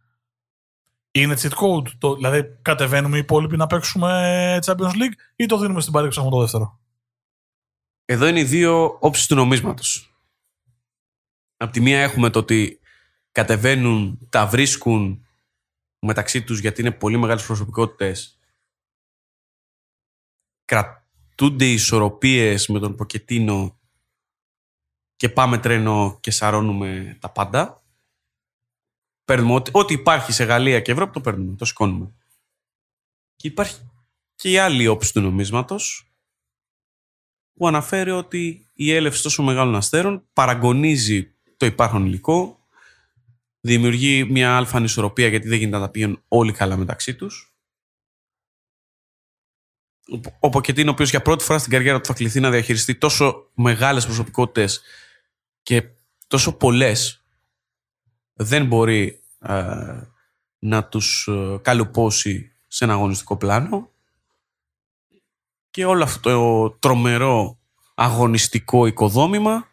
Είναι 1.11 1.35
cheat 1.39 1.53
code. 1.53 1.89
Το, 1.99 2.15
δηλαδή, 2.15 2.59
κατεβαίνουμε 2.63 3.17
οι 3.17 3.21
υπόλοιποι 3.21 3.57
να 3.57 3.67
παίξουμε 3.67 4.59
Champions 4.65 4.93
League 4.93 5.17
ή 5.37 5.47
το 5.47 5.59
δίνουμε 5.59 5.81
στην 5.81 5.93
Παρή 5.93 6.09
και 6.09 6.21
το 6.21 6.41
δεύτερο; 6.41 6.81
Εδώ 8.05 8.27
είναι 8.27 8.41
οι 8.41 8.45
δύο 8.45 8.97
όψεις 9.01 9.27
του 9.27 9.35
νομίσματος. 9.35 10.15
Απ' 11.57 11.73
τη 11.73 11.81
μία 11.81 12.03
έχουμε 12.03 12.31
το 12.31 12.39
ότι 12.39 12.81
κατεβαίνουν, 13.33 14.19
τα 14.29 14.47
βρίσκουν 14.47 15.27
μεταξύ 15.99 16.43
τους 16.43 16.59
γιατί 16.59 16.81
είναι 16.81 16.93
πολύ 16.93 17.17
μεγάλες 17.17 17.47
προσωπικότητες. 17.47 18.39
Κρατούνται 20.65 21.71
ισορροπίες 21.71 22.69
με 22.69 22.79
τον 22.79 22.97
Ποκετίνο 22.97 23.79
και 25.25 25.31
πάμε 25.31 25.59
τρένο 25.59 26.19
και 26.21 26.31
σαρώνουμε 26.31 27.17
τα 27.21 27.31
πάντα. 27.31 27.83
Παίρνουμε 29.25 29.55
ό,τι, 29.55 29.71
ό,τι 29.75 29.95
υπάρχει 29.95 30.33
σε 30.33 30.45
Γαλλία 30.45 30.81
και 30.81 30.93
Ευρώπη 30.93 31.13
το 31.13 31.21
παίρνουμε, 31.21 31.57
το 31.57 31.65
σηκώνουμε. 31.65 32.15
Και 33.37 33.49
υπάρχει 33.49 33.91
και 34.35 34.51
η 34.51 34.59
άλλη 34.59 34.87
όψη 34.87 35.13
του 35.13 35.21
νομίσματος 35.21 36.13
που 37.55 37.67
αναφέρει 37.67 38.11
ότι 38.11 38.71
η 38.73 38.93
έλευση 38.93 39.23
τόσο 39.23 39.43
μεγάλων 39.43 39.75
αστέρων 39.75 40.27
παραγωνίζει 40.33 41.35
το 41.57 41.67
υπάρχον 41.67 42.07
υλικό, 42.07 42.67
δημιουργεί 43.61 44.25
μια 44.25 44.57
αλφα 44.57 44.77
ανισορροπία 44.77 45.29
γιατί 45.29 45.49
δεν 45.49 45.59
γίνεται 45.59 45.77
να 45.77 45.85
τα 45.85 45.91
πήγαινε 45.91 46.23
όλοι 46.29 46.53
καλά 46.53 46.77
μεταξύ 46.77 47.15
τους. 47.15 47.55
Ο 50.39 50.49
Ποκετίν, 50.49 50.89
ο 50.89 50.91
οποίος 50.91 51.11
για 51.11 51.23
πρώτη 51.23 51.45
φορά 51.45 51.59
στην 51.59 51.71
καριέρα 51.71 52.01
του 52.01 52.07
θα 52.07 52.15
κληθεί 52.15 52.41
να 52.41 52.51
διαχειριστεί 52.51 52.95
τόσο 52.95 53.51
μεγάλες 53.55 54.05
προσωπικότητες 54.05 54.83
και 55.65 55.89
τόσο 56.27 56.57
πολλές, 56.57 57.25
δεν 58.33 58.67
μπορεί 58.67 59.23
ε, 59.39 60.01
να 60.59 60.85
τους 60.85 61.27
ε, 61.27 61.59
καλουπώσει 61.63 62.53
σε 62.69 62.85
ένα 62.85 62.93
αγωνιστικό 62.93 63.37
πλάνο 63.37 63.91
και 65.71 65.85
όλο 65.85 66.03
αυτό 66.03 66.31
το 66.31 66.77
τρομερό 66.79 67.59
αγωνιστικό 67.95 68.87
οικοδόμημα 68.87 69.69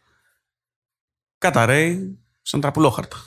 καταραίει 1.37 2.19
σαν 2.41 2.61
τραπουλόχαρτα. 2.61 3.17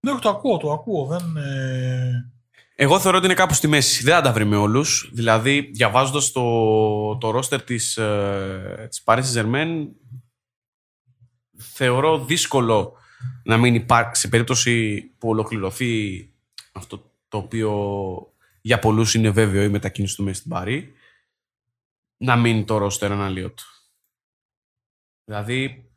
Ναι, 0.00 0.18
το 0.18 0.28
ακούω, 0.28 0.56
το 0.56 0.72
ακούω. 0.72 1.06
Δεν, 1.06 1.36
ε... 1.36 2.32
Εγώ 2.76 3.00
θεωρώ 3.00 3.16
ότι 3.16 3.26
είναι 3.26 3.34
κάπου 3.34 3.54
στη 3.54 3.66
μέση. 3.66 4.02
Δεν 4.02 4.14
θα 4.14 4.20
τα 4.20 4.32
βρει 4.32 4.44
με 4.44 4.56
όλους. 4.56 5.10
Δηλαδή, 5.12 5.60
διαβάζοντας 5.60 6.32
το, 6.32 7.16
το 7.16 7.30
ρόστερ 7.30 7.62
της 7.62 7.96
ε, 7.96 8.86
της 8.90 9.02
Paris 9.04 9.22
Saint-Germain, 9.34 9.86
θεωρώ 11.74 12.24
δύσκολο 12.24 12.96
να 13.42 13.56
μην 13.56 13.74
υπάρξει, 13.74 14.20
σε 14.20 14.28
περίπτωση 14.28 15.02
που 15.18 15.28
ολοκληρωθεί 15.28 16.28
αυτό 16.72 17.10
το 17.28 17.36
οποίο 17.36 17.72
για 18.60 18.78
πολλούς 18.78 19.14
είναι 19.14 19.30
βέβαιο 19.30 19.62
η 19.62 19.68
μετακίνηση 19.68 20.16
του 20.16 20.22
μέσα 20.22 20.38
στην 20.38 20.50
Παρή, 20.50 20.92
να 22.16 22.36
μείνει 22.36 22.64
το 22.64 22.78
ρόστερ 22.78 23.12
αναλύωτο. 23.12 23.62
Δηλαδή, 25.24 25.90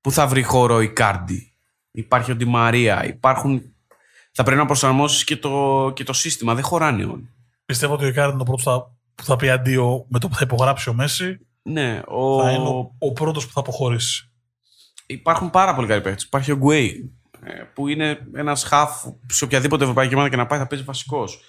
πού 0.00 0.12
θα 0.12 0.26
βρει 0.26 0.42
χώρο 0.42 0.82
η 0.82 0.92
Κάρντι, 0.92 1.56
υπάρχει 1.90 2.30
ο 2.30 2.34
Ντι 2.34 2.44
Μαρία, 2.44 3.04
υπάρχουν... 3.04 3.72
Θα 4.32 4.42
πρέπει 4.42 4.60
να 4.60 4.66
προσαρμόσεις 4.66 5.24
και 5.24 5.36
το, 5.36 5.92
και 5.94 6.04
το 6.04 6.12
σύστημα, 6.12 6.54
δεν 6.54 6.64
χωράνε 6.64 7.04
όλοι. 7.04 7.34
Πιστεύω 7.64 7.94
ότι 7.94 8.04
ο 8.04 8.08
Ικάρντι 8.08 8.30
είναι 8.30 8.44
το 8.44 8.44
πρώτος 8.44 8.64
που 8.64 8.70
θα, 8.70 8.96
που 9.14 9.24
θα 9.24 9.36
πει 9.36 9.50
αντίο 9.50 10.06
με 10.08 10.18
το 10.18 10.28
που 10.28 10.34
θα 10.34 10.44
υπογράψει 10.44 10.88
ο 10.88 10.94
Μέση. 10.94 11.47
Ναι, 11.68 12.02
ο... 12.06 12.42
Θα 12.42 12.50
είναι 12.50 12.68
ο, 12.68 12.94
ο 12.98 13.12
πρώτος 13.12 13.46
που 13.46 13.52
θα 13.52 13.60
αποχωρήσει. 13.60 14.30
Υπάρχουν 15.06 15.50
πάρα 15.50 15.74
πολλοί 15.74 15.86
καλοί 15.86 16.00
παίχτες. 16.00 16.24
Υπάρχει 16.24 16.52
ο 16.52 16.56
Γκουέι, 16.56 17.12
ε, 17.44 17.52
που 17.52 17.88
είναι 17.88 18.26
ένας 18.34 18.64
χαφ 18.64 19.04
σε 19.26 19.44
οποιαδήποτε 19.44 19.82
ευρωπαϊκή 19.82 20.14
ομάδα 20.14 20.30
και 20.30 20.36
να 20.36 20.46
πάει 20.46 20.58
θα 20.58 20.66
παίζει 20.66 20.84
βασικός. 20.84 21.40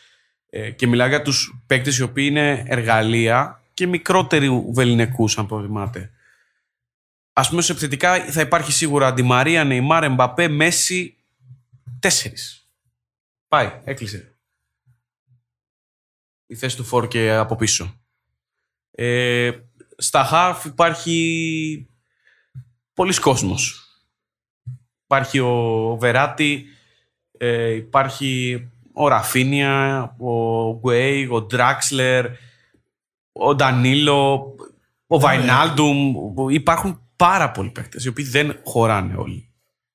Ε, 0.49 0.71
και 0.71 0.87
μιλάω 0.87 1.07
για 1.07 1.21
τους 1.21 1.63
παίκτες 1.65 1.97
οι 1.97 2.03
οποίοι 2.03 2.27
είναι 2.29 2.63
εργαλεία 2.67 3.63
και 3.73 3.87
μικρότεροι 3.87 4.49
βεληνικούς, 4.73 5.37
αν 5.37 5.45
προτιμάτε. 5.45 6.11
Α 7.33 7.47
πούμε, 7.47 7.61
σε 7.61 7.71
επιθετικά 7.71 8.25
θα 8.25 8.41
υπάρχει 8.41 8.71
σίγουρα 8.71 9.07
Αντιμαρία, 9.07 9.63
Νεϊμάρ, 9.63 10.03
Εμπαπέ, 10.03 10.47
Μέση. 10.47 11.13
Τέσσερις. 11.99 12.69
Πάει, 13.47 13.81
έκλεισε. 13.83 14.35
Η 16.45 16.55
θέση 16.55 16.75
του 16.75 16.83
Φόρ 16.83 17.07
και 17.07 17.31
από 17.31 17.55
πίσω. 17.55 17.99
Ε, 18.91 19.51
στα 19.99 20.23
χαφ 20.23 20.65
υπάρχει 20.65 21.87
πολλοί 22.93 23.19
κόσμος. 23.19 23.83
Υπάρχει 25.03 25.39
ο 25.39 25.97
Βεράτη, 25.99 26.65
ε, 27.37 27.69
υπάρχει 27.69 28.63
ο 28.93 29.07
Ραφίνια, 29.07 30.01
ο 30.19 30.73
Γκουέι, 30.79 31.27
ο 31.31 31.41
Ντράξλερ, 31.41 32.25
ο 33.31 33.55
Ντανίλο, 33.55 34.55
ο 35.07 35.19
Βαϊνάλντουμ. 35.19 36.13
Υπάρχουν 36.49 37.01
πάρα 37.15 37.51
πολλοί 37.51 37.69
παίκτες, 37.69 38.05
οι 38.05 38.07
οποίοι 38.07 38.25
δεν 38.25 38.59
χωράνε 38.63 39.15
όλοι. 39.15 39.53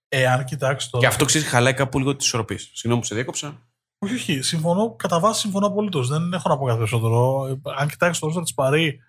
Εάν 0.09 0.45
κοιτάξεις 0.45 0.91
τώρα. 0.91 1.05
Και 1.05 1.13
αυτό 1.13 1.25
ξέρεις, 1.25 1.49
χαλάει 1.49 1.75
κάπου 1.75 1.99
λίγο 1.99 2.17
τη 2.17 2.25
ισορροπία. 2.25 2.59
Συγγνώμη 2.59 3.01
που 3.01 3.07
σε 3.07 3.15
διέκοψα. 3.15 3.63
Όχι, 3.99 4.15
όχι. 4.15 4.43
Συμφωνώ. 4.43 4.95
Κατά 4.97 5.21
βάση 5.21 5.41
συμφωνώ 5.41 5.67
απολύτως. 5.67 6.09
Δεν 6.09 6.33
έχω 6.33 6.49
να 6.49 6.59
πω 6.59 6.65
κάτι 6.65 6.79
περισσότερο. 6.79 7.45
Αν 7.79 7.89
κοιτάξεις 7.89 8.19
το 8.19 8.27
ρόστερ 8.27 8.43
της 8.43 8.55
Παρή 8.55 9.01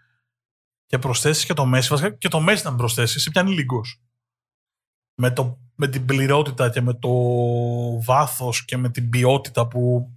και 0.85 0.99
προσθέσεις 0.99 1.45
και 1.45 1.53
το 1.53 1.65
Μέση, 1.65 1.89
βασικά 1.89 2.11
και 2.11 2.27
το 2.27 2.39
Μέση 2.39 2.65
να 2.65 2.75
προσθέσεις, 2.75 3.21
σε 3.21 3.29
πιάνει 3.29 3.51
λίγο. 3.51 3.81
Με 5.15 5.31
το 5.31 5.59
με 5.75 5.87
την 5.87 6.05
πληρότητα 6.05 6.69
και 6.69 6.81
με 6.81 6.93
το 6.93 7.11
βάθος 8.01 8.65
και 8.65 8.77
με 8.77 8.89
την 8.89 9.09
ποιότητα 9.09 9.67
που 9.67 10.11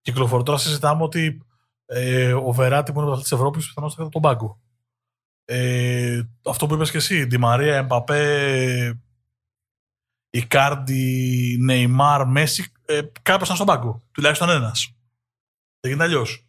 κυκλοφορεί. 0.00 0.42
Τώρα 0.42 0.58
συζητάμε 0.58 1.02
ότι 1.02 1.42
ε, 1.86 2.32
ο 2.32 2.52
Βεράτη 2.52 2.92
που 2.92 3.00
είναι 3.00 3.10
το 3.10 3.20
της 3.20 3.32
Ευρώπης 3.32 3.66
πιθανώς 3.66 3.94
θα 3.94 4.08
τον 4.08 4.22
πάγκο. 4.22 4.60
Ε, 5.44 6.22
αυτό 6.44 6.66
που 6.66 6.74
είπες 6.74 6.90
και 6.90 6.96
εσύ, 6.96 7.26
Τη 7.26 7.38
Μαρία, 7.38 7.76
Εμπαπέ, 7.76 9.02
Ικάρντι, 10.30 11.56
Νεϊμάρ, 11.60 12.26
Μέση, 12.26 12.72
ε, 12.84 13.00
κάποιος 13.22 13.44
ήταν 13.48 13.54
στον 13.56 13.66
πάγκο. 13.66 14.02
Τουλάχιστον 14.12 14.48
ένας. 14.48 14.94
Δεν 15.80 15.90
γίνεται 15.90 16.04
αλλιώς. 16.04 16.43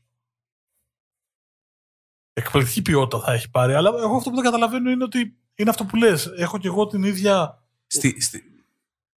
Εκπληκτική 2.37 2.81
ποιότητα 2.81 3.23
θα 3.23 3.33
έχει 3.33 3.49
πάρει, 3.49 3.73
αλλά 3.73 3.89
εγώ 3.89 4.15
αυτό 4.15 4.29
που 4.29 4.35
δεν 4.35 4.45
καταλαβαίνω 4.45 4.91
είναι 4.91 5.03
ότι 5.03 5.37
είναι 5.55 5.69
αυτό 5.69 5.85
που 5.85 5.95
λες. 5.95 6.25
Έχω 6.37 6.57
και 6.57 6.67
εγώ 6.67 6.87
την 6.87 7.03
ίδια 7.03 7.59
Στη, 7.87 8.21
στη... 8.21 8.43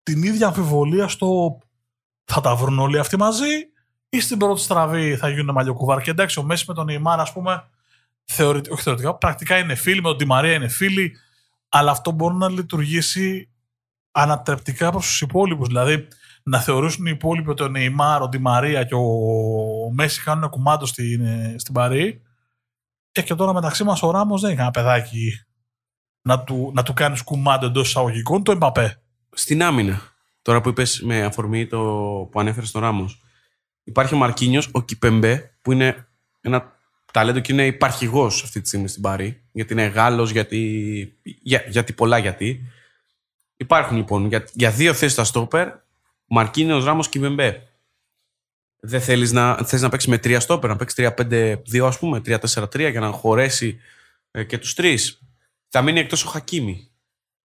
Την 0.03 0.23
ίδια 0.23 0.47
αμφιβολία 0.47 1.09
στο 1.09 1.59
θα 2.25 2.41
τα 2.41 2.55
βρουν 2.55 2.79
όλοι 2.79 2.99
αυτοί 2.99 3.17
μαζί 3.17 3.69
ή 4.09 4.21
στην 4.21 4.39
πρώτη 4.39 4.61
στραβή 4.61 5.17
θα 5.17 5.29
γίνουν 5.29 5.55
μαλλιοκουβάρ. 5.55 6.01
Και 6.01 6.11
εντάξει, 6.11 6.39
ο 6.39 6.43
Μέση 6.43 6.65
με 6.69 6.75
τον 6.75 6.89
Ιμάν, 6.89 7.21
ας 7.21 7.33
πούμε, 7.33 7.69
θεωρητικά, 8.25 8.75
όχι 8.75 8.83
θεωρητικά, 8.83 9.15
πρακτικά 9.15 9.59
είναι 9.59 9.75
φίλοι, 9.75 10.01
με 10.01 10.09
τον 10.09 10.19
Τιμαρία 10.19 10.55
είναι 10.55 10.69
φίλοι, 10.69 11.17
αλλά 11.69 11.91
αυτό 11.91 12.11
μπορεί 12.11 12.35
να 12.35 12.49
λειτουργήσει 12.49 13.51
ανατρεπτικά 14.11 14.91
προς 14.91 15.07
τους 15.07 15.21
υπόλοιπους. 15.21 15.67
Δηλαδή, 15.67 16.09
να 16.43 16.61
θεωρήσουν 16.61 17.07
οι 17.07 17.11
υπόλοιποι 17.15 17.51
ότι 17.51 17.63
ο 17.63 17.69
Νεϊμάρ, 17.69 18.23
ο 18.23 18.29
Μαρία 18.41 18.85
και 18.85 18.95
ο 18.95 19.91
Μέση 19.93 20.23
κάνουν 20.23 20.51
κουμάντο 20.51 20.87
στην, 20.87 21.27
στην 21.57 21.75
Παρή. 21.75 22.23
Και, 23.17 23.23
και 23.23 23.35
τώρα 23.35 23.53
μεταξύ 23.53 23.85
μας 23.85 24.03
ο 24.03 24.11
Ράμος 24.11 24.41
δεν 24.41 24.51
είναι 24.51 24.63
ένα 24.63 24.71
παιδάκι 24.71 25.33
να 26.23 26.41
του, 26.41 26.71
να 26.75 26.83
του 26.83 26.93
κάνεις 26.93 27.23
κουμάντο 27.23 27.67
εντός 27.67 27.89
εισαγωγικών 27.89 28.43
το 28.43 28.53
Εμπαπέ. 28.53 29.03
Στην 29.33 29.63
άμυνα, 29.63 30.01
τώρα 30.43 30.61
που 30.61 30.69
είπες 30.69 31.01
με 31.01 31.23
αφορμή 31.25 31.67
το 31.67 31.79
που 32.31 32.41
ανέφερες 32.41 32.69
στον 32.69 32.81
Ράμος, 32.81 33.23
υπάρχει 33.85 34.15
ο 34.15 34.17
Μαρκίνιος, 34.17 34.69
ο 34.73 34.83
Κιπεμπέ, 34.83 35.57
που 35.63 35.73
είναι 35.73 36.09
ένα 36.41 36.73
ταλέντο 37.13 37.41
και 37.41 37.53
είναι 37.53 37.67
υπαρχηγός 37.67 38.43
αυτή 38.43 38.61
τη 38.61 38.67
στιγμή 38.67 38.89
στην 38.89 39.03
Πάρη. 39.03 39.43
Γιατί 39.53 39.73
είναι 39.73 39.87
Γάλλος, 39.87 40.31
γιατί, 40.31 41.19
για, 41.23 41.65
γιατί 41.69 41.93
πολλά 41.93 42.19
γιατί. 42.19 42.61
Υπάρχουν 43.57 43.97
λοιπόν 43.97 44.27
για, 44.27 44.45
για 44.53 44.71
δύο 44.71 44.93
θέσεις 44.93 45.13
στα 45.13 45.25
στόπερ, 45.25 45.69
Μαρκίνιος, 46.27 46.85
Ράμος 46.85 47.09
και 47.09 47.19
Κιπεμπέ. 47.19 47.66
Δεν 48.89 49.01
θέλεις 49.01 49.33
να, 49.33 49.57
θες 49.57 49.83
να 49.83 49.89
παίξεις 49.89 50.09
με 50.09 50.19
τρία 50.19 50.41
στόπερ, 50.41 50.71
να 50.71 50.77
παίξεις 50.77 51.13
3-5-2 51.17 51.87
ας 51.87 51.99
πούμε, 51.99 52.21
3-4-3 52.25 52.91
για 52.91 53.01
να 53.01 53.11
χωρέσει 53.11 53.79
ε, 54.31 54.45
και 54.45 54.59
τους 54.59 54.75
τρεις. 54.75 55.21
Θα 55.69 55.83
μείνει 55.83 56.01
εκτός 56.01 56.25
ο 56.25 56.29
Χακίμη. 56.29 56.91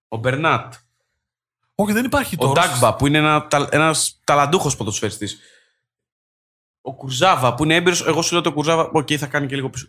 Ο 0.07 0.17
Μπερνάτ. 0.17 0.73
Όχι, 1.75 1.93
δεν 1.93 2.05
υπάρχει 2.05 2.37
τώρα. 2.37 2.51
Ο 2.51 2.53
Ντάγκμπα 2.53 2.95
που 2.95 3.07
είναι 3.07 3.17
ένα 3.17 3.47
ένας 3.69 4.19
ταλαντούχος 4.23 4.75
ποδοσφαιριστής. 4.75 5.39
Ο 6.81 6.95
Κουρζάβα 6.95 7.55
που 7.55 7.63
είναι 7.63 7.75
έμπειρος. 7.75 8.05
Εγώ 8.05 8.21
σου 8.21 8.33
λέω 8.33 8.41
το 8.41 8.53
Κουρζάβα. 8.53 8.81
OK, 8.81 8.91
okay, 8.93 9.15
θα 9.15 9.27
κάνει 9.27 9.47
και 9.47 9.55
λίγο 9.55 9.69
πίσω. 9.69 9.87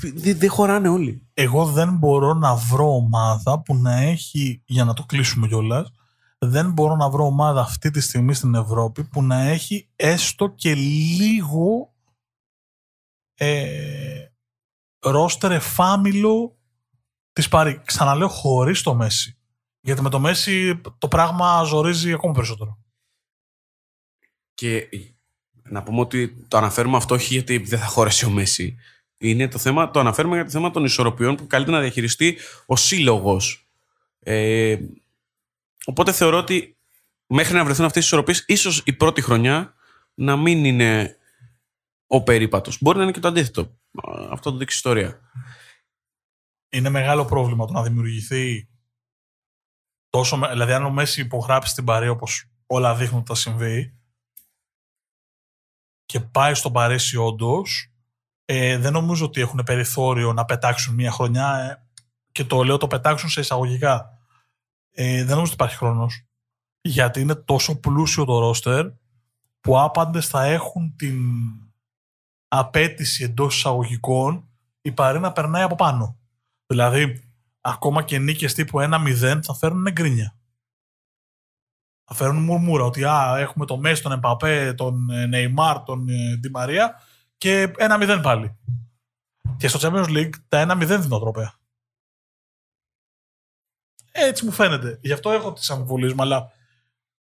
Δεν 0.00 0.38
δε 0.38 0.46
χωράνε 0.46 0.88
όλοι. 0.88 1.26
Εγώ 1.34 1.66
δεν 1.66 1.96
μπορώ 1.96 2.34
να 2.34 2.54
βρω 2.54 2.94
ομάδα 2.94 3.60
που 3.60 3.76
να 3.76 3.96
έχει. 3.96 4.62
Για 4.64 4.84
να 4.84 4.94
το 4.94 5.04
κλείσουμε 5.04 5.46
κιόλας. 5.46 5.92
Δεν 6.38 6.72
μπορώ 6.72 6.96
να 6.96 7.10
βρω 7.10 7.24
ομάδα 7.24 7.60
αυτή 7.60 7.90
τη 7.90 8.00
στιγμή 8.00 8.34
στην 8.34 8.54
Ευρώπη 8.54 9.04
που 9.04 9.22
να 9.22 9.40
έχει 9.40 9.88
έστω 9.96 10.48
και 10.48 10.74
λίγο 10.74 11.94
ε, 13.34 14.26
ρόστερ 14.98 15.50
εφάμιλο 15.52 16.58
της 17.32 17.48
πάρει. 17.48 17.80
Ξαναλέω 17.84 18.28
χωρίς 18.28 18.82
το 18.82 18.94
Μέση. 18.94 19.38
Γιατί 19.80 20.02
με 20.02 20.10
το 20.10 20.18
Μέση 20.18 20.80
το 20.98 21.08
πράγμα 21.08 21.62
ζορίζει 21.62 22.12
ακόμα 22.12 22.32
περισσότερο. 22.32 22.78
Και 24.54 24.88
να 25.62 25.82
πούμε 25.82 26.00
ότι 26.00 26.46
το 26.48 26.56
αναφέρουμε 26.56 26.96
αυτό 26.96 27.14
όχι 27.14 27.34
γιατί 27.34 27.58
δεν 27.58 27.78
θα 27.78 27.86
χωρέσει 27.86 28.24
ο 28.24 28.30
Μέση. 28.30 28.76
Είναι 29.18 29.48
το 29.48 29.58
θέμα, 29.58 29.90
το 29.90 30.00
αναφέρουμε 30.00 30.34
για 30.34 30.44
το 30.44 30.50
θέμα 30.50 30.70
των 30.70 30.84
ισορροπιών 30.84 31.36
που 31.36 31.46
καλείται 31.46 31.70
να 31.70 31.80
διαχειριστεί 31.80 32.38
ο 32.66 32.76
σύλλογος. 32.76 33.68
Ε, 34.18 34.78
οπότε 35.88 36.12
θεωρώ 36.12 36.36
ότι 36.36 36.78
μέχρι 37.26 37.54
να 37.54 37.64
βρεθούν 37.64 37.84
αυτές 37.84 38.02
οι 38.02 38.06
ισορροπίες, 38.06 38.44
ίσως 38.46 38.82
η 38.84 38.92
πρώτη 38.92 39.20
χρονιά 39.20 39.74
να 40.14 40.36
μην 40.36 40.64
είναι 40.64 41.16
ο 42.06 42.22
περίπατος. 42.22 42.78
Μπορεί 42.80 42.96
να 42.96 43.02
είναι 43.02 43.12
και 43.12 43.20
το 43.20 43.28
αντίθετο. 43.28 43.78
Αυτό 44.30 44.50
το 44.50 44.56
δείξει 44.56 44.76
η 44.76 44.78
ιστορία. 44.78 45.20
Είναι 46.68 46.88
μεγάλο 46.88 47.24
πρόβλημα 47.24 47.66
το 47.66 47.72
να 47.72 47.82
δημιουργηθεί 47.82 48.68
τόσο. 50.10 50.36
Δηλαδή, 50.36 50.72
αν 50.72 50.84
ο 50.84 50.90
Μέση 50.90 51.20
υπογράψει 51.20 51.74
την 51.74 51.84
παρέα 51.84 52.10
όπως 52.10 52.44
όλα 52.66 52.94
δείχνουν 52.94 53.18
ότι 53.18 53.28
θα 53.28 53.34
συμβεί, 53.34 53.98
και 56.04 56.20
πάει 56.20 56.54
στον 56.54 56.72
Παρίσι 56.72 57.16
όντως, 57.16 57.92
ε, 58.44 58.78
δεν 58.78 58.92
νομίζω 58.92 59.24
ότι 59.24 59.40
έχουν 59.40 59.62
περιθώριο 59.64 60.32
να 60.32 60.44
πετάξουν 60.44 60.94
μία 60.94 61.10
χρονιά 61.10 61.58
ε, 61.58 61.86
και 62.32 62.44
το 62.44 62.62
λέω 62.62 62.76
το 62.76 62.86
πετάξουν 62.86 63.28
σε 63.28 63.40
εισαγωγικά. 63.40 64.17
Ε, 65.00 65.16
δεν 65.16 65.26
νομίζω 65.26 65.42
ότι 65.42 65.52
υπάρχει 65.52 65.76
χρόνος. 65.76 66.26
Γιατί 66.80 67.20
είναι 67.20 67.34
τόσο 67.34 67.80
πλούσιο 67.80 68.24
το 68.24 68.38
ρόστερ 68.38 68.86
που 69.60 69.80
άπαντες 69.80 70.28
θα 70.28 70.44
έχουν 70.44 70.96
την 70.96 71.20
απέτηση 72.48 73.24
εντός 73.24 73.56
εισαγωγικών 73.56 74.48
η 74.80 74.92
παρή 74.92 75.18
να 75.18 75.32
περνάει 75.32 75.62
από 75.62 75.74
πάνω. 75.74 76.18
Δηλαδή, 76.66 77.22
ακόμα 77.60 78.02
και 78.02 78.18
νίκες 78.18 78.54
τύπου 78.54 78.78
1-0 78.80 79.40
θα 79.42 79.54
φέρουν 79.54 79.88
γκρίνια 79.92 80.38
θα 82.10 82.14
φέρουν 82.14 82.42
μουρμούρα 82.42 82.84
ότι 82.84 83.04
α, 83.04 83.38
έχουμε 83.38 83.66
το 83.66 83.76
Μέση, 83.76 84.02
τον 84.02 84.12
Εμπαπέ, 84.12 84.74
τον 84.76 85.06
Νεϊμάρ, 85.28 85.82
τον 85.82 86.06
Ντι 86.38 86.50
Μαρία 86.50 87.00
και 87.38 87.72
ένα 87.76 87.96
μηδέν 87.96 88.20
πάλι. 88.20 88.56
Και 89.56 89.68
στο 89.68 89.78
Champions 89.82 90.08
League 90.08 90.32
τα 90.48 90.58
ένα 90.58 90.74
μηδέν 90.74 91.02
δίνω 91.02 91.18
τρόπαια. 91.18 91.57
Έτσι 94.26 94.44
μου 94.44 94.52
φαίνεται. 94.52 94.98
Γι' 95.00 95.12
αυτό 95.12 95.30
έχω 95.30 95.52
τις 95.52 95.70
αμφιβολίες 95.70 96.12
μου, 96.12 96.22
αλλά 96.22 96.52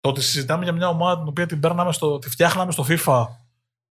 το 0.00 0.08
ότι 0.08 0.22
συζητάμε 0.22 0.64
για 0.64 0.72
μια 0.72 0.88
ομάδα 0.88 1.18
την 1.18 1.28
οποία 1.28 1.46
την 1.46 1.60
παίρναμε 1.60 1.92
στο, 1.92 2.18
τη 2.18 2.28
φτιάχναμε 2.30 2.72
στο 2.72 2.86
FIFA 2.88 3.26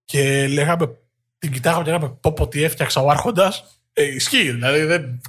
και 0.04 0.46
λέγαμε, 0.48 0.98
την 1.38 1.52
κοιτάγαμε 1.52 1.84
και 1.84 1.90
λέγαμε 1.90 2.16
πω 2.20 2.32
πω 2.32 2.48
τι 2.48 2.62
έφτιαξα 2.62 3.00
ο 3.00 3.10
Άρχοντας. 3.10 3.64
Ε, 3.92 4.02
ισχύει, 4.02 4.50
δηλαδή 4.50 4.84
δεν, 4.84 5.20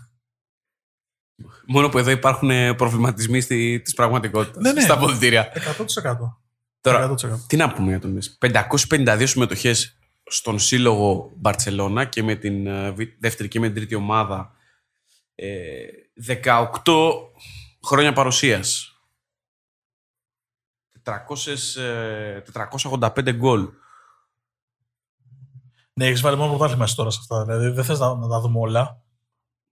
Μόνο 1.67 1.89
που 1.89 1.97
εδώ 1.97 2.11
υπάρχουν 2.11 2.49
ε, 2.49 2.73
προβληματισμοί 2.73 3.41
στη, 3.41 3.81
της 3.83 3.93
πραγματικότητας, 3.93 4.63
ναι, 4.63 4.71
ναι. 4.71 4.81
στα 4.81 4.93
αποδητήρια. 4.93 5.51
100%. 5.53 6.15
Τώρα, 6.81 7.11
100%. 7.11 7.15
τι 7.47 7.55
να 7.55 7.71
πούμε 7.71 7.89
για 7.89 7.99
τον 7.99 8.11
Μέση; 8.11 8.37
552 8.85 9.23
συμμετοχές 9.23 9.97
στον 10.25 10.59
σύλλογο 10.59 11.31
Μπαρτσελώνα 11.35 12.05
και 12.05 12.23
με 12.23 12.35
την 12.35 12.67
ε, 12.67 12.93
δεύτερη 13.19 13.49
και 13.49 13.59
με 13.59 13.65
την 13.65 13.75
τρίτη 13.75 13.95
ομάδα. 13.95 14.54
Ε, 15.35 15.87
18 16.43 16.67
χρόνια 17.83 18.13
παρουσίας. 18.13 18.95
485 21.03 23.31
γκολ. 23.31 23.69
Ναι, 25.93 26.05
έχεις 26.05 26.21
βάλει 26.21 26.37
μόνο 26.37 26.49
πρωτάθλημα 26.49 26.87
τώρα 26.95 27.09
σε 27.09 27.19
αυτά. 27.21 27.43
Δηλαδή 27.43 27.69
δεν 27.69 27.83
θες 27.83 27.99
να, 27.99 28.15
να 28.15 28.27
τα 28.27 28.39
δούμε 28.39 28.59
όλα. 28.59 29.01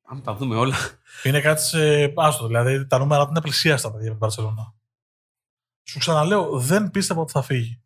Αν 0.04 0.22
τα 0.22 0.36
δούμε 0.36 0.56
όλα. 0.56 0.76
Είναι 1.24 1.42
κάτι 1.42 1.62
σε 1.62 2.14
άστο. 2.16 2.48
Δηλαδή 2.48 2.88
τα 2.88 2.98
νούμερα 2.98 3.24
του 3.24 3.30
είναι 3.30 3.42
πλησιάστα 3.42 3.92
παιδιά 3.92 4.06
με 4.06 4.10
την 4.10 4.20
Παρσελόνα. 4.20 4.74
Σου 5.84 6.00
ξαναλέω, 6.00 6.60
δεν 6.60 6.92
πίστευα 6.92 7.22
ότι 7.22 7.32
θα 7.32 7.42
φύγει. 7.42 7.82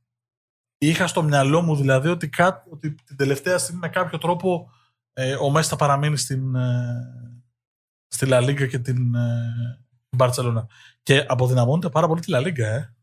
Είχα 0.78 1.08
στο 1.08 1.24
μυαλό 1.24 1.62
μου 1.62 1.76
δηλαδή 1.76 2.10
ότι, 2.10 2.30
κά, 2.30 2.64
ότι 2.70 2.94
την 2.94 3.18
τελευταία 3.18 3.58
στιγμή 3.58 3.80
με 3.80 3.90
κάποιο 3.90 4.18
τρόπο 4.18 4.72
ε, 5.14 5.36
ο 5.36 5.50
Μέση 5.50 5.70
θα 5.70 5.76
παραμείνει 5.76 6.18
στην, 6.18 6.56
ε, 6.56 7.37
στη 8.08 8.26
Λα 8.26 8.42
Λίγκα 8.42 8.68
και 8.68 8.80
την 8.80 9.16
ε, 9.16 9.86
Μπαρσελόνα. 10.10 10.68
Και 11.04 11.26
αποδυναμώνεται 11.28 11.90
πάρα 11.90 12.08
πολύ 12.08 12.22
τη 12.22 12.30
Λα 12.30 12.40
Λίγκα, 12.40 12.68
ε, 12.68 12.96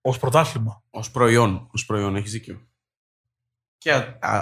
ως 0.00 0.18
πρωτάθλημα. 0.18 0.82
Ω 0.90 1.10
προϊόν, 1.10 1.68
ως 1.70 1.86
προϊόν, 1.86 2.16
έχεις 2.16 2.32
δίκιο. 2.32 2.66
Και 3.78 3.90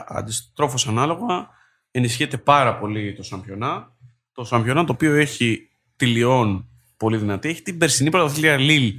αντιστρόφως 0.07 0.87
ανάλογα 0.87 1.49
ενισχύεται 1.91 2.39
πάρα 2.39 2.79
πολύ 2.79 3.15
το 3.15 3.23
Σαμπιονά 3.23 3.97
το 4.37 4.45
Σαμπιονά 4.45 4.85
το 4.85 4.93
οποίο 4.93 5.15
έχει 5.15 5.69
τη 5.97 6.07
Λιόν 6.07 6.69
πολύ 6.97 7.17
δυνατή, 7.17 7.49
έχει 7.49 7.63
την 7.63 7.79
περσινή 7.79 8.11
πρωταθλήτρια 8.11 8.57
Λίλ, 8.57 8.95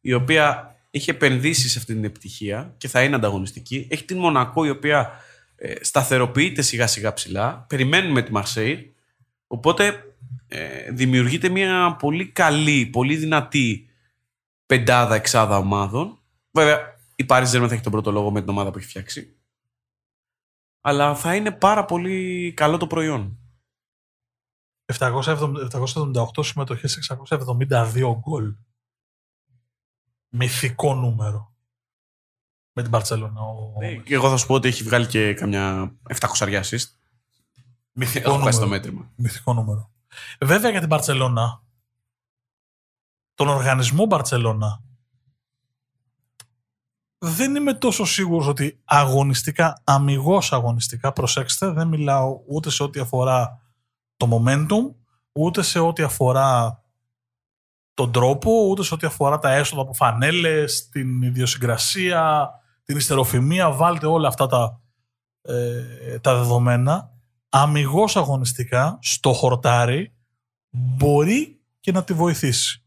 η 0.00 0.12
οποία 0.12 0.76
έχει 0.90 1.10
επενδύσει 1.10 1.68
σε 1.68 1.78
αυτή 1.78 1.94
την 1.94 2.04
επιτυχία 2.04 2.74
και 2.76 2.88
θα 2.88 3.02
είναι 3.02 3.14
ανταγωνιστική. 3.14 3.86
Έχει 3.90 4.04
την 4.04 4.18
Μονακό, 4.18 4.64
η 4.64 4.70
οποία 4.70 5.10
ε, 5.56 5.74
σταθεροποιείται 5.80 6.62
σιγά 6.62 6.86
σιγά 6.86 7.12
ψηλά. 7.12 7.66
Περιμένουμε 7.68 8.22
τη 8.22 8.32
Μαρσέη. 8.32 8.94
Οπότε 9.46 10.13
ε, 10.48 10.90
δημιουργείται 10.90 11.48
μια 11.48 11.96
πολύ 11.98 12.28
καλή, 12.28 12.86
πολύ 12.86 13.16
δυνατή 13.16 13.88
πεντάδα-εξάδα 14.66 15.56
ομάδων. 15.56 16.18
Βέβαια, 16.50 16.78
η 17.16 17.24
Πάρη 17.24 17.46
δεν 17.46 17.68
θα 17.68 17.74
έχει 17.74 17.82
τον 17.82 17.92
πρώτο 17.92 18.10
λόγο 18.10 18.30
με 18.30 18.40
την 18.40 18.48
ομάδα 18.48 18.70
που 18.70 18.78
έχει 18.78 18.86
φτιάξει. 18.86 19.36
Αλλά 20.80 21.14
θα 21.14 21.34
είναι 21.34 21.50
πάρα 21.50 21.84
πολύ 21.84 22.52
καλό 22.56 22.76
το 22.76 22.86
προϊόν. 22.86 23.38
778 24.98 26.44
συμμετοχές, 26.44 26.96
672 27.28 28.16
γκολ. 28.20 28.54
Μυθικό 30.28 30.94
νούμερο. 30.94 31.54
Με 32.72 32.82
την 32.82 32.90
Παρσελόνα. 32.90 33.40
Ο... 33.40 33.74
Ναι, 33.78 33.94
και 33.94 34.14
εγώ 34.14 34.30
θα 34.30 34.36
σου 34.36 34.46
πω 34.46 34.54
ότι 34.54 34.68
έχει 34.68 34.82
βγάλει 34.82 35.06
και 35.06 35.34
καμιά 35.34 35.94
700 36.20 36.62
assist. 36.62 36.86
Μυθικό 37.92 38.28
Έχω 38.28 38.38
νούμερο. 38.38 38.58
το 38.58 38.66
μέτρημα. 38.66 39.12
Μυθικό 39.16 39.52
νούμερο. 39.52 39.93
Βέβαια 40.40 40.70
για 40.70 40.80
την 40.80 40.88
Παρσελόνα, 40.88 41.62
τον 43.34 43.48
οργανισμό 43.48 44.06
Μπαρτσελώνα, 44.06 44.82
δεν 47.18 47.54
είμαι 47.54 47.74
τόσο 47.74 48.04
σίγουρος 48.04 48.46
ότι 48.46 48.80
αγωνιστικά, 48.84 49.82
αμυγός 49.84 50.52
αγωνιστικά, 50.52 51.12
προσέξτε, 51.12 51.70
δεν 51.70 51.88
μιλάω 51.88 52.40
ούτε 52.46 52.70
σε 52.70 52.82
ό,τι 52.82 53.00
αφορά 53.00 53.60
το 54.16 54.28
momentum, 54.32 54.94
ούτε 55.32 55.62
σε 55.62 55.78
ό,τι 55.78 56.02
αφορά 56.02 56.82
τον 57.94 58.12
τρόπο, 58.12 58.66
ούτε 58.68 58.82
σε 58.82 58.94
ό,τι 58.94 59.06
αφορά 59.06 59.38
τα 59.38 59.52
έσοδα 59.52 59.82
από 59.82 59.92
φανέλες, 59.92 60.88
την 60.88 61.22
ιδιοσυγκρασία, 61.22 62.50
την 62.84 62.96
ιστεροφημία, 62.96 63.70
βάλτε 63.70 64.06
όλα 64.06 64.28
αυτά 64.28 64.46
τα, 64.46 64.80
ε, 65.42 66.18
τα 66.18 66.36
δεδομένα, 66.36 67.13
αμυγός 67.56 68.16
αγωνιστικά, 68.16 68.98
στο 69.02 69.32
χορτάρι, 69.32 70.14
μπορεί 70.70 71.60
και 71.80 71.92
να 71.92 72.04
τη 72.04 72.12
βοηθήσει. 72.12 72.82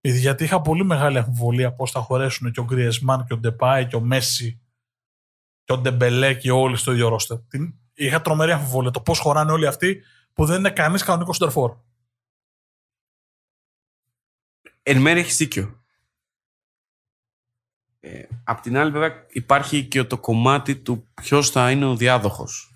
Γιατί 0.00 0.44
είχα 0.44 0.60
πολύ 0.60 0.84
μεγάλη 0.84 1.18
αμφιβολία 1.18 1.74
πώς 1.74 1.90
θα 1.90 2.00
χωρέσουν 2.00 2.52
και 2.52 2.60
ο 2.60 2.64
Γκριεσμάν 2.64 3.24
και 3.26 3.32
ο 3.32 3.36
Ντεπάι 3.36 3.86
και 3.86 3.96
ο 3.96 4.00
Μέση 4.00 4.60
και 5.64 5.72
ο 5.72 5.78
Ντεμπελέ 5.78 6.34
και 6.34 6.50
όλοι 6.50 6.76
στο 6.76 6.92
ίδιο 6.92 7.08
ρόστερ. 7.08 7.38
Την- 7.38 7.74
Είχα 7.94 8.20
τρομερή 8.20 8.52
αμφιβολία 8.52 8.90
το 8.90 9.00
πώς 9.00 9.18
χωράνε 9.18 9.52
όλοι 9.52 9.66
αυτοί 9.66 10.02
που 10.32 10.44
δεν 10.44 10.58
είναι 10.58 10.70
κανείς 10.70 11.02
κανονικός 11.02 11.36
σεντερφόρ. 11.36 11.76
Εν 14.82 15.00
μέρει 15.00 15.20
έχεις 15.20 15.36
δίκιο. 15.36 15.82
Ε, 18.00 18.22
απ' 18.44 18.60
την 18.60 18.76
άλλη, 18.76 18.90
βέβαια, 18.90 19.26
υπάρχει 19.28 19.84
και 19.84 20.04
το 20.04 20.18
κομμάτι 20.18 20.76
του 20.76 21.08
ποιος 21.14 21.50
θα 21.50 21.70
είναι 21.70 21.84
ο 21.84 21.96
διάδοχος. 21.96 22.67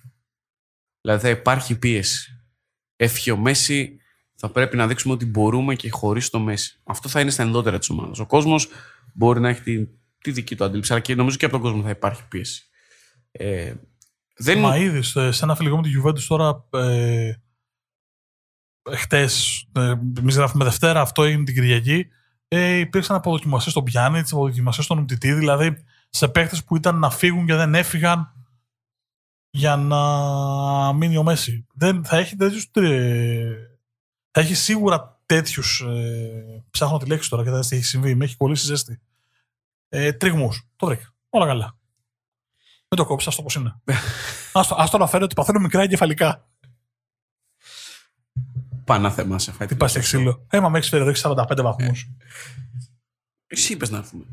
Δηλαδή, 1.03 1.23
θα 1.23 1.29
υπάρχει 1.29 1.79
πίεση. 1.79 2.45
Έφυγε 2.97 3.33
ο 3.33 3.37
Μέση, 3.37 3.97
θα 4.35 4.51
πρέπει 4.51 4.77
να 4.77 4.87
δείξουμε 4.87 5.15
ότι 5.15 5.27
μπορούμε 5.27 5.75
και 5.75 5.91
χωρίς 5.91 6.31
το 6.31 6.39
Μέση. 6.39 6.81
Αυτό 6.85 7.09
θα 7.09 7.21
είναι 7.21 7.31
στα 7.31 7.43
ενδότερα 7.43 7.79
της 7.79 7.91
ομάδας. 7.91 8.19
Ο 8.19 8.27
κόσμος 8.27 8.69
μπορεί 9.15 9.41
να 9.41 9.49
έχει 9.49 9.61
τη, 9.61 9.87
τη 10.19 10.31
δική 10.31 10.57
του 10.57 10.65
αντίληψη, 10.65 10.93
αλλά 10.93 11.03
και 11.03 11.15
νομίζω 11.15 11.37
και 11.37 11.45
από 11.45 11.55
τον 11.55 11.63
κόσμο 11.63 11.83
θα 11.83 11.91
υπάρχει 11.91 12.29
πίεση. 12.29 12.63
Ε, 13.31 13.75
δεν 14.37 14.59
Μα 14.59 14.77
ήδη 14.77 15.03
σε 15.03 15.33
σε 15.33 15.45
ένα 15.45 15.55
φιλικό 15.55 15.77
με 15.77 15.83
τη 15.83 15.91
Juventus 15.99 16.23
τώρα 16.29 16.65
ε, 16.73 17.33
χτες, 18.97 19.65
ε, 19.73 19.95
εμείς 20.19 20.37
γράφουμε 20.37 20.65
Δευτέρα, 20.65 21.01
αυτό 21.01 21.23
έγινε 21.23 21.45
την 21.45 21.55
Κυριακή, 21.55 22.07
ε, 22.49 22.77
υπήρξαν 22.77 23.17
αποδοκιμασίες 23.17 23.73
στον 23.73 23.85
Πιάνιτς, 23.85 24.33
αποδοκιμασίες 24.33 24.85
στον 24.85 24.99
Ουτιτή, 24.99 25.33
δηλαδή 25.33 25.85
σε 26.11 26.29
παίχτες 26.29 26.65
που 26.65 26.77
ήταν 26.77 26.99
να 26.99 27.11
φύγουν 27.11 27.47
και 27.47 27.55
δεν 27.55 27.75
έφυγαν 27.75 28.42
για 29.55 29.77
να 29.77 30.93
μείνει 30.93 31.17
ο 31.17 31.23
Μέση. 31.23 31.67
Δεν, 31.75 32.05
θα 32.05 32.17
έχει 32.17 32.37
τέτοιους, 32.37 32.71
τρι- 32.71 33.57
θα 34.31 34.41
έχει 34.41 34.55
σίγουρα 34.55 35.21
τέτοιους, 35.27 35.81
ε, 35.81 36.65
ψάχνω 36.71 36.99
τη 36.99 37.07
λέξη 37.07 37.29
τώρα 37.31 37.45
και 37.45 37.51
δεν 37.51 37.61
τι 37.61 37.77
έχει 37.77 37.85
συμβεί, 37.85 38.15
με 38.15 38.25
έχει 38.25 38.37
κολλήσει 38.37 38.67
ζέστη. 38.67 39.01
Ε, 39.89 40.13
τριγμούς. 40.13 40.69
Το 40.77 40.87
βρήκα. 40.87 41.15
Όλα 41.31 41.47
καλά. 41.47 41.77
Μην 42.89 43.01
το 43.01 43.05
κόψεις, 43.05 43.29
αυτό 43.29 43.43
πώς 43.43 43.55
είναι. 43.55 43.81
Ας 44.53 44.67
το, 44.69 44.75
ας 44.79 44.91
το 44.91 44.97
αναφέρω 44.97 45.25
ότι 45.25 45.35
παθαίνω 45.35 45.61
μικρά 45.61 45.83
εγκεφαλικά. 45.83 46.49
Πανά 48.85 49.11
θέμα 49.11 49.39
σε 49.39 49.53
φάει. 49.53 49.69
Τι 49.69 49.75
πας 49.77 49.91
σε 49.93 49.99
ξύλο. 50.01 50.47
Ε, 50.51 50.61
μα 50.61 50.69
με 50.69 50.79
έχεις 50.79 50.89
φέρει 50.91 51.03
εδώ 51.03 51.11
έχεις 51.11 51.23
45 51.27 51.63
βαθμούς. 51.63 52.11
Εσύ 53.47 53.73
είπες 53.73 53.91
να 53.91 53.99
έρθουμε. 53.99 54.25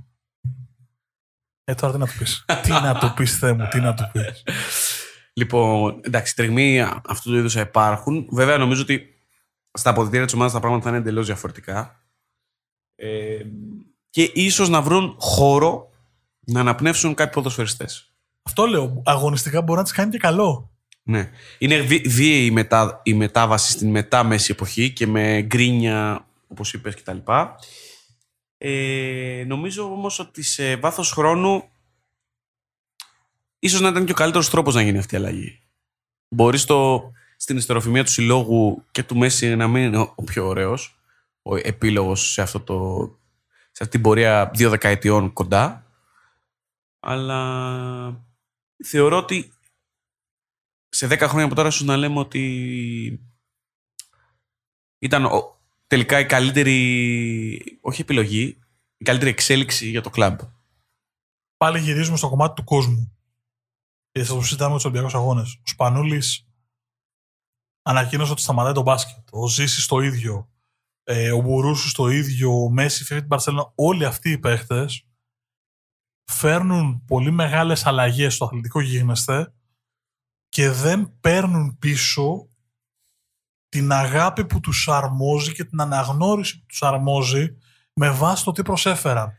Ε, 1.64 1.74
τώρα 1.76 1.94
τι 1.94 2.00
να 2.00 2.06
του 2.08 2.18
πεις. 2.18 2.46
τι 2.62 2.70
να 2.72 3.00
του 3.00 3.14
πεις, 3.14 3.38
Θεέ 3.38 3.54
μου, 3.54 3.68
τι 3.68 3.80
να 3.80 3.94
του 3.94 4.10
πεις. 4.14 4.44
Λοιπόν, 5.40 6.00
εντάξει, 6.02 6.36
τριγμοί 6.36 6.82
αυτού 6.82 7.30
του 7.30 7.38
είδους 7.38 7.54
θα 7.54 7.60
υπάρχουν. 7.62 8.28
Βέβαια, 8.32 8.58
νομίζω 8.58 8.82
ότι 8.82 9.14
στα 9.72 9.90
αποδητήρια 9.90 10.26
της 10.26 10.34
ομάδας 10.34 10.54
τα 10.54 10.60
πράγματα 10.60 10.84
θα 10.84 10.90
είναι 10.90 10.98
εντελώς 10.98 11.26
διαφορετικά. 11.26 12.04
Ε, 12.96 13.46
και 14.10 14.32
ίσως 14.34 14.70
να 14.70 14.82
βρουν 14.82 15.16
χώρο 15.20 15.90
να 16.46 16.60
αναπνεύσουν 16.60 17.14
κάποιοι 17.14 17.34
ποδοσφαιριστές. 17.34 18.14
Αυτό 18.44 18.66
λέω. 18.66 19.02
Αγωνιστικά 19.06 19.62
μπορεί 19.62 19.80
να 19.80 19.86
τη 19.86 19.94
κάνει 19.94 20.12
και 20.12 20.18
καλό. 20.18 20.72
Ναι. 21.04 21.30
Είναι 21.58 21.80
βί- 21.80 22.08
βίαιη 22.08 22.46
η, 22.46 22.52
μετά, 22.52 23.02
η 23.04 23.14
μετάβαση 23.14 23.72
στην 23.72 23.90
μετά-μέση 23.90 24.52
εποχή 24.52 24.94
και 24.94 25.08
με 25.08 25.42
γκρίνια, 25.42 26.28
όπως 26.48 26.74
είπες, 26.74 26.96
κτλ. 26.96 27.18
Ε, 28.58 29.44
νομίζω 29.48 29.84
όμως 29.84 30.20
ότι 30.20 30.44
σε 30.44 30.76
βάθος 30.76 31.12
χρόνου 31.12 31.64
ίσως 33.60 33.80
να 33.82 33.88
ήταν 33.90 34.06
και 34.06 34.12
ο 34.12 34.16
καλύτερος 34.16 34.50
τρόπος 34.50 34.76
να 34.76 34.82
γίνει 34.82 34.98
αυτή 34.98 35.16
η 35.16 35.18
αλλαγή. 35.18 35.60
Μπορείς 36.36 36.62
στο, 36.62 37.12
στην 37.38 37.58
ιστεροφημία 37.58 38.04
του 38.04 38.12
συλλόγου 38.12 38.86
και 38.92 39.04
του 39.04 39.18
Μέση 39.18 39.56
να 39.56 39.68
μην 39.68 39.84
είναι 39.84 39.98
ο- 39.98 40.14
ο 40.16 40.24
πιο 40.24 40.48
ωραίος, 40.48 41.00
ο 41.42 41.56
επίλογος 41.56 42.32
σε, 42.32 42.42
αυτό 42.42 42.60
το, 42.60 43.08
σε 43.72 43.84
αυτή 43.84 43.90
την 43.90 44.02
πορεία 44.02 44.52
δύο 44.54 44.70
δεκαετιών 44.70 45.34
κοντά. 45.34 45.84
Αλλά 47.00 48.26
θεωρώ 48.84 49.18
ότι 49.18 49.54
σε 50.90 51.08
10 51.08 51.18
χρόνια 51.20 51.46
από 51.46 51.56
τώρα 51.56 51.68
ίσως 51.68 51.82
να 51.84 51.98
λέμε 51.98 52.20
ότι 52.20 53.20
ήταν 55.00 55.26
ο- 55.26 55.58
τελικά 55.88 56.20
η 56.20 56.26
καλύτερη, 56.26 57.80
όχι 57.82 58.02
επιλογή, 58.02 58.60
η 58.98 59.04
καλύτερη 59.04 59.30
εξέλιξη 59.32 59.90
για 59.90 60.02
το 60.02 60.10
κλαμπ. 60.10 60.40
Πάλι 61.58 61.80
γυρίζουμε 61.80 62.18
στο 62.18 62.30
κομμάτι 62.30 62.54
του 62.56 62.64
κόσμου. 62.64 63.19
Και 64.12 64.24
θα 64.24 64.34
το 64.34 64.42
συζητάμε 64.42 64.70
με 64.70 64.76
τους 64.76 64.86
Ολυμπιακούς 64.86 65.14
Αγώνες. 65.14 65.54
Ο 65.54 65.62
Σπανούλης 65.64 66.48
ανακοίνωσε 67.82 68.32
ότι 68.32 68.42
σταματάει 68.42 68.74
το 68.74 68.82
μπάσκετ. 68.82 69.28
Ο 69.32 69.48
Ζήσης 69.48 69.86
το 69.86 70.00
ίδιο. 70.00 70.50
Ε, 71.04 71.32
ο 71.32 71.42
Μπουρούσου 71.42 71.92
το 71.92 72.08
ίδιο. 72.08 72.64
Ο 72.64 72.70
Μέση 72.70 73.04
φεύγει 73.04 73.22
την 73.22 73.30
Παρσελόνα. 73.30 73.72
Όλοι 73.76 74.06
αυτοί 74.06 74.30
οι 74.32 74.38
παίχτες 74.38 75.04
φέρνουν 76.32 77.06
πολύ 77.06 77.32
μεγάλες 77.32 77.86
αλλαγές 77.86 78.34
στο 78.34 78.46
αθλητικό 78.46 78.82
γίγνεσθε 78.82 79.54
και 80.50 80.70
δεν 80.70 81.20
παίρνουν 81.20 81.78
πίσω 81.80 82.50
την 83.70 83.92
αγάπη 83.92 84.46
που 84.46 84.60
τους 84.60 84.88
αρμόζει 84.88 85.54
και 85.54 85.66
την 85.66 85.82
αναγνώριση 85.82 86.60
που 86.60 86.66
τους 86.66 86.84
αρμόζει 86.84 87.58
με 87.94 88.10
βάση 88.10 88.44
το 88.44 88.52
τι 88.52 88.64
προσέφεραν. 88.64 89.34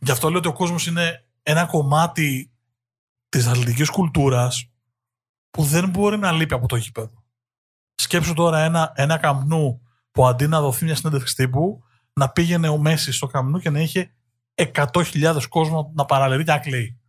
Γι' 0.00 0.10
αυτό 0.10 0.28
λέω 0.28 0.38
ότι 0.38 0.48
ο 0.48 0.52
κόσμος 0.52 0.86
είναι 0.86 1.28
ένα 1.42 1.66
κομμάτι 1.66 2.51
της 3.32 3.46
αθλητικής 3.46 3.90
κουλτούρας 3.90 4.70
που 5.50 5.62
δεν 5.62 5.88
μπορεί 5.88 6.18
να 6.18 6.32
λείπει 6.32 6.54
από 6.54 6.68
το 6.68 6.76
γήπεδο. 6.76 7.24
Σκέψου 7.94 8.34
τώρα 8.34 8.58
ένα, 8.64 8.92
ένα 8.94 9.18
καμπνού 9.18 9.82
που 10.10 10.26
αντί 10.26 10.46
να 10.46 10.60
δοθεί 10.60 10.84
μια 10.84 10.94
συνέντευξη 10.94 11.34
τύπου 11.34 11.82
να 12.12 12.30
πήγαινε 12.30 12.68
ο 12.68 12.78
Μέση 12.78 13.12
στο 13.12 13.26
καμπνού 13.26 13.58
και 13.58 13.70
να 13.70 13.80
είχε 13.80 14.14
100.000 14.54 15.42
κόσμο 15.48 15.92
να 15.94 16.04
παραλυρεί 16.04 16.44
και 16.44 16.50
να 16.50 16.58
κλαίει. 16.58 17.00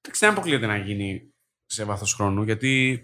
Εντάξει, 0.00 0.24
δεν 0.24 0.30
αποκλείεται 0.30 0.66
να 0.66 0.76
γίνει 0.76 1.32
σε 1.66 1.84
βάθος 1.84 2.14
χρόνου, 2.14 2.42
γιατί 2.42 3.02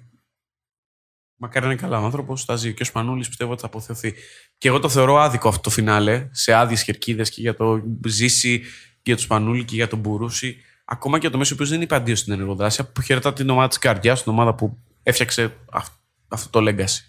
μακάρι 1.37 1.67
να 1.67 1.73
είναι 1.73 1.81
καλά 1.81 2.01
ο 2.01 2.05
άνθρωπος, 2.05 2.45
θα 2.45 2.57
ζει. 2.57 2.75
Και 2.75 2.83
ο 2.83 2.87
Σπανούλης 2.87 3.29
πιστεύω 3.29 3.53
ότι 3.53 3.61
θα 3.61 3.67
αποθεωθεί. 3.67 4.15
Και 4.59 4.69
εγώ 4.69 4.79
το 4.79 4.89
θεωρώ 4.89 5.17
άδικο 5.17 5.49
αυτό 5.49 5.61
το 5.61 5.71
φινάλε, 5.71 6.29
σε 6.31 6.53
άδειες 6.53 6.85
κερκίδες 6.85 7.31
και 7.31 7.41
για 7.41 7.55
το 7.55 7.83
Ζήση 8.07 8.61
και 8.61 9.03
για 9.03 9.17
το 9.17 9.23
Σπανούλη 9.23 9.65
και 9.65 9.75
για 9.75 9.89
τον 9.89 9.99
Μπουρούση. 9.99 10.63
Ακόμα 10.91 11.15
και 11.15 11.21
για 11.21 11.31
το 11.31 11.39
Μέση, 11.39 11.53
ο 11.53 11.55
οποίο 11.55 11.67
δεν 11.71 11.83
είπε 11.83 11.95
αντίο 11.95 12.17
στην 12.17 12.33
ενεργοδράση, 12.33 12.93
που 12.93 13.01
χαιρετά 13.01 13.33
την 13.33 13.51
ομάδα 13.51 13.69
της 13.69 13.79
καρδιάς, 13.79 14.23
την 14.23 14.33
ομάδα 14.33 14.55
που 14.55 14.79
έφτιαξε 15.03 15.57
αυ- 15.71 15.99
αυτό 16.29 16.49
το 16.61 16.71
legacy. 16.71 17.01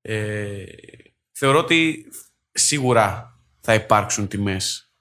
Ε, 0.00 0.64
θεωρώ 1.32 1.58
ότι 1.58 2.04
σίγουρα 2.52 3.36
θα 3.60 3.74
υπάρξουν 3.74 4.28
τιμές 4.28 4.92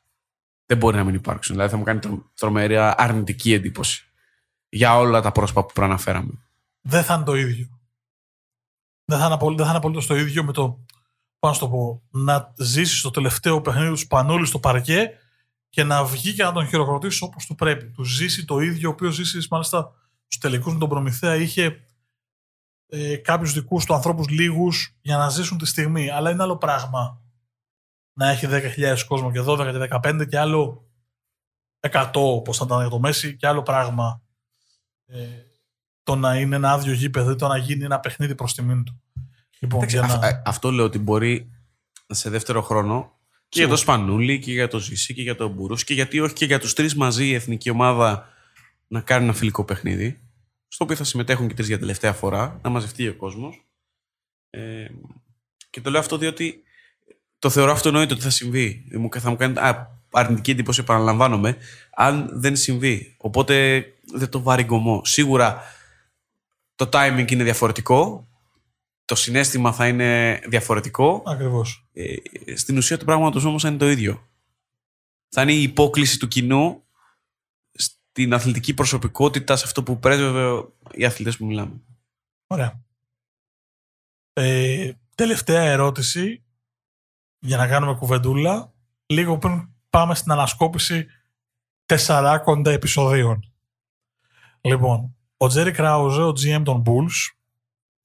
δεν 0.66 0.78
μπορεί 0.78 0.98
να 0.98 1.04
μην 1.04 1.16
υπάρξουν. 1.16 1.56
Δηλαδή 1.56 1.72
θα 1.72 1.78
μου 1.78 1.84
κάνει 1.84 2.00
τρο- 2.00 2.32
τρομερή 2.36 2.78
αρνητική 2.78 3.54
εντύπωση 3.54 4.06
για 4.70 4.98
όλα 4.98 5.22
τα 5.22 5.32
πρόσωπα 5.32 5.66
που 5.66 5.74
προαναφέραμε. 5.74 6.32
δεν 6.82 7.04
θα 7.04 7.14
είναι 7.14 7.24
το 7.24 7.36
ίδιο. 7.36 7.80
Δεν 9.06 9.20
θα 9.20 9.26
είναι, 9.26 9.34
απολύ- 9.34 9.56
δεν 9.58 9.66
θα 9.66 9.70
είναι 9.72 9.80
απολύτως 9.80 10.06
το 10.08 10.16
ίδιο 10.16 10.44
με 10.44 10.52
το, 10.52 10.86
πώς 11.40 11.50
να 11.50 11.54
σου 11.54 11.60
το 11.60 11.70
πω, 11.70 12.02
να 12.10 12.54
ζήσεις 12.58 13.02
το 13.02 13.12
τελευταίο 13.12 13.62
παιχνίδι 13.62 13.90
τους 13.90 14.00
Σπανούλη 14.00 14.46
στο 14.46 14.60
παρκέ 14.60 15.12
και 15.70 15.84
να 15.84 16.04
βγει 16.06 16.34
και 16.34 16.44
να 16.44 16.52
τον 16.52 16.68
χειροκροτήσει 16.68 17.24
όπως 17.24 17.46
του 17.46 17.56
πρέπει. 17.56 17.86
Του 17.92 18.04
ζήσει 18.04 18.46
το 18.46 18.60
ίδιο, 18.60 18.90
ο 18.90 18.92
οποίος 18.92 19.16
ζήσει 19.16 19.48
μάλιστα 19.50 19.92
στους 20.28 20.38
τελικούς 20.38 20.74
με 20.74 20.80
τον 20.80 20.90
Προμηθέα, 20.90 21.36
είχε 21.36 21.80
ε, 22.88 23.16
κάποιους 23.16 23.54
δικούς 23.54 23.86
του 23.86 23.94
ανθρώπους 23.94 24.30
λίγους 24.30 24.98
για 25.02 25.18
να 25.18 25.30
ζήσουν 25.30 25.58
τη 25.58 25.66
στιγμή. 25.66 26.10
Αλλά 26.10 26.32
είναι 26.32 26.44
άλλο 26.44 26.58
πράγμα 26.58 27.22
να 28.14 28.30
έχει 28.30 28.48
10.000 28.50 28.98
κόσμο 29.08 29.32
και 29.32 29.44
12 29.46 29.58
και 29.58 29.88
15 30.04 30.28
και 30.30 30.40
άλλο 30.40 30.90
100 31.80 32.10
όπως 32.14 32.58
θα 32.58 32.66
ήταν 32.66 32.80
για 32.80 32.90
το 32.90 33.00
Μέση 33.00 33.36
και 33.36 33.48
άλλο 33.48 33.64
πράγμα 33.64 34.22
ε, 35.06 35.28
το 36.04 36.16
να 36.16 36.36
είναι 36.40 36.56
ένα 36.56 36.72
άδειο 36.72 36.94
γήπεδο 36.94 37.32
ή 37.32 37.36
το 37.36 37.48
να 37.48 37.58
γίνει 37.58 37.84
ένα 37.84 38.00
παιχνίδι 38.00 38.36
προς 38.36 38.54
τιμήν 38.54 38.84
του. 38.84 39.02
Λοιπόν, 39.60 39.78
Εντάξει, 39.80 39.98
για 39.98 40.06
αυ- 40.06 40.22
να... 40.22 40.28
α- 40.28 40.42
αυτό 40.46 40.72
λέω 40.72 40.86
ότι 40.86 41.00
μπορεί 41.00 41.52
σε 42.08 42.30
δεύτερο 42.30 42.62
χρόνο 42.62 43.17
και 43.50 43.60
για 43.60 43.68
το 43.68 43.76
Σπανούλη 43.76 44.40
και 44.40 44.52
για 44.52 44.68
το 44.68 44.80
Ζήση 44.80 45.14
και 45.14 45.22
για 45.22 45.36
τον 45.36 45.52
Μπουρούς 45.52 45.84
και 45.84 45.94
γιατί 45.94 46.20
όχι 46.20 46.34
και 46.34 46.46
για 46.46 46.60
τους 46.60 46.74
τρεις 46.74 46.96
μαζί 46.96 47.28
η 47.28 47.34
εθνική 47.34 47.70
ομάδα 47.70 48.30
να 48.88 49.02
κάνει 49.02 49.24
ένα 49.24 49.34
φιλικό 49.34 49.64
παιχνίδι 49.66 50.20
στο 50.68 50.84
οποίο 50.84 50.96
θα 50.96 51.04
συμμετέχουν 51.04 51.48
και 51.48 51.54
τρεις 51.54 51.68
για 51.68 51.80
τελευταία 51.80 52.14
φορά 52.14 52.60
να 52.64 52.70
μαζευτεί 52.70 53.08
ο 53.08 53.16
κόσμος. 53.16 53.66
Ε, 54.50 54.86
και 55.70 55.82
το 55.82 55.90
λέω 55.90 56.00
αυτό 56.00 56.18
διότι 56.18 56.64
το 57.40 57.50
θεωρώ 57.50 57.72
αυτονόητο 57.72 58.14
ότι 58.14 58.24
θα 58.24 58.30
συμβεί. 58.30 58.88
Μου- 58.92 59.10
θα 59.20 59.30
μου 59.30 59.36
κάνει 59.36 59.60
α, 59.60 60.00
αρνητική 60.12 60.52
εντύπωση 60.52 60.82
επαναλαμβάνομαι 60.82 61.58
αν 61.94 62.30
δεν 62.34 62.56
συμβεί. 62.56 63.16
Οπότε 63.18 63.86
δεν 64.14 64.30
το 64.30 64.42
βάρει 64.42 64.64
γκωμό. 64.64 65.02
Σίγουρα 65.06 65.64
το 66.76 66.90
timing 66.92 67.32
είναι 67.32 67.44
διαφορετικό 67.44 68.27
το 69.08 69.16
συνέστημα 69.16 69.74
θα 69.74 69.88
είναι 69.88 70.42
διαφορετικό. 70.48 71.24
Ακριβώς. 71.26 71.88
Ε, 71.94 72.16
στην 72.56 72.78
ουσία 72.78 72.98
του 72.98 73.06
πράγματος 73.06 73.44
όμως 73.46 73.62
θα 73.62 73.68
είναι 73.68 73.78
το 73.78 73.90
ίδιο. 73.90 74.28
Θα 75.30 75.42
είναι 75.42 75.54
η 75.54 75.62
υπόκληση 75.62 76.20
του 76.20 76.28
κοινού 76.28 76.84
στην 77.72 78.34
αθλητική 78.34 78.74
προσωπικότητα, 78.74 79.56
σε 79.56 79.64
αυτό 79.66 79.84
που 79.84 80.00
πρέσβευε 80.00 80.66
οι 80.92 81.06
αθλητές 81.06 81.38
που 81.38 81.46
μιλάμε. 81.46 81.82
Ωραία. 82.48 82.84
Ε, 84.34 84.92
τελευταία 85.16 85.64
ερώτηση 85.64 86.44
για 87.40 87.58
να 87.58 87.68
κάνουμε 87.68 87.96
κουβεντούλα. 87.96 88.74
Λίγο 89.06 89.38
πριν 89.38 89.70
πάμε 89.90 90.16
στην 90.16 90.32
ανασκόπηση 90.32 91.08
τεσσαράκοντα 91.86 92.72
επεισοδίων. 92.72 93.54
Λοιπόν, 94.62 95.16
ο 95.38 95.48
Τζέρι 95.48 95.72
Κράουζε, 95.72 96.22
ο 96.22 96.30
GM 96.30 96.62
των 96.64 96.84
Bulls, 96.86 97.37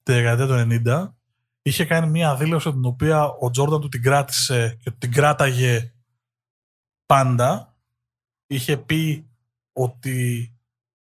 τη 0.03 0.13
δεκαετία 0.13 0.47
του 0.47 0.81
90, 0.85 1.13
είχε 1.61 1.85
κάνει 1.85 2.09
μία 2.09 2.35
δήλωση 2.35 2.71
την 2.71 2.85
οποία 2.85 3.25
ο 3.25 3.49
Τζόρνταν 3.49 3.81
του 3.81 3.89
την 3.89 4.01
κράτησε 4.01 4.77
και 4.83 4.91
του 4.91 4.97
την 4.97 5.11
κράταγε 5.11 5.93
πάντα. 7.05 7.77
Είχε 8.47 8.77
πει 8.77 9.29
ότι 9.73 10.47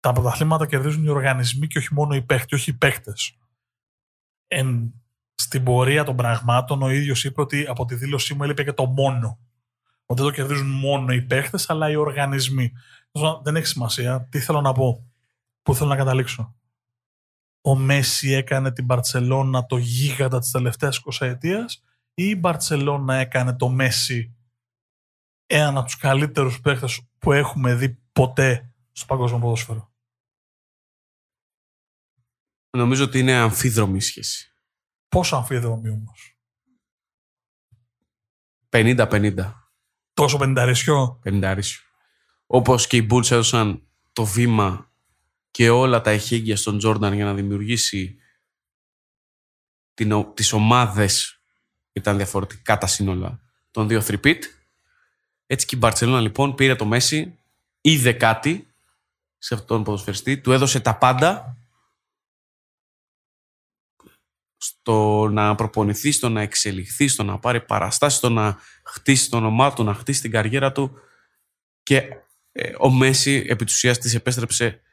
τα 0.00 0.12
πρωταθλήματα 0.12 0.66
κερδίζουν 0.66 1.04
οι 1.04 1.08
οργανισμοί 1.08 1.66
και 1.66 1.78
όχι 1.78 1.94
μόνο 1.94 2.14
οι 2.14 2.22
παίχτες, 2.22 2.60
όχι 2.60 2.70
οι 2.70 2.74
παίχτες. 2.74 3.38
Εν, 4.48 4.94
στην 5.34 5.64
πορεία 5.64 6.04
των 6.04 6.16
πραγμάτων 6.16 6.82
ο 6.82 6.90
ίδιος 6.90 7.24
είπε 7.24 7.40
ότι 7.40 7.66
από 7.68 7.84
τη 7.84 7.94
δήλωσή 7.94 8.34
μου 8.34 8.42
έλειπε 8.42 8.64
και 8.64 8.72
το 8.72 8.86
μόνο. 8.86 9.38
Ότι 10.06 10.22
δεν 10.22 10.30
το 10.30 10.36
κερδίζουν 10.36 10.70
μόνο 10.70 11.12
οι 11.12 11.22
παίχτες 11.22 11.70
αλλά 11.70 11.90
οι 11.90 11.96
οργανισμοί. 11.96 12.72
Δεν 13.42 13.56
έχει 13.56 13.66
σημασία. 13.66 14.28
Τι 14.30 14.38
θέλω 14.38 14.60
να 14.60 14.72
πω. 14.72 15.12
Πού 15.62 15.74
θέλω 15.74 15.88
να 15.88 15.96
καταλήξω. 15.96 16.54
Ο 17.66 17.74
Μέση 17.76 18.30
έκανε 18.30 18.72
την 18.72 18.84
Μπαρτσελώνα 18.84 19.66
το 19.66 19.76
γίγαντα 19.76 20.38
της 20.38 20.50
τελευταίας 20.50 21.00
20 21.04 21.26
ετίας 21.26 21.82
ή 22.14 22.24
η 22.28 22.36
Μπαρτσελώνα 22.38 23.14
έκανε 23.14 23.56
το 23.56 23.68
Μέση 23.68 24.36
έναν 25.46 25.76
από 25.76 25.86
τους 25.86 25.96
καλύτερους 25.96 26.60
παίχτες 26.60 27.08
που 27.18 27.32
έχουμε 27.32 27.74
δει 27.74 27.98
ποτέ 28.12 28.72
στο 28.92 29.06
παγκόσμιο 29.06 29.40
ποδόσφαιρο; 29.40 29.92
Νομίζω 32.70 33.04
ότι 33.04 33.18
είναι 33.18 33.34
αμφίδρομη 33.34 33.96
η 33.96 34.00
σχέση. 34.00 34.54
Πόσο 35.08 35.36
αμφίδρομη 35.36 35.88
όμως; 35.88 36.38
50-50. 38.68 39.52
Τόσο 40.12 40.38
πενταρισιό. 40.38 41.20
50 41.24 41.60
Όπως 42.46 42.86
και 42.86 42.96
οι 42.96 43.06
Bulls 43.10 43.30
έδωσαν 43.30 43.88
το 44.12 44.24
βήμα 44.24 44.93
και 45.54 45.70
όλα 45.70 46.00
τα 46.00 46.10
εχέγγυα 46.10 46.56
στον 46.56 46.78
Τζόρνταν 46.78 47.12
για 47.12 47.24
να 47.24 47.34
δημιουργήσει 47.34 48.18
την, 49.94 50.34
τις 50.34 50.52
ομάδες 50.52 51.40
ήταν 51.92 52.16
διαφορετικά 52.16 52.78
τα 52.78 52.86
σύνολα 52.86 53.40
των 53.70 53.88
δύο 53.88 54.00
θρυπίτ. 54.00 54.44
Έτσι 55.46 55.66
και 55.66 55.74
η 55.74 55.78
Μπαρτσελώνα 55.80 56.20
λοιπόν 56.20 56.54
πήρε 56.54 56.74
το 56.74 56.84
Μέση, 56.84 57.38
είδε 57.80 58.12
κάτι 58.12 58.74
σε 59.38 59.54
αυτόν 59.54 59.68
τον 59.68 59.84
ποδοσφαιριστή, 59.84 60.40
του 60.40 60.52
έδωσε 60.52 60.80
τα 60.80 60.98
πάντα 60.98 61.58
στο 64.56 65.28
να 65.28 65.54
προπονηθεί, 65.54 66.12
στο 66.12 66.28
να 66.28 66.40
εξελιχθεί, 66.40 67.08
στο 67.08 67.22
να 67.22 67.38
πάρει 67.38 67.60
παραστάσεις, 67.60 68.18
στο 68.18 68.28
να 68.28 68.58
χτίσει 68.84 69.30
το 69.30 69.36
όνομά 69.36 69.72
του, 69.72 69.84
να 69.84 69.94
χτίσει 69.94 70.20
την 70.20 70.30
καριέρα 70.30 70.72
του 70.72 70.98
και 71.82 71.96
ε, 72.52 72.72
ο 72.78 72.90
Μέση 72.90 73.44
επί 73.48 73.64
της 73.64 73.74
ουσίας 73.74 73.98
της 73.98 74.14
επέστρεψε 74.14 74.83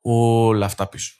όλα 0.00 0.66
αυτά 0.66 0.88
πίσω. 0.88 1.14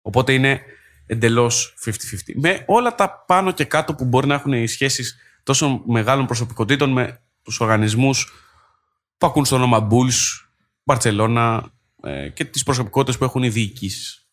Οπότε 0.00 0.32
είναι 0.32 0.62
εντελώς 1.06 1.74
50-50. 1.84 1.90
Με 2.34 2.64
όλα 2.66 2.94
τα 2.94 3.24
πάνω 3.26 3.52
και 3.52 3.64
κάτω 3.64 3.94
που 3.94 4.04
μπορεί 4.04 4.26
να 4.26 4.34
έχουν 4.34 4.52
οι 4.52 4.66
σχέσεις 4.66 5.16
τόσο 5.42 5.82
μεγάλων 5.86 6.26
προσωπικότητων 6.26 6.92
με 6.92 7.22
τους 7.42 7.60
οργανισμούς 7.60 8.32
που 9.18 9.26
ακούν 9.26 9.44
στο 9.44 9.56
όνομα 9.56 9.88
Bulls, 9.90 10.46
Barcelona 10.84 11.62
ε, 12.02 12.28
και 12.28 12.44
τις 12.44 12.62
προσωπικότητες 12.62 13.18
που 13.18 13.24
έχουν 13.24 13.42
οι 13.42 13.48
διοικήσεις 13.48 14.26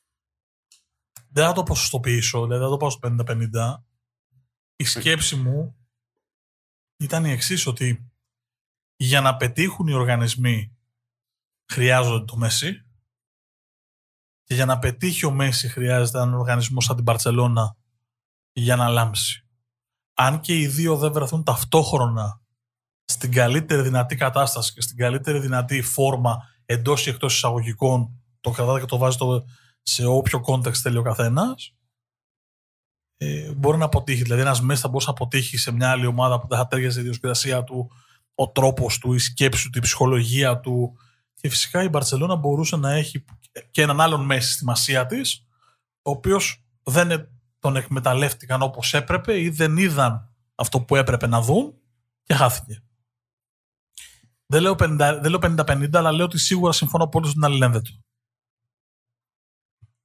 δεν 1.34 1.45
θα 1.45 1.53
το 1.53 1.63
ποσοστοποιήσω, 1.63 2.41
δηλαδή 2.43 2.59
δεν 2.59 2.63
θα 2.63 2.69
το 2.69 2.78
πάω 2.78 2.89
στο 2.89 3.15
50-50. 3.19 3.84
Η 4.76 4.84
σκέψη 4.84 5.36
μου 5.36 5.76
ήταν 6.97 7.26
η 7.26 7.32
εξής 7.32 7.65
ότι 7.65 8.11
για 8.95 9.21
να 9.21 9.36
πετύχουν 9.36 9.88
οι 9.88 9.93
οργανισμοί 9.93 10.78
χρειάζονται 11.71 12.26
το 12.26 12.38
Μέση 12.38 12.82
και 14.44 14.54
για 14.54 14.66
να 14.66 14.80
πετύχει 14.80 15.26
ο 15.26 15.32
Μέση 15.32 15.68
χρειάζεται 15.68 16.18
έναν 16.18 16.34
οργανισμό 16.34 16.82
σαν 16.82 16.96
την 16.96 17.06
Παρσελώνα 17.06 17.76
για 18.52 18.76
να 18.76 18.88
λάμψει. 18.88 19.48
Αν 20.14 20.39
και 20.39 20.58
οι 20.58 20.68
δύο 20.68 20.98
δεν 20.98 21.12
βρεθούν 21.12 21.44
ταυτόχρονα 21.44 22.41
στην 23.06 23.32
καλύτερη 23.32 23.82
δυνατή 23.82 24.16
κατάσταση 24.16 24.74
και 24.74 24.82
στην 24.82 24.98
καλύτερη 24.98 25.39
δυνατή 25.39 25.82
φόρμα 25.82 26.38
εντός 26.66 27.08
ή 27.08 27.10
εκτός 27.10 27.36
εισαγωγικών, 27.36 28.24
το 28.41 28.52
κρατάτε 28.52 28.80
και 28.80 28.86
το 28.86 28.98
βάζετε 28.98 29.26
σε 29.82 30.06
όποιο 30.06 30.41
context 30.48 30.76
θέλει 30.76 30.98
ο 30.98 31.02
καθένας, 31.02 31.76
ε, 33.18 33.54
μπορεί 33.54 33.78
να 33.78 33.86
αποτύχει. 33.86 34.22
Δηλαδή, 34.22 34.41
ένας 34.41 34.62
μέσα 34.62 34.82
θα 34.82 34.88
μπορούσε 34.88 35.08
να 35.08 35.14
αποτύχει 35.14 35.58
σε 35.58 35.72
μια 35.72 35.89
άλλη 35.89 36.06
ομάδα 36.06 36.39
που 36.39 36.48
δεν 36.48 36.58
θα 36.58 36.68
τέριαζε 36.68 36.98
η 36.98 37.02
ιδιοσυγκρασία 37.02 37.64
του, 37.64 37.91
ο 38.36 38.50
τρόπος 38.50 38.98
του, 38.98 39.14
η 39.14 39.20
σκέψη 39.20 39.70
του, 39.70 39.78
η 39.78 39.82
ψυχολογία 39.82 40.60
του. 40.60 40.98
Και 41.34 41.50
φυσικά 41.50 41.84
η 41.84 41.89
Μπαρσελόνα 41.89 42.36
μπορούσε 42.36 42.76
να 42.76 42.94
έχει 42.94 43.26
και 43.72 43.82
έναν 43.82 44.01
άλλον 44.01 44.26
μέση 44.26 44.54
στη 44.54 44.64
μασία 44.64 45.06
της, 45.06 45.47
ο 46.01 46.12
οποίος 46.12 46.66
δεν 46.84 47.30
τον 47.60 47.76
εκμεταλλεύτηκαν 47.76 48.62
όπως 48.62 48.93
έπρεπε 48.93 49.39
ή 49.39 49.49
δεν 49.49 49.78
είδαν 49.78 50.34
αυτό 50.56 50.82
που 50.82 50.95
έπρεπε 50.95 51.28
να 51.28 51.41
δουν 51.41 51.74
και 52.24 52.34
χάθηκε. 52.34 52.84
Δεν 54.45 54.62
λέω 54.62 55.39
50-50, 55.41 55.89
αλλά 55.93 56.12
λέω 56.12 56.26
ότι 56.26 56.38
σίγουρα 56.38 56.72
συμφωνώ 56.72 57.08
πολύ 57.08 57.28
στην 57.28 57.43
αλληλένδετο 57.43 57.91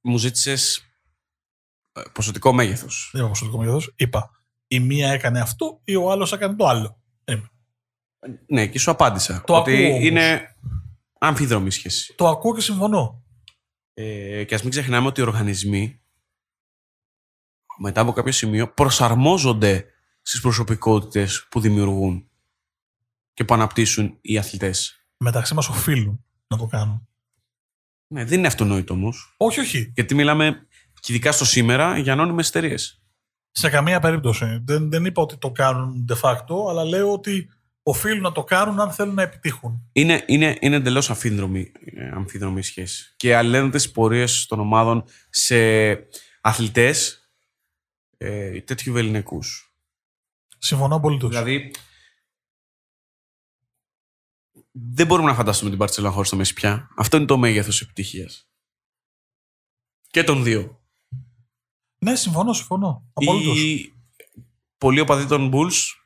μου 0.01 0.17
ζήτησες 0.17 0.85
ε, 1.91 2.01
ποσοτικό 2.13 2.53
μέγεθος. 2.53 3.09
Δεν 3.11 3.21
είπα 3.21 3.29
ποσοτικό 3.29 3.57
μέγεθος. 3.57 3.93
Είπα 3.95 4.31
η 4.67 4.79
μία 4.79 5.11
έκανε 5.11 5.39
αυτό 5.39 5.81
ή 5.83 5.95
ο 5.95 6.11
άλλος 6.11 6.31
έκανε 6.31 6.55
το 6.55 6.67
άλλο. 6.67 6.97
Ναι, 8.45 8.67
και 8.67 8.79
σου 8.79 8.91
απάντησα. 8.91 9.43
Το 9.45 9.55
ότι 9.55 9.85
ακούω, 9.85 10.01
είναι 10.01 10.55
αμφιδρομή 11.19 11.71
σχέση. 11.71 12.13
Το 12.15 12.27
ακούω 12.27 12.55
και 12.55 12.61
συμφωνώ. 12.61 13.23
Ε, 14.01 14.43
και 14.43 14.55
ας 14.55 14.61
μην 14.61 14.71
ξεχνάμε 14.71 15.07
ότι 15.07 15.19
οι 15.19 15.23
οργανισμοί 15.23 16.01
μετά 17.77 18.01
από 18.01 18.11
κάποιο 18.11 18.31
σημείο 18.31 18.73
προσαρμόζονται 18.73 19.85
στις 20.21 20.41
προσωπικότητες 20.41 21.47
που 21.49 21.59
δημιουργούν 21.59 22.29
και 23.33 23.43
που 23.43 23.53
αναπτύσσουν 23.53 24.17
οι 24.21 24.37
αθλητές. 24.37 25.05
Μεταξύ 25.17 25.53
μας 25.53 25.69
οφείλουν 25.69 26.25
να 26.47 26.57
το 26.57 26.65
κάνουν. 26.65 27.07
Ναι, 28.07 28.25
δεν 28.25 28.37
είναι 28.37 28.47
αυτονόητο 28.47 28.93
όμως. 28.93 29.33
Όχι, 29.37 29.59
όχι. 29.59 29.91
Γιατί 29.95 30.15
μιλάμε 30.15 30.67
και 30.99 31.13
ειδικά 31.13 31.31
στο 31.31 31.45
σήμερα 31.45 31.97
για 31.97 32.13
ανώνυμες 32.13 32.47
εταιρείες. 32.47 33.03
Σε 33.51 33.69
καμία 33.69 33.99
περίπτωση. 33.99 34.61
Δεν, 34.63 34.89
δεν 34.89 35.05
είπα 35.05 35.21
ότι 35.21 35.37
το 35.37 35.51
κάνουν 35.51 36.05
de 36.09 36.19
facto, 36.21 36.69
αλλά 36.69 36.83
λέω 36.83 37.11
ότι 37.11 37.49
οφείλουν 37.83 38.21
να 38.21 38.31
το 38.31 38.43
κάνουν 38.43 38.79
αν 38.79 38.91
θέλουν 38.91 39.13
να 39.13 39.21
επιτύχουν. 39.21 39.89
Είναι, 39.91 40.23
είναι, 40.27 40.57
είναι 40.59 40.75
εντελώς 40.75 41.09
αμφίδρομη, 41.09 41.71
ε, 41.95 42.07
αμφίδρομη 42.07 42.63
σχέση. 42.63 43.13
Και 43.15 43.35
αλλαίνονται 43.35 43.77
τι 43.77 43.89
πορείες 43.89 44.45
των 44.45 44.59
ομάδων 44.59 45.03
σε 45.29 45.57
αθλητές 46.41 47.29
ε, 48.17 48.61
τέτοιου 48.61 48.93
βεληνικούς. 48.93 49.73
Συμφωνώ 50.57 50.95
απολύτως. 50.95 51.29
Δηλαδή, 51.29 51.71
δεν 54.71 55.07
μπορούμε 55.07 55.29
να 55.29 55.35
φανταστούμε 55.35 55.69
την 55.69 55.79
Παρσελόνα 55.79 56.13
χωρίς 56.13 56.29
το 56.29 56.35
Μέση 56.35 56.53
πια. 56.53 56.89
Αυτό 56.95 57.17
είναι 57.17 57.25
το 57.25 57.37
μέγεθος 57.37 57.81
επιτυχίας. 57.81 58.49
Και 60.07 60.23
των 60.23 60.43
δύο. 60.43 60.81
Ναι, 61.97 62.15
συμφωνώ, 62.15 62.53
συμφωνώ. 62.53 63.09
Απολύτως. 63.13 63.57
Οι 63.57 63.93
πολλοί 64.77 64.99
οπαδοί 64.99 65.25
των 65.25 65.51
Bulls 65.53 65.98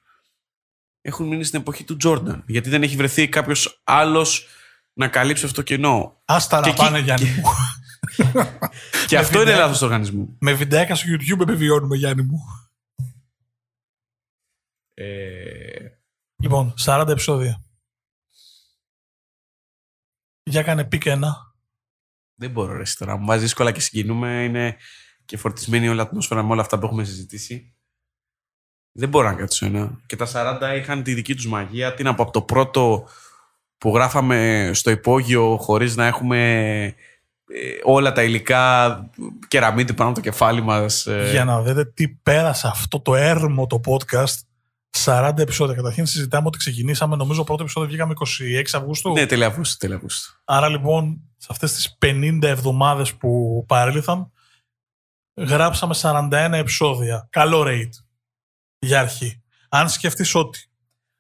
έχουν 1.06 1.28
μείνει 1.28 1.44
στην 1.44 1.60
εποχή 1.60 1.84
του 1.84 1.98
Τζόρνταν. 1.98 2.44
Γιατί 2.48 2.70
δεν 2.70 2.84
έχει 2.84 2.96
βρεθεί 2.96 3.30
κάποιος 3.30 3.82
άλλος 3.84 4.48
να 4.94 5.08
καλύψει 5.08 5.46
αυτό 5.46 5.56
το 5.56 5.64
κενό. 5.64 6.22
Άστα 6.26 6.60
να 6.60 6.74
πάνε, 6.74 7.00
Γιάννη 7.00 7.30
μου. 7.30 7.44
και 9.08 9.18
αυτό 9.18 9.42
είναι 9.42 9.56
λάθος 9.56 9.78
του 9.78 9.86
οργανισμού. 9.86 10.38
Με 10.40 10.54
βιντεάκια 10.54 10.96
στο 10.96 11.08
YouTube 11.10 11.42
επιβιώνουμε, 11.42 11.96
Γιάννη 11.96 12.24
μου. 12.24 12.40
Ε... 14.94 15.88
Λοιπόν, 16.44 16.74
40 16.86 17.06
επεισόδια. 17.10 17.64
Για 20.44 20.64
κάνε 20.64 20.84
pick 20.84 21.06
ένα. 21.06 21.56
Δεν 22.36 22.52
μπορώ 22.52 22.78
ρε 22.78 22.84
τώρα. 22.98 23.18
Μου 23.18 23.26
βάζεις 23.26 23.44
δύσκολα 23.44 23.72
και 23.72 23.80
συγκινούμαι. 23.80 24.44
Είναι 24.44 24.78
και 25.26 25.38
φορτισμένη 25.38 25.88
όλη 25.88 25.98
η 25.98 26.02
ατμόσφαιρα 26.02 26.44
με 26.44 26.52
όλα 26.52 26.62
αυτά 26.62 26.80
που 26.80 26.86
έχουμε 26.86 27.04
συζητήσει. 27.04 27.73
Δεν 28.96 29.10
μπορώ 29.10 29.28
να 29.28 29.34
κάτσω 29.34 29.66
ένα. 29.66 30.00
Και 30.06 30.16
τα 30.16 30.28
40 30.34 30.78
είχαν 30.78 31.04
τη 31.04 31.14
δική 31.14 31.36
τους 31.36 31.48
μαγεία. 31.48 31.94
Τι 31.94 32.04
να 32.04 32.16
πω, 32.16 32.24
από 32.24 32.32
το 32.32 32.42
πρώτο 32.42 33.08
που 33.78 33.96
γράφαμε 33.96 34.70
στο 34.74 34.90
υπόγειο 34.92 35.58
χωρίς 35.58 35.96
να 35.96 36.06
έχουμε 36.06 36.84
ε, 37.48 37.80
όλα 37.84 38.12
τα 38.12 38.24
υλικά 38.24 38.96
κεραμίτι 39.48 39.94
πάνω 39.94 40.10
από 40.10 40.20
το 40.20 40.30
κεφάλι 40.30 40.62
μας. 40.62 41.06
Ε. 41.06 41.30
Για 41.32 41.46
να 41.46 41.62
δείτε 41.62 41.86
τι 41.86 42.08
πέρασε 42.08 42.68
αυτό 42.68 43.00
το 43.00 43.16
έρμο 43.16 43.68
το 43.68 43.80
podcast 43.86 44.40
40 45.04 45.34
επεισόδια. 45.38 45.76
Καταρχήν 45.76 46.06
συζητάμε 46.06 46.48
ότι 46.48 46.58
ξεκινήσαμε, 46.58 47.16
νομίζω 47.16 47.44
πρώτο 47.44 47.64
επεισόδιο 47.64 47.90
βγήκαμε 47.90 48.14
26 48.20 48.64
Αυγούστου. 48.74 49.12
Ναι, 49.12 49.26
τέλεια 49.26 49.48
Αυγούστου, 49.48 49.78
τέλεια 49.78 49.96
Αυγούστου. 49.96 50.34
Άρα 50.46 50.70
λοιπόν, 50.70 51.22
σε 51.38 51.48
αυτές 51.52 51.74
τις 51.74 51.98
50 52.06 52.40
εβδομάδες 52.42 53.14
που 53.14 53.64
παρέλθαν, 53.68 54.32
γράψαμε 55.36 55.96
41 56.02 56.30
επεισόδια. 56.52 57.28
Καλό 57.30 57.64
rate 57.68 58.03
για 58.84 59.00
αρχή. 59.00 59.42
Αν 59.70 59.90
σκεφτείς 59.90 60.36
ότι 60.36 60.60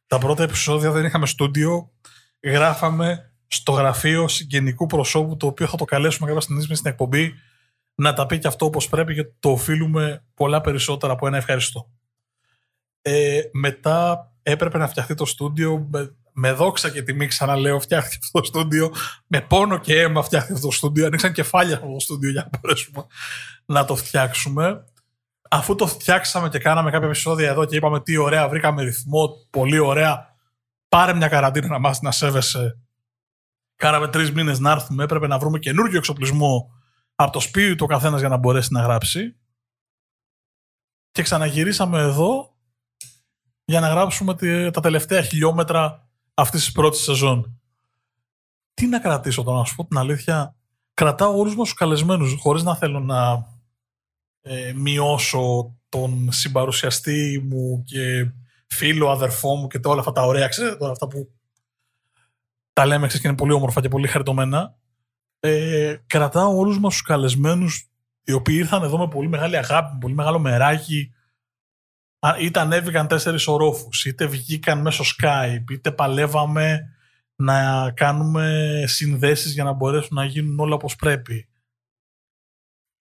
τα 0.07 0.17
πρώτα 0.17 0.43
επεισόδια 0.43 0.91
δεν 0.91 1.05
είχαμε 1.05 1.25
στούντιο, 1.25 1.91
γράφαμε 2.43 3.33
στο 3.47 3.71
γραφείο 3.71 4.27
συγγενικού 4.27 4.85
προσώπου, 4.85 5.37
το 5.37 5.47
οποίο 5.47 5.67
θα 5.67 5.77
το 5.77 5.85
καλέσουμε 5.85 6.27
κάποια 6.27 6.41
στιγμή 6.41 6.75
στην 6.75 6.91
εκπομπή, 6.91 7.33
να 7.95 8.13
τα 8.13 8.25
πει 8.25 8.39
και 8.39 8.47
αυτό 8.47 8.65
όπως 8.65 8.89
πρέπει 8.89 9.15
και 9.15 9.25
το 9.39 9.49
οφείλουμε 9.51 10.23
πολλά 10.33 10.61
περισσότερα 10.61 11.13
από 11.13 11.27
ένα 11.27 11.37
ευχαριστώ. 11.37 11.89
Ε, 13.01 13.41
μετά 13.51 14.31
έπρεπε 14.43 14.77
να 14.77 14.87
φτιαχτεί 14.87 15.15
το 15.15 15.25
στούντιο 15.25 15.87
με, 15.91 16.15
με 16.31 16.51
δόξα 16.51 16.89
και 16.89 17.01
τιμή 17.01 17.27
ξαναλέω 17.27 17.79
φτιάχτηκε 17.79 18.19
αυτό 18.23 18.39
το 18.39 18.45
στούντιο 18.45 18.93
με 19.27 19.41
πόνο 19.41 19.79
και 19.79 20.01
αίμα 20.01 20.23
φτιάχτηκε 20.23 20.53
αυτό 20.53 20.67
το 20.67 20.73
στούντιο 20.73 21.05
ανοίξαν 21.05 21.33
κεφάλια 21.33 21.75
αυτό 21.75 21.93
το 21.93 21.99
στούντιο 21.99 22.29
για 22.29 22.49
να 22.51 22.59
μπορέσουμε 22.59 23.05
να 23.65 23.85
το 23.85 23.95
φτιάξουμε 23.95 24.83
αφού 25.53 25.75
το 25.75 25.87
φτιάξαμε 25.87 26.49
και 26.49 26.59
κάναμε 26.59 26.91
κάποια 26.91 27.07
επεισόδια 27.07 27.49
εδώ 27.49 27.65
και 27.65 27.75
είπαμε 27.75 28.01
τι 28.01 28.17
ωραία 28.17 28.49
βρήκαμε 28.49 28.83
ρυθμό 28.83 29.29
πολύ 29.49 29.77
ωραία 29.77 30.35
πάρε 30.89 31.13
μια 31.13 31.27
καραντίνα 31.27 31.67
να 31.67 31.79
μάθει 31.79 31.99
να 32.03 32.11
σέβεσαι 32.11 32.79
κάναμε 33.75 34.07
τρεις 34.07 34.31
μήνες 34.31 34.59
να 34.59 34.71
έρθουμε 34.71 35.03
έπρεπε 35.03 35.27
να 35.27 35.37
βρούμε 35.37 35.59
καινούργιο 35.59 35.97
εξοπλισμό 35.97 36.71
από 37.15 37.31
το 37.31 37.39
σπίτι 37.39 37.75
του 37.75 37.83
ο 37.83 37.87
καθένας 37.87 38.19
για 38.19 38.29
να 38.29 38.37
μπορέσει 38.37 38.73
να 38.73 38.81
γράψει 38.81 39.37
και 41.11 41.21
ξαναγυρίσαμε 41.21 41.99
εδώ 41.99 42.55
για 43.65 43.79
να 43.79 43.87
γράψουμε 43.87 44.35
τα 44.71 44.81
τελευταία 44.81 45.21
χιλιόμετρα 45.21 46.07
αυτής 46.33 46.63
της 46.63 46.71
πρώτης 46.71 47.01
σεζόν. 47.01 47.61
Τι 48.73 48.87
να 48.87 48.99
κρατήσω 48.99 49.43
τώρα, 49.43 49.57
να 49.57 49.63
σου 49.63 49.75
πω 49.75 49.85
την 49.85 49.97
αλήθεια. 49.97 50.55
Κρατάω 50.93 51.37
όλους 51.37 51.55
μας 51.55 51.67
τους 51.67 51.77
καλεσμένους, 51.77 52.35
χωρίς 52.39 52.63
να 52.63 52.75
θέλω 52.75 52.99
να 52.99 53.47
ε, 54.45 54.73
μειώσω 54.75 55.75
τον 55.89 56.31
συμπαρουσιαστή 56.31 57.45
μου 57.49 57.83
και 57.85 58.31
φίλο, 58.67 59.09
αδερφό 59.09 59.55
μου 59.55 59.67
και 59.67 59.79
όλα 59.83 59.99
αυτά 59.99 60.11
τα 60.11 60.21
ωραία, 60.21 60.47
ξέρετε 60.47 60.75
τώρα 60.75 60.91
αυτά 60.91 61.07
που 61.07 61.31
τα 62.73 62.85
λέμε 62.85 63.07
ξέρετε, 63.07 63.19
και 63.19 63.27
είναι 63.27 63.37
πολύ 63.37 63.53
όμορφα 63.53 63.81
και 63.81 63.87
πολύ 63.87 64.07
χαριτωμένα. 64.07 64.77
Ε, 65.39 65.95
κρατάω 66.07 66.57
όλους 66.57 66.79
μας 66.79 66.93
τους 66.93 67.01
καλεσμένους 67.01 67.89
οι 68.23 68.31
οποίοι 68.31 68.55
ήρθαν 68.59 68.83
εδώ 68.83 68.97
με 68.97 69.07
πολύ 69.07 69.27
μεγάλη 69.27 69.57
αγάπη, 69.57 69.93
με 69.93 69.99
πολύ 69.99 70.13
μεγάλο 70.13 70.39
μεράκι. 70.39 71.13
Είτε 72.41 72.59
ανέβηκαν 72.59 73.07
τέσσερις 73.07 73.47
ορόφους, 73.47 74.05
είτε 74.05 74.25
βγήκαν 74.25 74.81
μέσω 74.81 75.03
Skype, 75.03 75.71
είτε 75.71 75.91
παλεύαμε 75.91 76.95
να 77.35 77.91
κάνουμε 77.91 78.63
συνδέσεις 78.87 79.53
για 79.53 79.63
να 79.63 79.71
μπορέσουν 79.71 80.15
να 80.15 80.25
γίνουν 80.25 80.59
όλα 80.59 80.75
όπως 80.75 80.95
πρέπει. 80.95 81.47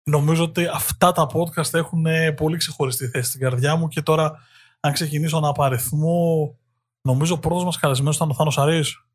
Νομίζω 0.10 0.44
ότι 0.44 0.66
αυτά 0.66 1.12
τα 1.12 1.28
podcast 1.34 1.74
έχουν 1.74 2.06
πολύ 2.36 2.58
ξεχωριστή 2.58 3.08
θέση 3.08 3.28
στην 3.28 3.40
καρδιά 3.40 3.76
μου 3.76 3.88
και 3.88 4.02
τώρα 4.02 4.40
αν 4.80 4.94
ξεκινήσω 4.94 5.40
να 5.40 5.50
απαριθμώ 5.50 6.58
νομίζω 7.02 7.34
ο 7.34 7.40
πρώτος 7.40 7.64
μας 7.64 7.78
καλεσμένος 7.78 8.16
ήταν 8.16 8.30
ο 8.30 8.34
Θάνος 8.34 8.58
Αρής. 8.58 9.06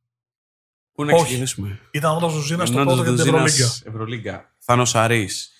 Πού 0.92 1.04
να 1.04 1.14
ξεκινήσουμε; 1.14 1.80
Ήταν 1.90 2.16
όταν 2.16 2.30
Ζουζίνα 2.30 2.66
στο 2.66 2.74
πρώτο 2.74 3.02
για 3.02 3.12
την 3.14 3.20
Ευρωλίγκα. 3.20 3.64
Ευρωλίγκα. 3.84 4.54
Θάνος 4.58 4.94
Αρής, 4.94 5.52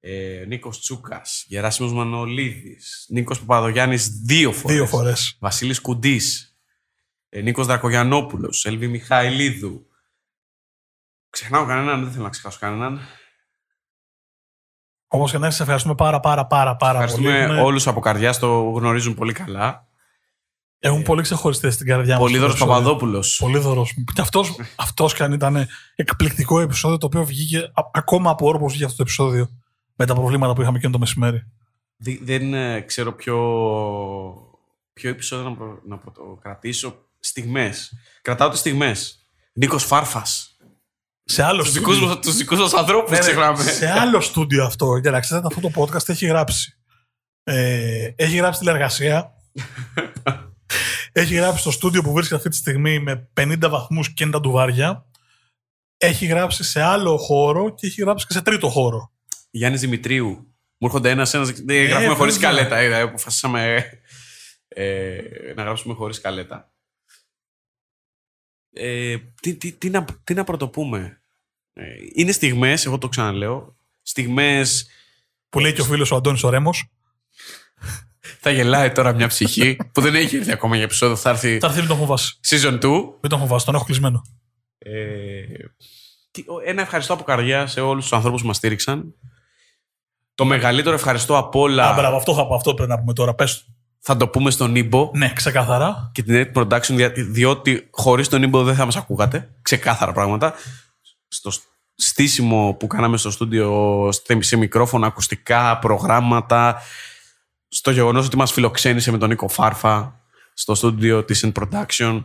ε, 0.00 0.44
Νίκος 0.46 0.80
Τσούκας, 0.80 1.44
Γεράσιμος 1.48 1.92
Μανολίδης, 1.92 3.06
Νίκος 3.08 3.38
Παπαδογιάννης 3.38 4.08
δύο 4.08 4.52
φορές. 4.52 4.76
Δύο 4.76 4.86
φορές. 4.86 5.36
Βασίλης 5.40 5.80
Κουντής, 5.80 6.56
ε, 7.28 7.40
Νίκος 7.40 7.66
Δρακογιανόπουλος, 7.66 8.64
Ελβί 8.64 8.88
Μιχαηλίδου. 8.88 9.86
Ξεχνάω 11.30 11.66
κανέναν, 11.66 12.02
δεν 12.02 12.12
θέλω 12.12 12.24
να 12.24 12.30
ξεχάσω 12.30 12.58
κανέναν. 12.60 13.00
Όμως 15.14 15.30
και 15.30 15.38
να 15.38 15.50
σε 15.50 15.62
ευχαριστούμε 15.62 15.94
πάρα 15.94 16.20
πάρα 16.20 16.46
πάρα, 16.46 16.76
πάρα 16.76 16.92
Ευχαριστούμε 16.92 17.28
πολύ. 17.28 17.36
Ευχαριστούμε 17.36 17.68
όλους 17.68 17.86
από 17.86 18.00
καρδιά, 18.00 18.34
το 18.34 18.60
γνωρίζουν 18.70 19.14
πολύ 19.14 19.32
καλά. 19.32 19.86
Έχουν 20.78 21.02
πολύ 21.02 21.22
ξεχωριστές 21.22 21.74
στην 21.74 21.86
καρδιά 21.86 22.14
μου. 22.14 22.20
Πολύδωρο 22.20 22.54
Παπαδόπουλος. 22.58 23.36
Πολύδωρο. 23.40 23.86
Και 24.14 24.20
αυτός 24.20 24.56
αυτός 24.76 25.14
και 25.14 25.22
αν 25.22 25.32
ήταν 25.32 25.66
εκπληκτικό 25.94 26.60
επεισόδιο 26.60 26.98
το 26.98 27.06
οποίο 27.06 27.24
βγήκε 27.24 27.72
ακόμα 27.92 28.30
από 28.30 28.46
όρο 28.46 28.66
βγήκε 28.66 28.84
αυτό 28.84 28.96
το 28.96 29.02
επεισόδιο 29.02 29.48
με 29.96 30.06
τα 30.06 30.14
προβλήματα 30.14 30.52
που 30.52 30.62
είχαμε 30.62 30.78
και 30.78 30.88
το 30.88 30.98
μεσημέρι. 30.98 31.46
Δεν, 32.20 32.54
ε, 32.54 32.80
ξέρω 32.80 33.12
ποιο, 33.12 33.36
ποιο 34.92 35.10
επεισόδιο 35.10 35.48
να, 35.48 35.56
προ, 35.56 35.80
να 35.86 36.00
κρατήσω 36.42 36.94
στιγμές. 37.20 37.92
Κρατάω 38.22 38.48
τις 38.48 38.58
στιγμές. 38.58 39.18
Νίκος 39.52 39.84
Φάρφας. 39.84 40.53
Σε 41.24 41.42
άλλο 41.42 41.62
τους 41.62 41.72
δικούς, 41.72 42.00
μας, 42.00 42.18
τους 42.18 42.36
δικούς 42.36 42.58
μας 42.58 42.74
ανθρώπους 42.74 43.10
ναι, 43.10 43.16
ναι 43.16 43.22
ξεχνάμε. 43.22 43.62
Σε 43.62 43.90
άλλο 43.90 44.20
στούντιο 44.20 44.64
αυτό. 44.64 44.96
Για 44.96 45.10
να 45.10 45.20
ξέρετε 45.20 45.46
αυτό 45.46 45.60
το 45.60 45.70
podcast 45.74 46.08
έχει 46.08 46.26
γράψει. 46.26 46.78
Ε, 47.42 48.10
έχει 48.16 48.36
γράψει 48.36 48.58
τηλεργασία. 48.58 49.32
έχει 51.12 51.34
γράψει 51.34 51.60
στο 51.60 51.70
στούντιο 51.70 52.02
που 52.02 52.12
βρίσκεται 52.12 52.36
αυτή 52.36 52.48
τη 52.48 52.56
στιγμή 52.56 52.98
με 52.98 53.28
50 53.40 53.56
βαθμούς 53.60 54.12
και 54.12 54.30
90 54.34 54.40
ντουβάρια. 54.40 55.06
Έχει 55.96 56.26
γράψει 56.26 56.64
σε 56.64 56.82
άλλο 56.82 57.16
χώρο 57.16 57.74
και 57.74 57.86
έχει 57.86 58.00
γράψει 58.00 58.26
και 58.26 58.32
σε 58.32 58.42
τρίτο 58.42 58.68
χώρο. 58.68 59.12
Γιάννη 59.50 59.78
Δημητρίου. 59.78 60.28
Μου 60.78 60.86
έρχονται 60.86 61.10
ένα-ένα. 61.10 61.52
Ε, 61.66 61.84
γράφουμε 61.84 62.14
χωρίς 62.14 62.38
καλέτα. 62.38 62.76
Ε, 62.76 63.00
αποφασίσαμε 63.00 63.84
ε, 64.68 65.20
να 65.56 65.62
γράψουμε 65.62 65.94
χωρίς 65.94 66.20
καλέτα. 66.20 66.73
Ε, 68.74 69.16
τι, 69.40 69.54
τι, 69.54 69.72
τι, 69.72 69.90
να, 69.90 70.04
τι 70.24 70.34
να 70.34 70.44
πρωτοπούμε; 70.44 71.20
Ε, 71.72 71.84
είναι 72.14 72.32
στιγμές, 72.32 72.86
εγώ 72.86 72.98
το 72.98 73.08
ξαναλέω, 73.08 73.76
στιγμές... 74.02 74.88
Που 75.48 75.60
λέει 75.60 75.72
και 75.72 75.80
ο 75.80 75.84
φίλος 75.84 76.10
ο 76.10 76.16
Αντώνης 76.16 76.42
ο 76.42 76.48
Ρέμος. 76.48 76.90
θα 78.40 78.50
γελάει 78.50 78.92
τώρα 78.92 79.12
μια 79.12 79.28
ψυχή 79.28 79.76
που 79.92 80.00
δεν 80.00 80.14
έχει 80.14 80.36
έρθει 80.36 80.52
ακόμα 80.52 80.74
για 80.74 80.84
επεισόδιο. 80.84 81.16
Θα 81.16 81.30
έρθει. 81.30 81.58
Θα 81.58 81.66
έρθει, 81.66 81.78
μην 81.78 81.88
τον 81.88 81.96
έχω 81.96 82.06
βάσει. 82.06 82.38
Season 82.46 82.80
2. 82.80 82.90
Μην 83.20 83.30
τον 83.30 83.38
έχω 83.38 83.46
βάσει, 83.46 83.64
τον 83.64 83.74
έχω 83.74 83.84
κλεισμένο. 83.84 84.22
Ε, 84.78 85.42
ένα 86.64 86.82
ευχαριστώ 86.82 87.12
από 87.12 87.22
καρδιά 87.22 87.66
σε 87.66 87.80
όλους 87.80 88.02
τους 88.02 88.12
ανθρώπους 88.12 88.40
που 88.40 88.46
μας 88.46 88.56
στήριξαν. 88.56 89.14
Το 90.34 90.44
μεγαλύτερο 90.44 90.94
ευχαριστώ 90.94 91.36
από 91.36 91.60
όλα. 91.60 91.90
Α, 91.90 91.94
μπράβο, 91.94 92.16
αυτό, 92.16 92.48
αυτό 92.54 92.74
πρέπει 92.74 92.90
να 92.90 92.98
πούμε 92.98 93.12
τώρα. 93.12 93.34
Πες 93.34 93.66
θα 94.06 94.16
το 94.16 94.28
πούμε 94.28 94.50
στον 94.50 94.70
Νίμπο. 94.70 95.10
Ναι, 95.14 95.32
ξεκάθαρα. 95.34 96.10
Και 96.14 96.22
την 96.22 96.34
Edit 96.34 96.62
Production, 96.62 97.10
διότι 97.16 97.88
χωρίς 97.90 98.28
τον 98.28 98.40
Νίμπο 98.40 98.62
δεν 98.62 98.74
θα 98.74 98.84
μας 98.84 98.96
ακούγατε. 98.96 99.48
Ξεκάθαρα 99.62 100.12
πράγματα. 100.12 100.54
Στο 101.28 101.50
στήσιμο 101.94 102.76
που 102.78 102.86
κάναμε 102.86 103.16
στο 103.16 103.30
στούντιο, 103.30 104.08
σε 104.38 104.56
μικρόφωνα, 104.56 105.06
ακουστικά, 105.06 105.78
προγράμματα. 105.78 106.80
Στο 107.68 107.90
γεγονός 107.90 108.26
ότι 108.26 108.36
μας 108.36 108.52
φιλοξένησε 108.52 109.10
με 109.10 109.18
τον 109.18 109.28
Νίκο 109.28 109.48
Φάρφα 109.48 110.20
στο 110.54 110.74
στούντιο 110.74 111.24
της 111.24 111.46
End 111.46 111.52
Production. 111.52 112.22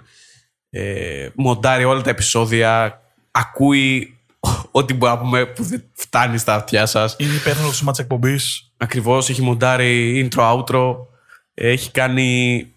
Ε, 0.69 1.29
μοντάρει 1.35 1.83
όλα 1.83 2.01
τα 2.01 2.09
επεισόδια. 2.09 3.01
Ακούει 3.31 4.19
ό,τι 4.71 4.93
μπορεί 4.93 5.11
να 5.11 5.19
πούμε 5.19 5.45
που 5.45 5.63
δεν 5.63 5.83
φτάνει 5.93 6.37
στα 6.37 6.55
αυτιά 6.55 6.85
σας. 6.85 7.15
Είναι 7.17 7.33
υπεύθυνος 7.33 7.77
του 7.77 7.85
μάτσα 7.85 8.01
εκπομπής. 8.01 8.71
Ακριβώς, 8.77 9.29
έχει 9.29 9.41
μοντάρει 9.41 10.29
intro-outro 10.31 11.08
έχει 11.59 11.91
κάνει 11.91 12.71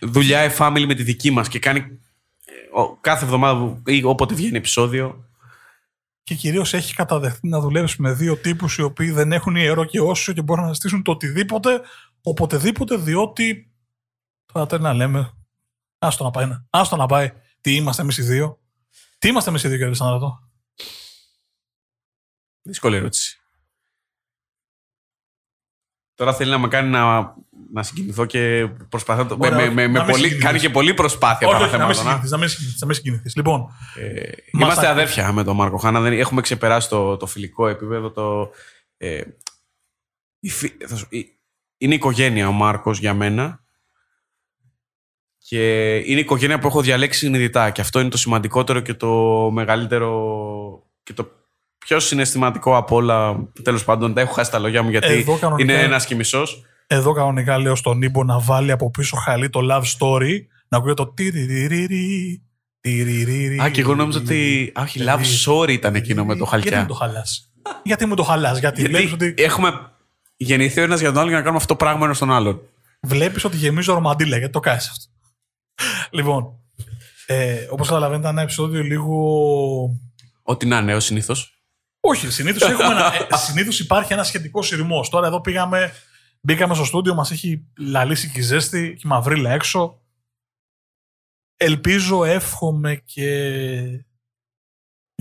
δουλειά 0.00 0.52
e-family 0.52 0.84
με 0.86 0.94
τη 0.94 1.02
δική 1.02 1.30
μας 1.30 1.48
και 1.48 1.58
κάνει 1.58 1.78
ε, 2.44 2.54
κάθε 3.00 3.24
εβδομάδα 3.24 3.82
ή 3.86 4.04
όποτε 4.04 4.34
βγαίνει 4.34 4.56
επεισόδιο. 4.56 5.24
Και 6.22 6.34
κυρίως 6.34 6.74
έχει 6.74 6.94
καταδεχθεί 6.94 7.48
να 7.48 7.60
δουλεύει 7.60 7.94
με 7.98 8.12
δύο 8.12 8.36
τύπους 8.36 8.78
οι 8.78 8.82
οποίοι 8.82 9.10
δεν 9.10 9.32
έχουν 9.32 9.56
ιερό 9.56 9.84
και 9.84 10.00
όσιο 10.00 10.32
και 10.32 10.42
μπορούν 10.42 10.64
να 10.64 10.74
στήσουν 10.74 11.02
το 11.02 11.10
οτιδήποτε, 11.10 11.80
οποτεδήποτε, 12.22 12.96
διότι. 12.96 13.72
Τώρα 14.52 14.66
τέλει 14.66 14.82
να 14.82 14.92
λέμε. 14.92 15.32
Άστο 15.98 16.24
να 16.24 16.30
πάει. 16.30 16.46
Άστο 16.70 16.96
να 16.96 17.06
πάει. 17.06 17.32
Τι 17.60 17.74
είμαστε 17.74 18.02
εμείς 18.02 18.18
οι 18.18 18.22
δύο; 18.22 18.60
Τι 19.18 19.28
είμαστε 19.28 19.50
εμείς 19.50 19.62
οι 19.62 19.68
δύο, 19.68 19.76
κύριε 19.76 19.94
Σαναδατό. 19.94 20.50
Δύσκολη 22.62 22.96
ερώτηση. 22.96 23.40
Τώρα 26.14 26.34
θέλει 26.34 26.50
να 26.50 26.58
με 26.58 26.68
κάνει 26.68 26.88
να 26.88 27.34
να 27.72 27.82
συγκινηθώ 27.82 28.24
και 28.24 28.68
προσπαθώ. 28.88 29.26
Το, 29.26 29.36
με, 29.36 29.70
με, 29.70 29.88
με 29.88 30.04
πολύ, 30.04 30.36
κάνει 30.36 30.58
και 30.58 30.70
πολύ 30.70 30.94
προσπάθεια 30.94 31.48
όχι, 31.48 31.62
όχι, 31.62 31.76
να 31.76 31.86
μην 31.86 31.94
συγκινηθείς. 31.94 32.80
Να 32.80 32.86
μην 32.86 32.94
συγκινηθείς. 32.94 33.36
Λοιπόν, 33.36 33.66
ε, 33.96 34.30
είμαστε 34.52 34.86
αδέρφια 34.86 35.32
με 35.32 35.44
τον 35.44 35.56
Μάρκο 35.56 35.76
Χάνα. 35.76 36.00
Δεν, 36.00 36.12
έχουμε 36.12 36.40
ξεπεράσει 36.40 36.88
το, 36.88 37.16
το 37.16 37.26
φιλικό 37.26 37.68
επίπεδο. 37.68 38.10
Το, 38.10 38.50
ε, 38.96 39.20
η, 40.40 40.50
είναι 41.78 41.94
οικογένεια 41.94 42.48
ο 42.48 42.52
Μάρκος 42.52 42.98
για 42.98 43.14
μένα. 43.14 43.64
Και 45.38 45.96
είναι 45.96 46.18
η 46.18 46.22
οικογένεια 46.22 46.58
που 46.58 46.66
έχω 46.66 46.80
διαλέξει 46.80 47.18
συνειδητά. 47.18 47.70
Και 47.70 47.80
αυτό 47.80 48.00
είναι 48.00 48.08
το 48.08 48.16
σημαντικότερο 48.16 48.80
και 48.80 48.94
το 48.94 49.10
μεγαλύτερο 49.52 50.10
και 51.02 51.12
το 51.12 51.30
πιο 51.78 52.00
συναισθηματικό 52.00 52.76
από 52.76 52.96
όλα. 52.96 53.48
Τέλος 53.62 53.84
πάντων, 53.84 54.14
τα 54.14 54.20
έχω 54.20 54.32
χάσει 54.32 54.50
τα 54.50 54.58
λόγια 54.58 54.82
μου 54.82 54.90
γιατί 54.90 55.26
είναι 55.56 55.82
ένας 55.82 56.06
και 56.06 56.14
μισός. 56.14 56.64
Εδώ 56.92 57.12
κανονικά 57.12 57.58
λέω 57.58 57.74
στον 57.74 57.98
Νίμπο 57.98 58.24
να 58.24 58.38
βάλει 58.38 58.70
από 58.70 58.90
πίσω 58.90 59.16
χαλί 59.16 59.50
το 59.50 59.60
love 59.70 59.82
story, 59.98 60.40
να 60.68 60.78
ακούει 60.78 60.94
το 60.94 61.06
τυριριριρι. 61.06 62.42
Α, 63.62 63.70
και 63.70 63.80
εγώ 63.80 63.94
νόμιζα 63.94 64.18
ότι. 64.18 64.72
Όχι, 64.76 65.00
love 65.04 65.24
story 65.44 65.70
ήταν 65.70 65.94
εκείνο 65.94 66.24
με 66.24 66.36
το 66.36 66.44
χαλκιά. 66.44 66.70
Γιατί 66.70 66.82
μου 66.82 66.92
το 66.92 66.94
χαλάς; 66.94 67.52
Γιατί 67.82 68.06
μου 68.06 68.14
το 68.14 68.22
χαλάς, 68.22 68.58
Γιατί, 68.58 68.80
γιατί 68.80 69.12
ότι. 69.12 69.34
Έχουμε 69.36 69.90
γεννηθεί 70.36 70.80
ο 70.80 70.82
ένας 70.82 71.00
για 71.00 71.08
τον 71.12 71.18
άλλο 71.18 71.28
για 71.28 71.36
να 71.36 71.42
κάνουμε 71.42 71.62
αυτό 71.62 71.74
το 71.74 71.84
πράγμα 71.84 72.04
ένα 72.04 72.14
στον 72.14 72.32
άλλον. 72.32 72.60
Βλέπεις 73.00 73.44
ότι 73.44 73.56
γεμίζω 73.56 73.94
ρομαντίλα, 73.94 74.36
γιατί 74.36 74.52
το 74.52 74.60
κάνεις 74.60 74.88
αυτό. 74.88 75.04
λοιπόν, 76.10 76.52
ε, 77.26 77.66
όπως 77.70 77.88
καταλαβαίνετε, 77.88 78.28
ένα 78.28 78.42
επεισόδιο 78.42 78.82
λίγο. 78.82 79.16
Ό,τι 80.42 80.66
να 80.66 80.78
είναι, 80.78 81.00
συνήθως. 81.00 81.54
Όχι, 82.00 82.30
συνήθως 82.30 82.62
ε, 82.62 82.76
συνήθως 83.36 83.80
υπάρχει 83.80 84.12
ένα 84.12 84.22
σχετικό 84.24 84.62
σειρμός. 84.62 85.08
Τώρα 85.08 85.26
εδώ 85.26 85.40
πήγαμε 85.40 85.92
Μπήκαμε 86.42 86.74
στο 86.74 86.84
στούντιο, 86.84 87.14
μας 87.14 87.30
έχει 87.30 87.66
λαλήσει 87.78 88.30
και 88.30 88.38
η 88.38 88.42
ζέστη, 88.42 88.78
έχει 88.78 89.06
μαυρίλα 89.06 89.50
έξω. 89.50 90.02
Ελπίζω, 91.56 92.24
εύχομαι 92.24 92.96
και 92.96 94.04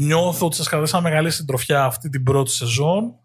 νιώθω 0.01 0.45
ότι 0.45 0.55
σας 0.55 0.69
κρατήσαμε 0.69 1.09
μεγάλη 1.09 1.31
συντροφιά 1.31 1.83
αυτή 1.83 2.09
την 2.09 2.23
πρώτη 2.23 2.51
σεζόν. 2.51 3.19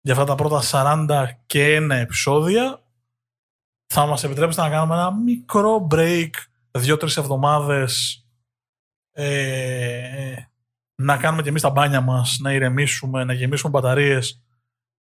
Για 0.00 0.12
αυτά 0.12 0.24
τα 0.24 0.34
πρώτα 0.34 0.62
40 0.62 1.28
και 1.46 1.74
ένα 1.74 1.94
επεισόδια. 1.94 2.82
Θα 3.86 4.06
μας 4.06 4.24
επιτρέψετε 4.24 4.62
να 4.62 4.70
κάνουμε 4.70 4.94
ένα 4.94 5.12
μικρό 5.12 5.86
break, 5.90 6.30
δύο-τρεις 6.70 7.16
εβδομάδες, 7.16 8.24
ε, 9.10 10.36
να 11.02 11.16
κάνουμε 11.16 11.42
και 11.42 11.48
εμείς 11.48 11.62
τα 11.62 11.70
μπάνια 11.70 12.00
μας, 12.00 12.38
να 12.40 12.52
ηρεμήσουμε, 12.52 13.24
να 13.24 13.32
γεμίσουμε 13.32 13.70
μπαταρίες 13.70 14.43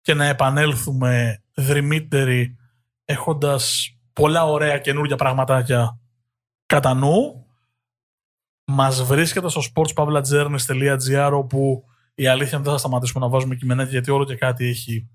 και 0.01 0.13
να 0.13 0.25
επανέλθουμε 0.25 1.43
δρυμύτεροι 1.53 2.57
έχοντας 3.05 3.93
πολλά 4.13 4.45
ωραία 4.45 4.77
καινούργια 4.77 5.15
πραγματάκια 5.15 5.99
κατά 6.65 6.93
νου. 6.93 7.45
Μας 8.65 9.03
βρίσκεται 9.03 9.49
στο 9.49 9.61
sportspavlajourneys.gr 9.73 11.31
όπου 11.33 11.83
η 12.15 12.27
αλήθεια 12.27 12.53
είναι 12.53 12.63
δεν 12.63 12.73
θα 12.73 12.79
σταματήσουμε 12.79 13.25
να 13.25 13.31
βάζουμε 13.31 13.55
κειμενάκια 13.55 13.91
γιατί 13.91 14.11
όλο 14.11 14.25
και 14.25 14.35
κάτι 14.35 14.67
έχει 14.67 15.09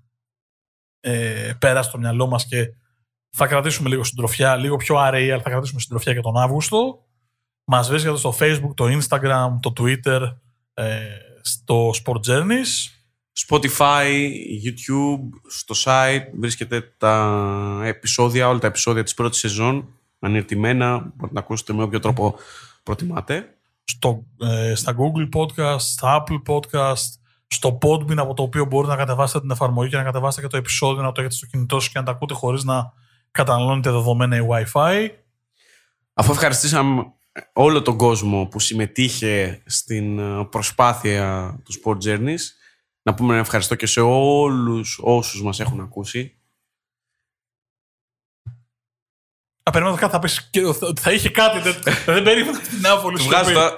ε, 0.99 1.53
πέρασει 1.59 1.89
στο 1.89 1.97
μυαλό 1.97 2.27
μας 2.27 2.45
και 2.45 2.73
θα 3.29 3.47
κρατήσουμε 3.47 3.89
λίγο 3.89 4.03
συντροφιά, 4.03 4.55
λίγο 4.55 4.75
πιο 4.75 4.97
αραιή, 4.97 5.31
αλλά 5.31 5.41
θα 5.41 5.49
κρατήσουμε 5.49 5.79
συντροφιά 5.79 6.13
και 6.13 6.19
τον 6.19 6.37
Αύγουστο. 6.37 7.05
Μας 7.65 7.89
βρίσκεται 7.89 8.17
στο 8.17 8.35
Facebook, 8.39 8.71
το 8.75 8.85
Instagram, 8.85 9.49
το 9.59 9.73
Twitter, 9.77 10.35
ε, 10.73 10.99
στο 11.41 11.89
Sport 11.89 12.19
Journeys 12.27 12.94
Spotify, 13.47 14.31
YouTube, 14.65 15.29
στο 15.47 15.75
site 15.77 16.23
βρίσκεται 16.39 16.93
τα 16.97 17.81
επεισόδια, 17.83 18.47
όλα 18.47 18.59
τα 18.59 18.67
επεισόδια 18.67 19.03
της 19.03 19.13
πρώτης 19.13 19.39
σεζόν 19.39 19.87
ανερτημένα, 20.19 20.97
μπορείτε 20.99 21.33
να 21.33 21.39
ακούσετε 21.39 21.73
με 21.73 21.83
όποιο 21.83 21.99
τρόπο 21.99 22.35
προτιμάτε. 22.83 23.49
Στο, 23.83 24.23
ε, 24.39 24.75
στα 24.75 24.95
Google 24.97 25.39
Podcast, 25.39 25.79
στα 25.79 26.23
Apple 26.23 26.53
Podcast, 26.53 27.19
στο 27.47 27.77
Podbean 27.81 28.17
από 28.17 28.33
το 28.33 28.43
οποίο 28.43 28.65
μπορείτε 28.65 28.91
να 28.93 28.97
κατεβάσετε 28.97 29.39
την 29.39 29.51
εφαρμογή 29.51 29.89
και 29.89 29.97
να 29.97 30.03
κατεβάσετε 30.03 30.41
και 30.41 30.47
το 30.47 30.57
επεισόδιο, 30.57 31.03
να 31.03 31.11
το 31.11 31.21
έχετε 31.21 31.35
στο 31.35 31.45
κινητό 31.45 31.79
σας 31.79 31.89
και 31.89 31.99
να 31.99 32.05
τα 32.05 32.11
ακούτε 32.11 32.33
χωρίς 32.33 32.63
να 32.63 32.93
καταναλώνετε 33.31 33.91
δεδομένα 33.91 34.37
η 34.37 34.41
Wi-Fi. 34.49 35.09
Αφού 36.13 36.31
ευχαριστήσαμε 36.31 37.05
όλο 37.53 37.81
τον 37.81 37.97
κόσμο 37.97 38.45
που 38.45 38.59
συμμετείχε 38.59 39.61
στην 39.65 40.19
ε, 40.19 40.45
προσπάθεια 40.49 41.55
του 41.63 41.73
Sport 41.73 42.07
Journeys, 42.07 42.41
να 43.05 43.13
πούμε 43.13 43.31
ένα 43.33 43.41
ευχαριστώ 43.41 43.75
και 43.75 43.85
σε 43.85 43.99
όλους 44.01 44.99
όσους 45.03 45.41
μας 45.41 45.59
έχουν 45.59 45.79
ακούσει. 45.79 46.39
Α, 49.63 49.71
περιμένω 49.71 49.95
κάτι 49.95 50.11
θα 50.11 50.19
πεις 50.19 50.49
και 50.49 50.65
ότι 50.65 51.01
θα 51.01 51.11
είχε 51.11 51.29
κάτι, 51.29 51.59
δεν, 51.59 51.75
δεν 52.05 52.23
περίμενα 52.23 52.59
την 52.59 52.85
άβολη 52.85 53.17
Του 53.17 53.21
σιωπή. 53.23 53.35
βγάζω 53.37 53.53
τώρα. 53.53 53.77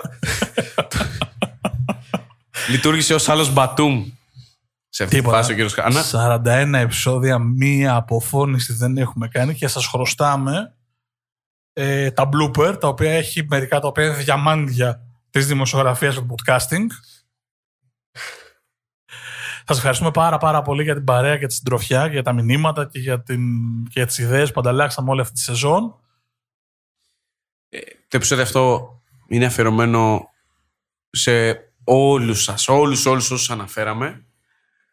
Λειτουργήσε 2.69 3.13
ως 3.13 3.29
άλλος 3.29 3.53
Μπατούμ 3.53 4.05
σε 4.89 5.03
αυτή 5.03 5.15
τη 5.15 5.21
Τίποτα. 5.21 5.37
φάση 5.37 5.51
ο 5.51 5.55
κύριος 5.55 5.73
Χάνα. 5.73 6.03
41 6.45 6.73
επεισόδια, 6.73 7.39
μία 7.39 7.95
αποφώνηση 7.95 8.73
δεν 8.73 8.97
έχουμε 8.97 9.27
κάνει 9.27 9.53
και 9.55 9.67
σας 9.67 9.85
χρωστάμε 9.87 10.75
ε, 11.73 12.11
τα 12.11 12.29
blooper, 12.33 12.77
τα 12.79 12.87
οποία 12.87 13.11
έχει 13.11 13.45
μερικά 13.49 13.79
τα 13.79 13.87
οποία 13.87 14.05
είναι 14.05 14.15
διαμάντια 14.15 15.01
της 15.29 15.47
δημοσιογραφίας 15.47 16.15
του 16.15 16.25
podcasting. 16.35 16.85
Σας 19.67 19.77
ευχαριστούμε 19.77 20.11
πάρα 20.11 20.37
πάρα 20.37 20.61
πολύ 20.61 20.83
για 20.83 20.93
την 20.93 21.03
παρέα 21.03 21.37
και 21.37 21.45
τη 21.47 21.53
συντροφιά, 21.53 22.07
για 22.07 22.23
τα 22.23 22.33
μηνύματα 22.33 22.87
και 22.87 22.99
για, 22.99 23.23
την, 23.23 23.41
και 23.83 23.91
για 23.93 24.05
τις 24.05 24.17
ιδέες 24.17 24.51
που 24.51 24.59
ανταλλάξαμε 24.59 25.09
όλη 25.09 25.21
αυτή 25.21 25.33
τη 25.33 25.39
σεζόν. 25.39 25.95
Το 28.07 28.17
επεισόδιο 28.17 28.43
αυτό 28.43 28.91
είναι 29.27 29.45
αφιερωμένο 29.45 30.29
σε 31.09 31.31
όλους 31.83 32.43
σας, 32.43 32.67
όλους 32.67 33.05
όλους 33.05 33.31
όσους 33.31 33.49
αναφέραμε. 33.49 34.25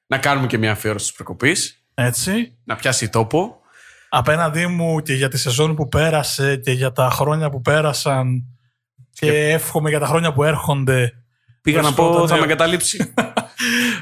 Να 0.07 0.19
κάνουμε 0.19 0.47
και 0.47 0.59
μια 0.59 0.73
αφιέρωση 0.73 1.07
της 1.07 1.15
προκοπής, 1.15 1.87
Έτσι. 1.95 2.59
να 2.65 2.77
πιάσει 2.77 3.09
τόπο. 3.09 3.61
Απέναντί 4.09 4.67
μου 4.67 5.01
και 5.01 5.15
για 5.15 5.29
τη 5.29 5.39
σεζόν 5.39 5.75
που 5.75 5.89
πέρασε 5.89 6.57
και 6.57 6.73
για 6.73 6.93
τα 6.93 7.11
χρόνια 7.11 7.51
που 7.51 7.61
πέρασαν 7.61 8.45
και 9.11 9.53
εύχομαι 9.53 9.89
για 9.89 9.99
τα 9.99 10.07
χρόνια 10.07 10.33
που 10.33 10.43
έρχονται 10.43 11.13
Πήγα 11.63 11.83
να 11.83 11.93
πω 11.93 12.05
Βρισκόταν, 12.05 12.29
θα 12.29 12.35
ε, 12.35 12.39
με 12.39 12.45
εγκαταλείψει. 12.45 13.15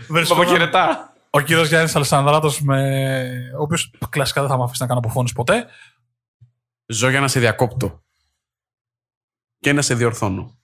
βρισκόταν 0.09 0.47
χαιρετά. 0.47 1.15
ο 1.31 1.41
κύριος 1.41 1.69
Γιάννης 1.69 1.97
Αλεσανδράτος 1.97 2.61
με... 2.61 3.53
ο 3.59 3.63
οποίος 3.63 3.91
κλασικά 4.09 4.41
δεν 4.41 4.51
θα 4.51 4.57
με 4.57 4.63
αφήσει 4.63 4.83
να 4.83 4.89
κάνω 4.89 4.99
αποφώνηση 4.99 5.35
ποτέ. 5.35 5.67
Ζω 6.87 7.09
για 7.09 7.21
να 7.21 7.29
σε 7.29 7.41
διακόπτω. 7.41 8.03
Και 9.59 9.73
να 9.73 9.83
σε 9.83 9.95
διορθώνω. 9.95 10.59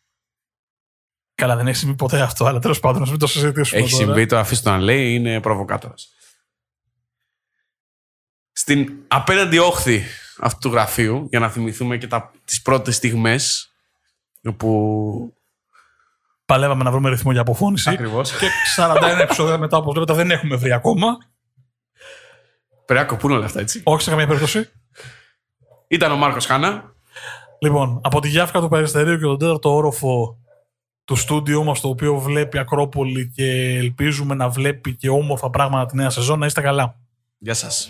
Καλά 1.34 1.57
δεν 1.57 1.66
έχει 1.66 1.76
συμβεί 1.76 1.94
ποτέ 1.94 2.20
αυτό, 2.20 2.44
αλλά 2.44 2.59
τέλος 2.59 2.80
πάντων 2.80 3.03
ας 3.03 3.11
μην 3.11 3.18
το 3.18 3.26
συζητήσουμε 3.26 3.80
Έχει 3.82 3.90
τώρα. 3.90 4.05
συμβεί 4.05 4.26
το 4.26 4.38
αφήστε 4.38 4.70
το 4.70 4.76
να 4.76 4.82
λέει, 4.82 5.14
είναι 5.14 5.40
προβοκάτορας. 5.40 6.12
Στην 8.53 9.05
απέναντι 9.09 9.59
όχθη 9.59 10.03
αυτού 10.38 10.68
του 10.68 10.74
γραφείου, 10.74 11.26
για 11.30 11.38
να 11.38 11.49
θυμηθούμε 11.49 11.99
και 11.99 12.07
τα, 12.07 12.32
τις 12.44 12.62
πρώτες 12.62 12.96
στιγμές, 12.96 13.72
όπου... 14.44 15.38
Παλεύαμε 16.49 16.84
να 16.84 16.90
βρούμε 16.90 17.09
ρυθμό 17.09 17.32
για 17.32 17.40
αποφώνηση. 17.40 17.90
Ακριβώς. 17.90 18.30
Και 18.30 18.46
41 18.76 19.20
επεισόδια 19.20 19.59
μετά, 19.59 19.76
όπως 19.76 19.94
βλέπετε, 19.94 20.12
δεν 20.18 20.30
έχουμε 20.30 20.57
βρει 20.57 20.72
ακόμα. 20.72 21.18
Πρέπει 22.84 23.01
να 23.01 23.07
κοπούν 23.07 23.30
όλα 23.30 23.44
αυτά, 23.44 23.61
έτσι. 23.61 23.80
Όχι 23.84 24.03
σε 24.03 24.11
καμία 24.11 24.26
περίπτωση. 24.26 24.70
Ήταν 25.88 26.12
ο 26.12 26.16
Μάρκος 26.16 26.46
Χάνα. 26.46 26.92
Λοιπόν, 27.59 28.01
από 28.05 28.20
τη 28.20 28.28
Γιάφκα 28.28 28.61
του 28.61 28.68
Περιστερίου 28.68 29.16
και 29.16 29.24
τον 29.24 29.38
τέταρτο 29.38 29.74
όροφο 29.74 30.38
του 31.05 31.16
στούντιό 31.16 31.64
μας, 31.64 31.80
το 31.80 31.88
οποίο 31.88 32.18
βλέπει 32.18 32.59
Ακρόπολη 32.59 33.32
και 33.34 33.76
ελπίζουμε 33.78 34.34
να 34.34 34.49
βλέπει 34.49 34.96
και 34.96 35.09
όμορφα 35.09 35.51
πράγματα 35.51 35.86
τη 35.86 35.96
νέα 35.96 36.11
σεζόν, 36.11 36.38
να 36.38 36.46
είστε 36.46 36.61
καλά. 36.61 36.96
Γεια 37.38 37.55
σας. 37.55 37.88